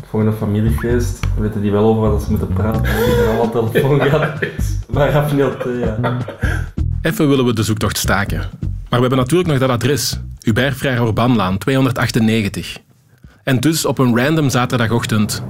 voor 0.06 0.20
een 0.20 0.32
familiefeest, 0.32 1.26
weten 1.38 1.60
die 1.60 1.70
wel 1.70 1.84
over 1.84 2.10
wat 2.10 2.22
ze 2.22 2.30
moeten 2.30 2.52
praten. 2.52 2.82
Die 2.82 2.90
hebben 2.92 3.26
allemaal 3.26 3.70
telefoon 3.70 4.00
gehad. 4.00 4.38
Maar 4.90 5.10
raffineerd, 5.10 5.64
ja. 5.80 6.16
Even 7.02 7.28
willen 7.28 7.44
we 7.44 7.54
de 7.54 7.62
zoektocht 7.62 7.96
staken. 7.96 8.38
Maar 8.88 9.00
we 9.00 9.06
hebben 9.06 9.18
natuurlijk 9.18 9.48
nog 9.48 9.58
dat 9.58 9.70
adres. 9.70 10.20
Hubert 10.40 10.74
Frère 10.74 11.02
Orbanlaan, 11.02 11.58
298. 11.58 12.83
En 13.44 13.60
dus 13.60 13.86
op 13.86 13.98
een 13.98 14.18
random 14.18 14.50
zaterdagochtend. 14.50 15.42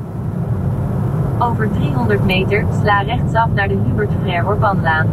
Over 1.38 1.70
300 1.72 2.24
meter 2.24 2.66
sla 2.80 3.00
rechtsaf 3.00 3.48
naar 3.54 3.68
de 3.68 3.78
Hubert 3.86 4.10
Frère 4.22 4.46
Orbanlaan. 4.46 5.08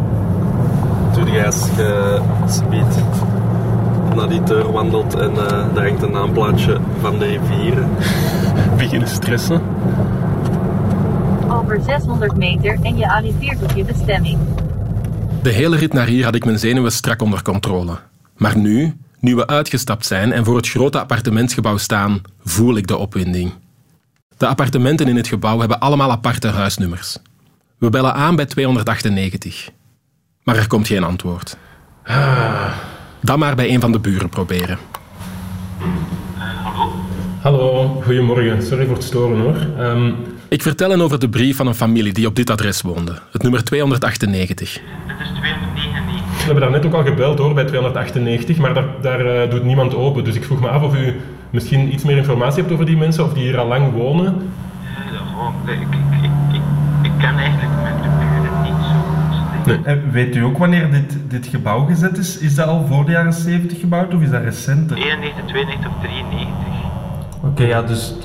Toen 1.14 1.32
jij 1.32 1.46
als 1.46 1.70
je 1.76 2.22
speed 2.48 3.04
naar 4.16 4.30
die 4.30 4.44
deur 4.44 4.72
wandelt 4.72 5.16
en 5.16 5.32
uh, 5.32 5.46
daar 5.74 5.88
hangt 5.88 6.02
een 6.02 6.12
naamplaatje 6.12 6.80
van 7.02 7.20
de 7.20 7.26
rivieren. 7.26 7.90
Beginnen 8.78 9.08
stressen. 9.08 9.62
Over 11.50 11.82
600 11.86 12.38
meter 12.38 12.78
en 12.82 12.98
je 12.98 13.10
arriveert 13.10 13.64
op 13.64 13.72
je 13.76 13.84
bestemming. 13.84 14.38
De 15.42 15.52
hele 15.52 15.78
rit 15.78 15.94
naar 15.94 16.08
hier 16.08 16.24
had 16.24 16.36
ik 16.36 16.46
mijn 16.46 16.60
zenuwen 16.60 16.92
strak 16.92 17.22
onder 17.22 17.42
controle. 17.42 17.98
Maar 18.38 18.58
nu, 18.58 18.96
nu 19.22 19.36
we 19.36 19.48
uitgestapt 19.48 20.06
zijn 20.06 20.32
en 20.32 20.46
voor 20.46 20.56
het 20.56 20.70
grote 20.70 21.00
appartementsgebouw 21.00 21.78
staan, 21.78 22.22
voel 22.44 22.78
ik 22.78 22.88
de 22.88 22.98
opwinding. 22.98 23.54
De 24.38 24.48
appartementen 24.48 25.08
in 25.08 25.16
het 25.16 25.28
gebouw 25.28 25.60
hebben 25.60 25.80
allemaal 25.80 26.12
aparte 26.12 26.48
huisnummers. 26.48 27.18
We 27.78 27.90
bellen 27.90 28.14
aan 28.14 28.36
bij 28.36 28.46
298. 28.46 29.70
Maar 30.44 30.56
er 30.56 30.68
komt 30.68 30.88
geen 30.88 31.04
antwoord. 31.04 31.58
Ah. 32.04 32.74
Dan 33.22 33.40
maar 33.40 33.56
bij 33.56 33.74
een 33.74 33.80
van 33.80 33.92
de 33.92 34.00
buren 34.00 34.30
proberen. 34.30 34.78
hallo? 36.64 36.92
Hallo, 37.42 38.02
goedemorgen. 38.04 38.64
Sorry 38.64 38.86
voor 38.86 38.96
het 38.96 39.04
storen 39.04 39.40
hoor. 39.40 39.86
Um, 39.86 40.16
ik 40.50 40.62
vertel 40.62 40.90
hen 40.90 41.02
over 41.02 41.20
de 41.20 41.30
brief 41.30 41.56
van 41.56 41.68
een 41.68 41.76
familie 41.76 42.14
die 42.14 42.28
op 42.28 42.36
dit 42.36 42.50
adres 42.50 42.82
woonde. 42.82 43.20
Het 43.32 43.42
nummer 43.42 43.64
298. 43.64 44.74
Het 44.74 45.20
is 45.20 45.28
299. 45.28 45.81
We 46.52 46.58
hebben 46.58 46.74
daar 46.74 46.82
net 46.82 46.92
ook 46.92 47.06
al 47.06 47.12
gebeld 47.12 47.40
hoor, 47.40 47.54
bij 47.54 47.66
298, 47.66 48.58
maar 48.58 48.74
daar, 48.74 48.86
daar 49.02 49.26
uh, 49.26 49.50
doet 49.50 49.64
niemand 49.64 49.96
open. 49.96 50.24
Dus 50.24 50.36
ik 50.36 50.44
vroeg 50.44 50.62
me 50.62 50.68
af 50.70 50.82
of 50.82 50.96
u 50.96 51.20
misschien 51.50 51.94
iets 51.94 52.04
meer 52.04 52.18
informatie 52.18 52.62
hebt 52.62 52.74
over 52.74 52.86
die 52.86 52.98
mensen, 52.98 53.24
of 53.24 53.34
die 53.34 53.44
hier 53.44 53.58
al 53.58 53.68
lang 53.68 53.94
wonen. 53.94 54.52
Ja, 55.66 55.72
ik, 55.72 55.80
ik, 55.80 55.88
ik, 56.24 56.32
ik, 56.52 56.62
ik 57.02 57.12
ken 57.18 57.38
eigenlijk 57.38 57.72
met 57.84 58.04
de 58.04 58.10
buren 58.20 58.62
niet 58.64 58.84
zo. 58.84 59.72
Nee. 59.72 59.80
En 59.84 60.12
weet 60.12 60.36
u 60.36 60.44
ook 60.44 60.58
wanneer 60.58 60.92
dit, 60.92 61.18
dit 61.28 61.48
gebouw 61.48 61.86
gezet 61.86 62.18
is? 62.18 62.38
Is 62.38 62.56
dat 62.56 62.68
al 62.68 62.86
voor 62.86 63.06
de 63.06 63.12
jaren 63.12 63.34
70 63.34 63.80
gebouwd 63.80 64.14
of 64.14 64.22
is 64.22 64.30
dat 64.30 64.44
recenter? 64.44 64.98
91, 64.98 65.46
92 65.46 65.90
of 65.90 66.02
93. 66.02 66.48
Oké, 67.38 67.48
okay, 67.48 67.68
ja, 67.68 67.82
dus 67.82 68.16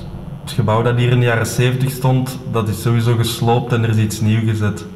het 0.43 0.53
gebouw 0.53 0.83
dat 0.83 0.97
hier 0.97 1.11
in 1.11 1.21
de 1.21 1.27
jaren 1.27 1.47
70 1.47 1.91
stond, 1.91 2.39
dat 2.53 2.69
is 2.69 2.83
sowieso 2.83 3.17
gesloopt 3.17 3.73
en 3.73 3.83
er 3.83 3.91
is 3.91 3.97
iets 3.97 4.21
nieuw 4.21 4.45
gezet. 4.45 4.87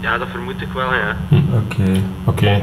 Ja, 0.00 0.18
dat 0.18 0.28
vermoed 0.28 0.60
ik 0.60 0.72
wel, 0.74 0.94
ja. 0.94 1.16
Hm. 1.28 1.34
Oké. 1.34 1.80
Okay. 1.80 2.02
Oké. 2.24 2.62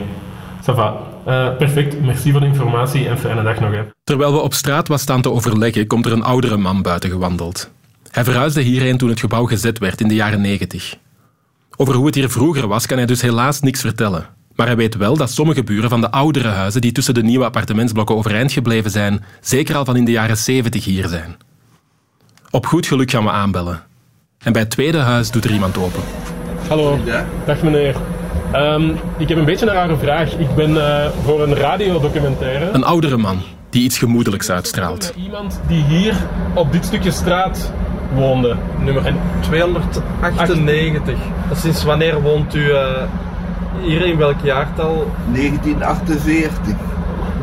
Okay. 0.68 0.94
Uh, 1.28 1.58
perfect, 1.58 2.02
merci 2.02 2.32
voor 2.32 2.40
de 2.40 2.46
informatie 2.46 3.08
en 3.08 3.18
fijne 3.18 3.44
dag 3.44 3.60
nog. 3.60 3.72
Hè. 3.72 3.82
Terwijl 4.04 4.34
we 4.34 4.40
op 4.40 4.54
straat 4.54 4.88
wat 4.88 5.00
staan 5.00 5.22
te 5.22 5.32
overleggen, 5.32 5.88
komt 5.88 6.06
er 6.06 6.12
een 6.12 6.24
oudere 6.24 6.58
man 6.58 6.82
buiten 6.82 7.10
gewandeld. 7.10 7.72
Hij 8.12 8.24
verhuisde 8.24 8.62
hierheen 8.62 8.98
toen 8.98 9.10
het 9.10 9.20
gebouw 9.20 9.46
gezet 9.46 9.80
werd 9.80 10.02
in 10.02 10.08
de 10.08 10.16
jaren 10.16 10.42
90. 10.42 10.96
Over 11.78 11.96
hoe 11.96 12.06
het 12.06 12.16
hier 12.16 12.30
vroeger 12.30 12.68
was, 12.68 12.86
kan 12.86 12.98
hij 12.98 13.06
dus 13.06 13.22
helaas 13.22 13.62
niks 13.62 13.82
vertellen. 13.82 14.26
Maar 14.56 14.68
hij 14.68 14.76
weet 14.76 14.96
wel 14.96 15.18
dat 15.18 15.32
sommige 15.32 15.64
buren 15.64 15.90
van 15.90 16.02
de 16.02 16.12
oudere 16.12 16.48
huizen 16.48 16.82
die 16.82 16.92
tussen 16.92 17.14
de 17.14 17.24
nieuwe 17.24 17.46
appartementsblokken 17.46 18.16
overeind 18.16 18.52
gebleven 18.52 18.92
zijn, 18.92 19.24
zeker 19.42 19.76
al 19.76 19.86
van 19.86 19.96
in 19.96 20.06
de 20.06 20.12
jaren 20.12 20.38
70 20.38 20.86
hier 20.86 21.08
zijn. 21.08 21.36
Op 22.50 22.66
goed 22.66 22.86
geluk 22.86 23.12
gaan 23.12 23.24
we 23.24 23.30
aanbellen. 23.30 23.84
En 24.38 24.52
bij 24.52 24.62
het 24.62 24.72
tweede 24.72 24.98
huis 24.98 25.32
doet 25.32 25.44
er 25.44 25.52
iemand 25.52 25.78
open. 25.78 26.04
Hallo. 26.68 27.00
Ja? 27.04 27.26
Dag 27.46 27.62
meneer. 27.62 27.96
Um, 28.56 28.98
ik 29.18 29.30
heb 29.30 29.38
een 29.38 29.46
beetje 29.46 29.66
een 29.66 29.74
rare 29.74 29.98
vraag. 29.98 30.34
Ik 30.38 30.56
ben 30.56 30.70
uh, 30.70 31.08
voor 31.24 31.44
een 31.44 31.56
radiodocumentaire. 31.56 32.70
Een 32.72 32.84
oudere 32.84 33.18
man 33.18 33.42
die 33.70 33.84
iets 33.84 33.98
gemoedelijks 33.98 34.52
uitstraalt. 34.52 35.14
Iemand 35.16 35.62
die 35.68 35.84
hier 35.84 36.16
op 36.54 36.72
dit 36.72 36.86
stukje 36.86 37.12
straat 37.12 37.72
woonde. 38.14 38.56
Nummer 38.84 39.14
298. 39.42 41.18
Sinds 41.54 41.84
wanneer 41.84 42.22
woont 42.22 42.56
u 42.56 42.60
uh, 42.60 43.04
hier 43.82 44.06
in 44.06 44.18
welk 44.18 44.40
jaartal? 44.44 45.12
1948. 45.34 46.76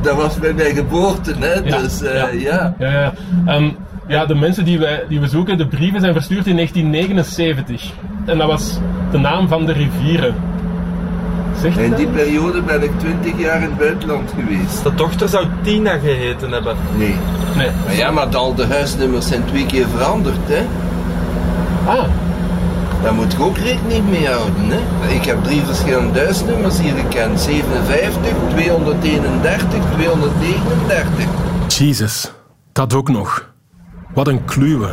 Dat 0.03 0.17
was 0.17 0.39
bij 0.39 0.53
mijn 0.53 0.75
geboorte, 0.75 1.35
hè? 1.39 1.53
Ja. 1.53 1.79
Dus 1.79 2.03
uh, 2.03 2.15
ja. 2.15 2.29
Ja, 2.29 2.71
ja. 2.79 3.13
ja. 3.47 3.55
Um, 3.57 3.77
ja, 4.09 4.27
de 4.27 4.35
mensen 4.35 4.65
die, 4.65 4.79
wij, 4.79 5.05
die 5.09 5.21
we 5.21 5.29
zoeken, 5.29 5.59
de 5.59 5.67
brieven 5.67 6.01
zijn 6.01 6.13
verstuurd 6.13 6.47
in 6.47 6.57
1979. 6.57 7.93
En 8.25 8.39
dat 8.39 8.47
was 8.47 8.79
de 9.11 9.19
naam 9.19 9.49
van 9.49 9.67
de 9.67 9.73
rivieren. 9.73 10.35
Zegt 11.61 11.79
in 11.79 11.95
die 11.95 12.07
periode 12.07 12.63
ben 12.63 12.83
ik 12.83 12.99
20 12.99 13.39
jaar 13.39 13.57
in 13.57 13.63
het 13.63 13.79
buitenland 13.79 14.31
geweest. 14.39 14.83
De 14.83 14.95
dochter 14.95 15.29
zou 15.29 15.47
Tina 15.63 15.99
geheten 15.99 16.51
hebben. 16.51 16.77
Nee. 16.97 17.15
nee. 17.57 17.71
Maar 17.85 17.95
ja, 17.95 18.11
maar 18.11 18.37
al 18.37 18.55
de 18.55 18.67
huisnummers 18.67 19.29
zijn 19.29 19.45
twee 19.45 19.67
keer 19.67 19.87
veranderd, 19.89 20.39
hè? 20.43 20.67
Ah. 21.87 22.05
Daar 23.03 23.15
moet 23.15 23.33
ik 23.33 23.41
ook 23.41 23.57
rekening 23.57 24.11
mee 24.11 24.27
houden, 24.27 24.69
hè? 24.69 25.09
Ik 25.15 25.25
heb 25.25 25.45
drie 25.45 25.63
verschillende 25.63 26.19
huisnummers 26.19 26.81
hier 26.81 26.95
gekend: 26.95 27.41
57, 27.41 28.33
231, 28.51 29.81
239. 29.95 31.27
Jesus, 31.69 32.33
dat 32.73 32.95
ook 32.95 33.09
nog. 33.09 33.51
Wat 34.15 34.29
een 34.29 34.45
kluwe. 34.45 34.91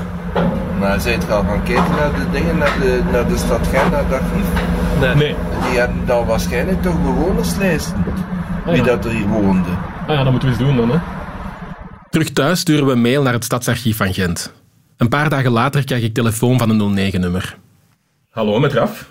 Maar 0.80 1.00
zijt 1.00 1.24
je 1.24 1.32
al 1.34 1.44
gaan 1.44 1.64
kijken 1.64 1.92
naar 1.92 2.14
de 2.14 2.30
dingen, 2.32 2.58
naar 2.58 2.80
de, 2.80 3.02
naar 3.12 3.28
de 3.28 3.38
stad 3.38 3.68
Gent, 3.68 3.92
naar 3.92 4.10
dat 4.10 4.22
Nee. 5.00 5.16
nee. 5.16 5.36
Die 5.70 5.80
hadden 5.80 6.06
dan 6.06 6.26
waarschijnlijk 6.26 6.82
toch 6.82 7.02
bewonerslijsten. 7.02 8.04
Wie 8.66 8.76
ja. 8.76 8.84
dat 8.84 9.06
er 9.06 9.12
hier 9.12 9.28
woonde. 9.28 9.70
Ah 10.08 10.16
ja, 10.16 10.24
dat 10.24 10.32
moeten 10.32 10.50
we 10.50 10.56
eens 10.56 10.64
doen 10.64 10.78
dan, 10.78 10.90
hè. 10.90 10.98
Terug 12.10 12.30
thuis 12.32 12.60
sturen 12.60 12.86
we 12.86 12.92
een 12.92 13.02
mail 13.02 13.24
naar 13.24 13.34
het 13.34 13.44
stadsarchief 13.44 13.98
van 13.98 14.14
Gent. 14.14 14.54
Een 14.98 15.10
paar 15.10 15.30
dagen 15.30 15.52
later 15.52 15.84
krijg 15.84 16.04
ik 16.04 16.14
telefoon 16.14 16.58
van 16.58 16.70
een 16.70 17.12
09-nummer. 17.12 17.58
Hallo, 18.30 18.60
met 18.60 18.74
Raf. 18.74 19.10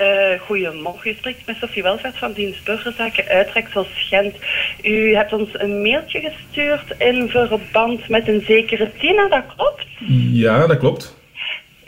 Uh, 0.00 0.40
goedemorgen, 0.40 1.10
u 1.10 1.14
spreekt 1.14 1.46
met 1.46 1.56
Sofie 1.56 1.82
Welvaart 1.82 2.18
van 2.18 2.32
Dienst 2.32 2.64
Burgerzaken 2.64 3.26
Uitreksel 3.28 3.86
Gent. 3.94 4.34
U 4.82 5.14
hebt 5.14 5.32
ons 5.32 5.48
een 5.52 5.82
mailtje 5.82 6.20
gestuurd 6.20 6.94
in 6.98 7.28
verband 7.28 8.08
met 8.08 8.28
een 8.28 8.42
zekere 8.46 8.90
Tina, 8.98 9.28
dat 9.28 9.44
klopt? 9.56 9.86
Ja, 10.32 10.66
dat 10.66 10.78
klopt. 10.78 11.16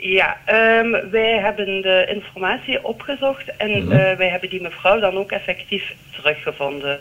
Ja, 0.01 0.37
ehm, 0.45 1.09
wij 1.11 1.39
hebben 1.39 1.81
de 1.81 2.05
informatie 2.15 2.83
opgezocht 2.83 3.55
en 3.57 3.69
Mhm. 3.83 3.91
eh, 3.91 4.17
wij 4.17 4.29
hebben 4.29 4.49
die 4.49 4.61
mevrouw 4.61 4.99
dan 4.99 5.17
ook 5.17 5.31
effectief 5.31 5.93
teruggevonden. 6.15 6.99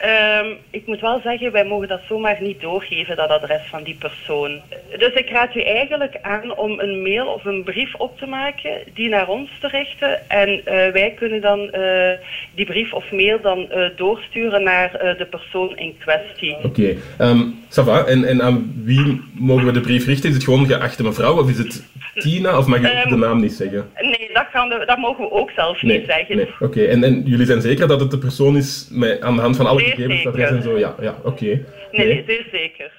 Ehm, 0.00 0.46
ik 0.70 0.86
moet 0.86 1.00
wel 1.00 1.20
zeggen, 1.24 1.52
wij 1.52 1.64
mogen 1.64 1.88
dat 1.88 2.00
zomaar 2.08 2.36
niet 2.40 2.60
doorgeven, 2.60 3.16
dat 3.16 3.28
adres 3.28 3.62
van 3.70 3.82
die 3.82 3.94
persoon. 3.98 4.60
Dus 4.98 5.12
ik 5.12 5.28
raad 5.30 5.54
u 5.54 5.60
eigenlijk 5.60 6.18
aan 6.22 6.56
om 6.56 6.78
een 6.80 7.02
mail 7.02 7.26
of 7.26 7.44
een 7.44 7.62
brief 7.62 7.94
op 7.94 8.18
te 8.18 8.26
maken, 8.26 8.70
die 8.94 9.08
naar 9.08 9.28
ons 9.28 9.50
te 9.60 9.68
richten. 9.68 10.28
En 10.30 10.48
eh, 10.64 10.92
wij 10.92 11.14
kunnen 11.16 11.40
dan 11.40 11.70
eh, 11.70 12.10
die 12.54 12.66
brief 12.66 12.92
of 12.92 13.10
mail 13.12 13.40
dan 13.40 13.68
doorsturen 13.96 14.62
naar 14.62 14.90
de 15.18 15.26
persoon 15.30 15.76
in 15.76 15.96
kwestie. 15.98 16.56
Oké, 16.62 16.96
ehm 17.18 17.40
ça 17.70 17.84
va. 17.84 18.04
En, 18.04 18.24
en 18.24 18.42
aan 18.42 18.72
wie 18.84 19.20
mogen 19.32 19.66
we 19.66 19.72
de 19.72 19.80
brief 19.80 20.06
richten? 20.06 20.28
Is 20.28 20.34
het 20.34 20.44
gewoon 20.44 20.66
geachte 20.66 21.02
mevrouw 21.02 21.38
of 21.40 21.50
is 21.50 21.58
het 21.58 21.92
Tina? 22.14 22.58
Of 22.58 22.66
mag 22.66 22.80
je 22.80 22.88
Ehm, 22.88 23.08
de 23.08 23.16
naam 23.16 23.40
niet 23.40 23.52
zeggen? 23.52 23.84
Nee, 24.00 24.30
dat, 24.32 24.46
gaan 24.52 24.68
we, 24.68 24.82
dat 24.86 24.98
mogen 24.98 25.24
we 25.24 25.30
ook 25.30 25.50
zelf 25.50 25.82
Nee, 25.82 25.98
niet 25.98 26.06
zeggen. 26.06 26.36
nee. 26.36 26.48
Oké, 26.60 26.82
en, 26.84 27.04
en 27.04 27.22
jullie 27.24 27.46
zijn 27.46 27.60
zeker 27.60 27.88
dat 27.88 28.00
het 28.00 28.10
de 28.10 28.18
persoon 28.18 28.56
is 28.56 28.88
met, 28.90 29.20
aan 29.20 29.34
de 29.36 29.40
hand 29.42 29.56
van 29.56 29.66
alle 29.66 29.80
Zeer 29.80 29.88
gegevens, 29.88 30.16
zeker. 30.22 30.30
adres 30.30 30.50
en 30.50 30.62
zo? 30.62 30.78
Ja, 30.78 30.94
ja 31.00 31.14
oké. 31.24 31.44
Nee, 31.44 31.62
nee, 31.92 32.24
zeer 32.26 32.46
zeker. 32.52 32.92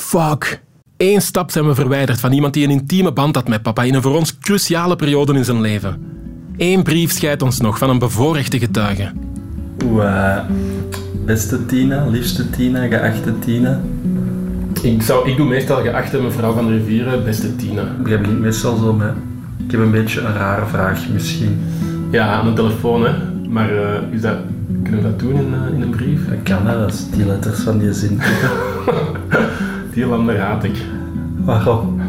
Fuck. 0.00 0.60
Eén 0.96 1.20
stap 1.20 1.50
zijn 1.50 1.66
we 1.66 1.74
verwijderd 1.74 2.20
van 2.20 2.32
iemand 2.32 2.54
die 2.54 2.64
een 2.64 2.70
intieme 2.70 3.12
band 3.12 3.34
had 3.34 3.48
met 3.48 3.62
papa 3.62 3.82
in 3.82 3.94
een 3.94 4.02
voor 4.02 4.16
ons 4.16 4.38
cruciale 4.38 4.96
periode 4.96 5.32
in 5.34 5.44
zijn 5.44 5.60
leven. 5.60 6.16
Eén 6.56 6.82
brief 6.82 7.10
scheidt 7.10 7.42
ons 7.42 7.60
nog 7.60 7.78
van 7.78 7.90
een 7.90 7.98
bevoorrechte 7.98 8.58
getuige. 8.58 9.12
Oeh, 9.84 10.04
eh, 10.36 10.44
beste 11.24 11.66
Tina, 11.66 12.06
liefste 12.06 12.50
Tina, 12.50 12.86
geachte 12.86 13.38
Tina. 13.38 13.80
Ik, 14.82 15.02
zou, 15.02 15.28
ik 15.30 15.36
doe 15.36 15.46
meestal 15.46 15.82
geachte 15.82 16.20
mevrouw 16.20 16.52
van 16.52 16.66
de 16.66 16.72
Rivieren, 16.72 17.24
beste 17.24 17.56
Tina. 17.56 17.82
Ik 17.82 18.02
begint 18.02 18.40
meestal 18.40 18.76
zo 18.76 18.92
met... 18.92 19.12
Ik 19.64 19.70
heb 19.70 19.80
een 19.80 19.90
beetje 19.90 20.20
een 20.20 20.34
rare 20.34 20.66
vraag 20.66 21.08
misschien. 21.12 21.60
Ja, 22.10 22.28
aan 22.28 22.44
de 22.44 22.52
telefoon, 22.52 23.04
hè. 23.04 23.12
Maar 23.48 23.70
eh, 23.70 24.12
is 24.12 24.20
dat, 24.20 24.36
kunnen 24.82 25.02
we 25.02 25.08
dat 25.08 25.18
doen 25.18 25.34
in, 25.34 25.54
eh, 25.54 25.74
in 25.74 25.82
een 25.82 25.90
brief? 25.90 26.28
Dat 26.28 26.38
kan, 26.42 26.66
hè. 26.66 26.78
Dat 26.78 26.92
is 26.92 27.10
die 27.10 27.26
letters 27.26 27.60
van 27.60 27.78
die 27.78 27.92
zin. 27.92 28.20
Die 29.92 30.06
landen 30.06 30.36
raad 30.36 30.64
ik. 30.64 30.76
Waarom? 31.44 32.00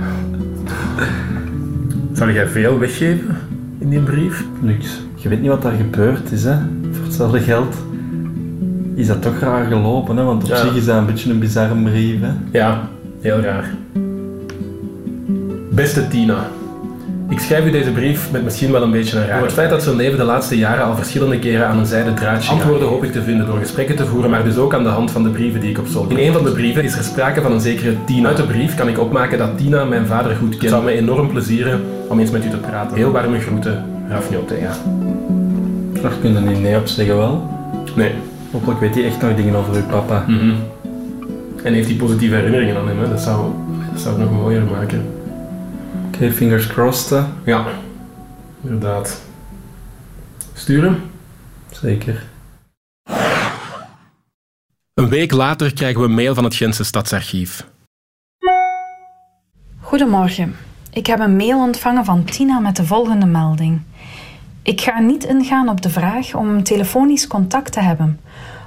Zou 2.13 2.33
jij 2.33 2.47
veel 2.47 2.79
weggeven 2.79 3.37
in 3.77 3.89
die 3.89 3.99
brief? 3.99 4.45
Niks. 4.61 5.01
Je 5.15 5.29
weet 5.29 5.41
niet 5.41 5.49
wat 5.49 5.61
daar 5.61 5.75
gebeurd 5.75 6.31
is, 6.31 6.43
hè. 6.43 6.55
Voor 6.91 7.03
hetzelfde 7.03 7.39
geld 7.39 7.75
is 8.99 9.07
dat 9.07 9.21
toch 9.21 9.39
raar 9.39 9.65
gelopen, 9.65 10.17
hè. 10.17 10.23
Want 10.23 10.43
op 10.43 10.49
Ja. 10.49 10.55
zich 10.57 10.75
is 10.75 10.85
dat 10.85 10.97
een 10.97 11.05
beetje 11.05 11.31
een 11.31 11.39
bizarre 11.39 11.75
brief, 11.75 12.21
hè. 12.21 12.59
Ja, 12.59 12.81
heel 13.21 13.39
raar. 13.39 13.69
Beste 15.71 16.07
Tina, 16.07 16.47
ik 17.29 17.39
schrijf 17.39 17.65
u 17.65 17.71
deze 17.71 17.91
brief 17.91 18.31
met 18.31 18.43
misschien 18.43 18.71
wel 18.71 18.81
een 18.81 18.91
beetje 18.91 19.17
een 19.17 19.25
raar. 19.27 19.37
Door 19.37 19.45
het 19.45 19.55
feit 19.55 19.69
dat 19.69 19.83
zijn 19.83 19.95
leven 19.95 20.17
de 20.17 20.23
laatste 20.23 20.57
jaren 20.57 20.83
al 20.85 20.95
verschillende 20.95 21.39
keren 21.39 21.67
aan 21.67 21.77
een 21.77 21.85
zijde 21.85 22.13
draadje 22.13 22.51
Antwoorden 22.51 22.87
hoop 22.87 23.03
ik 23.03 23.11
te 23.11 23.21
vinden 23.21 23.45
door 23.45 23.57
gesprekken 23.57 23.95
te 23.95 24.05
voeren, 24.05 24.29
maar 24.29 24.43
dus 24.43 24.57
ook 24.57 24.73
aan 24.73 24.83
de 24.83 24.89
hand 24.89 25.11
van 25.11 25.23
de 25.23 25.29
brieven 25.29 25.61
die 25.61 25.69
ik 25.69 25.79
opzoek. 25.79 26.11
In 26.11 26.17
een 26.17 26.33
van 26.33 26.43
de 26.43 26.51
brieven 26.51 26.83
is 26.83 26.97
er 26.97 27.03
sprake 27.03 27.41
van 27.41 27.51
een 27.51 27.61
zekere 27.61 27.95
Tina. 28.05 28.27
Uit 28.27 28.37
de 28.37 28.43
brief 28.43 28.75
kan 28.75 28.87
ik 28.87 28.99
opmaken 28.99 29.37
dat 29.37 29.57
Tina 29.57 29.83
mijn 29.83 30.05
vader 30.05 30.35
goed 30.35 30.49
kent. 30.49 30.61
Het 30.61 30.69
zou 30.69 30.83
me 30.83 30.91
enorm 30.91 31.27
plezieren 31.27 31.81
om 32.07 32.19
eens 32.19 32.31
met 32.31 32.45
u 32.45 32.49
te 32.49 32.57
praten. 32.57 32.97
Heel 32.97 33.11
warme 33.11 33.39
groeten, 33.39 33.83
Rafniotea. 34.09 34.71
Daar 36.01 36.11
kun 36.21 36.33
je 36.33 36.39
niet 36.39 36.61
nee 36.61 36.77
op 36.77 36.87
zeggen, 36.87 37.17
wel. 37.17 37.49
Nee. 37.95 38.11
Hopelijk 38.51 38.79
weet 38.79 38.95
hij 38.95 39.05
echt 39.05 39.21
nog 39.21 39.35
dingen 39.35 39.55
over 39.55 39.75
uw 39.75 39.85
papa. 39.85 40.23
Mhm. 40.27 40.55
En 41.63 41.73
heeft 41.73 41.87
hij 41.87 41.97
positieve 41.97 42.35
herinneringen 42.35 42.77
aan 42.77 42.87
hem, 42.87 42.99
hè? 42.99 43.09
Dat, 43.09 43.21
zou, 43.21 43.53
dat 43.91 44.01
zou 44.01 44.19
het 44.19 44.29
nog 44.29 44.41
mooier 44.41 44.63
maken. 44.63 45.05
Oké, 46.07 46.31
fingers 46.31 46.67
crossed, 46.67 47.09
hè. 47.09 47.51
Ja, 47.51 47.65
inderdaad. 48.61 49.21
Sturen? 50.53 51.01
Zeker. 51.71 52.23
Een 54.93 55.09
week 55.09 55.31
later 55.31 55.73
krijgen 55.73 56.01
we 56.01 56.07
een 56.07 56.13
mail 56.13 56.33
van 56.33 56.43
het 56.43 56.55
Gentse 56.55 56.83
Stadsarchief. 56.83 57.67
Goedemorgen. 59.79 60.55
Ik 60.91 61.07
heb 61.07 61.19
een 61.19 61.35
mail 61.35 61.59
ontvangen 61.59 62.05
van 62.05 62.23
Tina 62.23 62.59
met 62.59 62.75
de 62.75 62.85
volgende 62.85 63.25
melding. 63.25 63.81
Ik 64.69 64.81
ga 64.81 64.99
niet 64.99 65.23
ingaan 65.23 65.69
op 65.69 65.81
de 65.81 65.89
vraag 65.89 66.35
om 66.35 66.63
telefonisch 66.63 67.27
contact 67.27 67.71
te 67.71 67.79
hebben, 67.81 68.19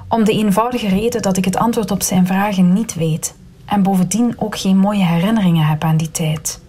om 0.08 0.24
de 0.24 0.32
eenvoudige 0.32 0.88
reden 0.88 1.22
dat 1.22 1.36
ik 1.36 1.44
het 1.44 1.56
antwoord 1.56 1.90
op 1.90 2.02
zijn 2.02 2.26
vragen 2.26 2.72
niet 2.72 2.94
weet 2.94 3.34
en 3.64 3.82
bovendien 3.82 4.34
ook 4.36 4.58
geen 4.58 4.78
mooie 4.78 5.04
herinneringen 5.04 5.66
heb 5.66 5.84
aan 5.84 5.96
die 5.96 6.10
tijd. 6.10 6.60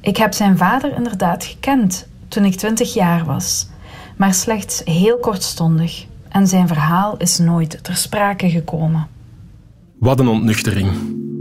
Ik 0.00 0.16
heb 0.16 0.32
zijn 0.32 0.56
vader 0.56 0.96
inderdaad 0.96 1.44
gekend 1.44 2.08
toen 2.28 2.44
ik 2.44 2.54
twintig 2.54 2.94
jaar 2.94 3.24
was, 3.24 3.68
maar 4.16 4.34
slechts 4.34 4.82
heel 4.84 5.18
kortstondig 5.18 6.06
en 6.28 6.46
zijn 6.46 6.68
verhaal 6.68 7.16
is 7.16 7.38
nooit 7.38 7.78
ter 7.82 7.96
sprake 7.96 8.50
gekomen. 8.50 9.06
Wat 9.98 10.20
een 10.20 10.28
ontnuchtering. 10.28 10.90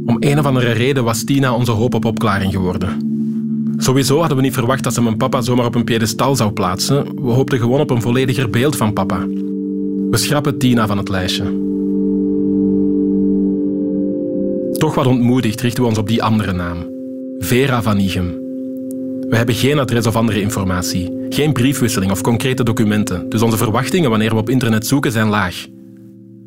Om 0.05 0.18
een 0.20 0.39
of 0.39 0.45
andere 0.45 0.72
reden 0.72 1.03
was 1.03 1.24
Tina 1.24 1.53
onze 1.53 1.72
hoop 1.72 1.93
op 1.93 2.05
opklaring 2.05 2.51
geworden. 2.51 3.14
Sowieso 3.78 4.19
hadden 4.19 4.38
we 4.38 4.43
niet 4.43 4.53
verwacht 4.53 4.84
dat 4.84 4.93
ze 4.93 5.01
mijn 5.01 5.17
papa 5.17 5.41
zomaar 5.41 5.65
op 5.65 5.76
een 5.76 5.84
piedestal 5.84 6.36
zou 6.36 6.51
plaatsen. 6.51 7.03
We 7.03 7.32
hoopten 7.32 7.59
gewoon 7.59 7.80
op 7.80 7.89
een 7.89 8.01
vollediger 8.01 8.49
beeld 8.49 8.76
van 8.76 8.93
papa. 8.93 9.28
We 10.09 10.17
schrappen 10.17 10.57
Tina 10.57 10.88
van 10.88 10.97
het 10.97 11.09
lijstje. 11.09 11.43
Toch 14.78 14.95
wat 14.95 15.05
ontmoedigd 15.05 15.61
richten 15.61 15.84
we 15.84 15.89
ons 15.89 15.97
op 15.97 16.07
die 16.07 16.23
andere 16.23 16.51
naam. 16.51 16.78
Vera 17.39 17.82
van 17.82 17.99
Igem. 17.99 18.43
We 19.30 19.36
hebben 19.36 19.55
geen 19.55 19.80
adres 19.80 20.07
of 20.07 20.15
andere 20.15 20.41
informatie, 20.41 21.11
geen 21.30 21.53
briefwisseling 21.53 22.11
of 22.11 22.21
concrete 22.21 22.63
documenten, 22.63 23.30
dus 23.30 23.41
onze 23.41 23.57
verwachtingen 23.57 24.09
wanneer 24.09 24.30
we 24.30 24.36
op 24.36 24.49
internet 24.49 24.88
zoeken 24.88 25.11
zijn 25.11 25.28
laag. 25.28 25.65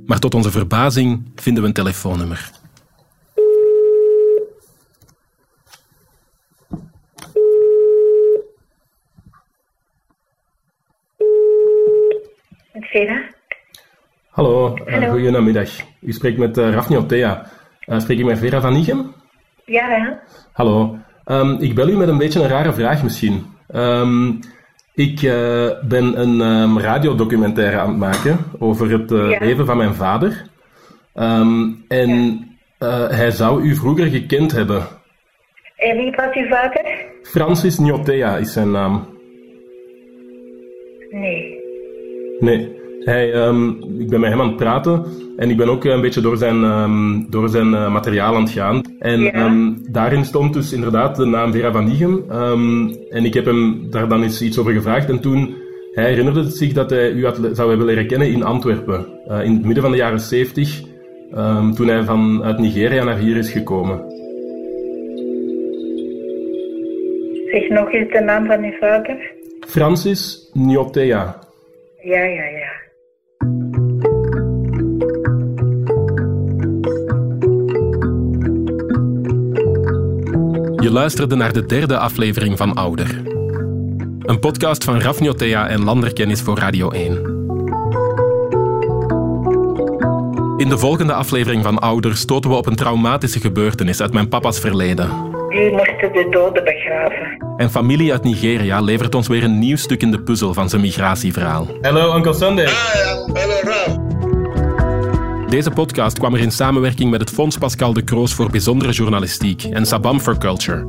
Maar 0.07 0.19
tot 0.19 0.35
onze 0.35 0.51
verbazing 0.51 1.23
vinden 1.35 1.63
we 1.63 1.69
een 1.69 1.75
telefoonnummer. 1.75 2.58
Vera? 12.91 13.23
Hallo, 14.31 14.77
uh, 14.87 14.93
Hallo. 14.93 15.11
goedemiddag. 15.11 15.71
U 16.01 16.13
spreekt 16.13 16.39
met 16.39 16.59
uh, 16.59 16.71
Rafni. 16.71 16.97
Uh, 16.97 17.99
spreek 17.99 18.19
ik 18.19 18.25
met 18.25 18.39
Vera 18.39 18.61
van 18.61 18.75
Igem? 18.77 19.15
Ja, 19.65 19.97
ja. 19.97 20.21
Hallo. 20.53 20.99
Ehm, 21.25 21.57
ik 21.59 21.75
bel 21.75 21.89
u 21.89 21.97
met 21.97 22.09
een 22.09 22.19
beetje 22.19 22.41
een 22.41 22.49
rare 22.49 22.73
vraag 22.73 23.03
misschien. 23.03 23.47
Ehm, 23.69 24.33
ik 24.95 25.23
eh, 25.23 25.69
ben 25.89 26.21
een 26.21 26.41
ehm, 26.41 26.79
radiodocumentaire 26.79 27.79
aan 27.79 27.89
het 27.89 27.99
maken 27.99 28.39
over 28.59 28.91
het 28.91 29.13
eh, 29.13 29.31
Ja. 29.31 29.39
leven 29.41 29.67
van 29.67 29.77
mijn 29.77 29.95
vader. 29.95 30.43
En 31.89 32.41
eh, 32.79 33.09
hij 33.09 33.31
zou 33.31 33.63
u 33.63 33.75
vroeger 33.75 34.07
gekend 34.07 34.53
hebben. 34.53 34.83
En 35.77 35.97
wie 35.97 36.11
was 36.17 36.35
uw 36.35 36.49
vader? 36.49 37.07
Francis 37.23 37.79
Niotea 37.79 38.37
is 38.37 38.53
zijn 38.53 38.71
naam. 38.71 39.07
Nee. 41.11 41.57
Nee, 42.39 42.78
hij, 43.05 43.33
ehm, 43.33 43.69
ik 43.99 44.09
ben 44.09 44.21
met 44.21 44.31
hem 44.31 44.41
aan 44.41 44.47
het 44.47 44.57
praten 44.57 45.05
en 45.37 45.51
ik 45.51 45.57
ben 45.57 45.69
ook 45.69 45.85
een 45.85 46.01
beetje 46.01 46.21
door 46.21 46.37
zijn, 46.37 46.65
ehm, 46.65 47.31
door 47.31 47.49
zijn 47.49 47.75
eh, 47.75 47.93
materiaal 47.93 48.35
aan 48.35 48.43
het 48.43 48.51
gaan. 48.51 48.83
En 48.99 49.21
Ja. 49.21 49.31
ehm, 49.33 49.73
daarin 49.91 50.25
stond 50.25 50.53
dus 50.55 50.73
inderdaad 50.73 51.17
de 51.17 51.25
naam 51.25 51.53
Vera 51.53 51.73
van 51.73 51.85
Nigem. 51.85 52.25
Ehm, 52.29 52.89
en 53.11 53.25
ik 53.25 53.35
heb 53.35 53.45
hem 53.45 53.91
daar 53.91 54.09
dan 54.09 54.23
eens 54.23 54.43
iets 54.43 54.59
over 54.59 54.73
gevraagd. 54.73 55.09
En 55.09 55.21
toen, 55.21 55.55
hij 55.93 56.05
herinnerde 56.09 56.43
zich 56.51 56.73
dat 56.73 56.91
hij 56.91 57.11
u 57.11 57.25
had, 57.25 57.39
zou 57.53 57.69
hebben 57.69 57.87
leren 57.87 58.07
kennen 58.07 58.29
in 58.33 58.43
Antwerpen. 58.45 59.07
eh, 59.29 59.45
in 59.45 59.53
het 59.55 59.65
midden 59.65 59.83
van 59.83 59.93
de 59.93 59.99
jaren 59.99 60.21
70, 60.21 60.81
ehm, 61.35 61.73
toen 61.73 61.89
hij 61.89 62.05
vanuit 62.05 62.59
Nigeria 62.59 63.05
naar 63.05 63.19
hier 63.19 63.37
is 63.37 63.51
gekomen. 63.53 64.01
Zeg 67.53 67.69
nog 67.69 67.93
eens 67.93 68.13
de 68.13 68.21
naam 68.21 68.47
van 68.47 68.65
uw 68.65 68.73
vader. 68.81 69.33
Francis 69.69 70.51
Niotea. 70.53 71.39
Ja, 72.03 72.23
ja, 72.25 72.45
ja. 72.45 72.71
Je 80.89 80.95
luisterde 80.95 81.35
naar 81.35 81.53
de 81.53 81.67
derde 81.67 81.99
aflevering 81.99 82.57
van 82.57 82.75
Ouder. 82.75 83.23
Een 84.23 84.39
podcast 84.41 84.85
van 84.85 85.01
Rafniotea 85.01 85.69
en 85.69 85.85
Landerkennis 85.85 86.41
voor 86.41 86.59
Radio 86.59 86.91
1. 86.91 87.15
In 90.57 90.69
de 90.69 90.79
volgende 90.79 91.13
aflevering 91.13 91.63
van 91.63 91.79
Ouder 91.79 92.17
stoten 92.17 92.51
we 92.51 92.57
op 92.57 92.67
een 92.67 92.77
traumatische 92.77 93.41
gebeurtenis 93.41 94.01
uit 94.01 94.13
mijn 94.13 94.29
papa's 94.29 94.61
verleden. 94.61 95.09
Die 95.49 95.71
moesten 95.71 96.13
de 96.13 96.27
doden 96.31 96.65
begraven. 96.65 97.55
En 97.57 97.71
familie 97.71 98.13
uit 98.13 98.25
Nigeria 98.25 98.81
levert 98.81 99.15
ons 99.15 99.29
weer 99.29 99.45
een 99.45 99.59
nieuw 99.59 99.77
stuk 99.77 100.03
in 100.03 100.11
de 100.11 100.21
puzzel 100.21 100.55
van 100.55 100.69
zijn 100.69 100.83
migratieverhaal. 100.83 101.67
Hallo, 101.81 102.17
Uncle 102.17 102.35
Sunday. 102.35 102.69
Deze 105.49 105.71
podcast 105.71 106.19
kwam 106.19 106.35
er 106.35 106.41
in 106.41 106.53
samenwerking 106.53 107.11
met 107.11 107.21
het 107.21 107.31
Fonds 107.31 107.59
Pascal 107.59 107.93
de 107.93 108.03
Kroos 108.03 108.35
voor 108.35 108.51
Bijzondere 108.51 108.93
Journalistiek 108.93 109.65
en 109.65 109.87
Sabam 109.87 110.21
for 110.21 110.39
Culture. 110.39 110.85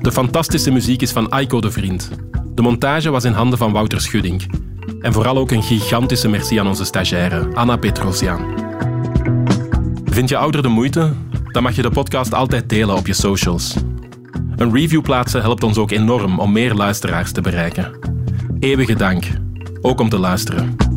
De 0.00 0.12
fantastische 0.12 0.70
muziek 0.70 1.02
is 1.02 1.12
van 1.12 1.30
Aiko 1.30 1.60
de 1.60 1.70
Vriend. 1.70 2.10
De 2.54 2.62
montage 2.62 3.10
was 3.10 3.24
in 3.24 3.32
handen 3.32 3.58
van 3.58 3.72
Wouter 3.72 4.00
Schudding. 4.00 4.50
En 5.00 5.12
vooral 5.12 5.38
ook 5.38 5.50
een 5.50 5.62
gigantische 5.62 6.28
merci 6.28 6.58
aan 6.58 6.66
onze 6.66 6.84
stagiaire, 6.84 7.54
Anna 7.54 7.76
Petrosian. 7.76 8.40
Vind 10.04 10.28
je 10.28 10.36
ouder 10.36 10.62
de 10.62 10.68
moeite? 10.68 11.12
Dan 11.52 11.62
mag 11.62 11.76
je 11.76 11.82
de 11.82 11.90
podcast 11.90 12.34
altijd 12.34 12.68
delen 12.68 12.96
op 12.96 13.06
je 13.06 13.12
socials. 13.12 13.74
Een 14.56 14.72
review 14.74 15.02
plaatsen 15.02 15.40
helpt 15.40 15.62
ons 15.62 15.78
ook 15.78 15.90
enorm 15.90 16.38
om 16.38 16.52
meer 16.52 16.74
luisteraars 16.74 17.32
te 17.32 17.40
bereiken. 17.40 17.98
Eeuwige 18.58 18.94
dank, 18.94 19.24
ook 19.80 20.00
om 20.00 20.08
te 20.08 20.18
luisteren. 20.18 20.89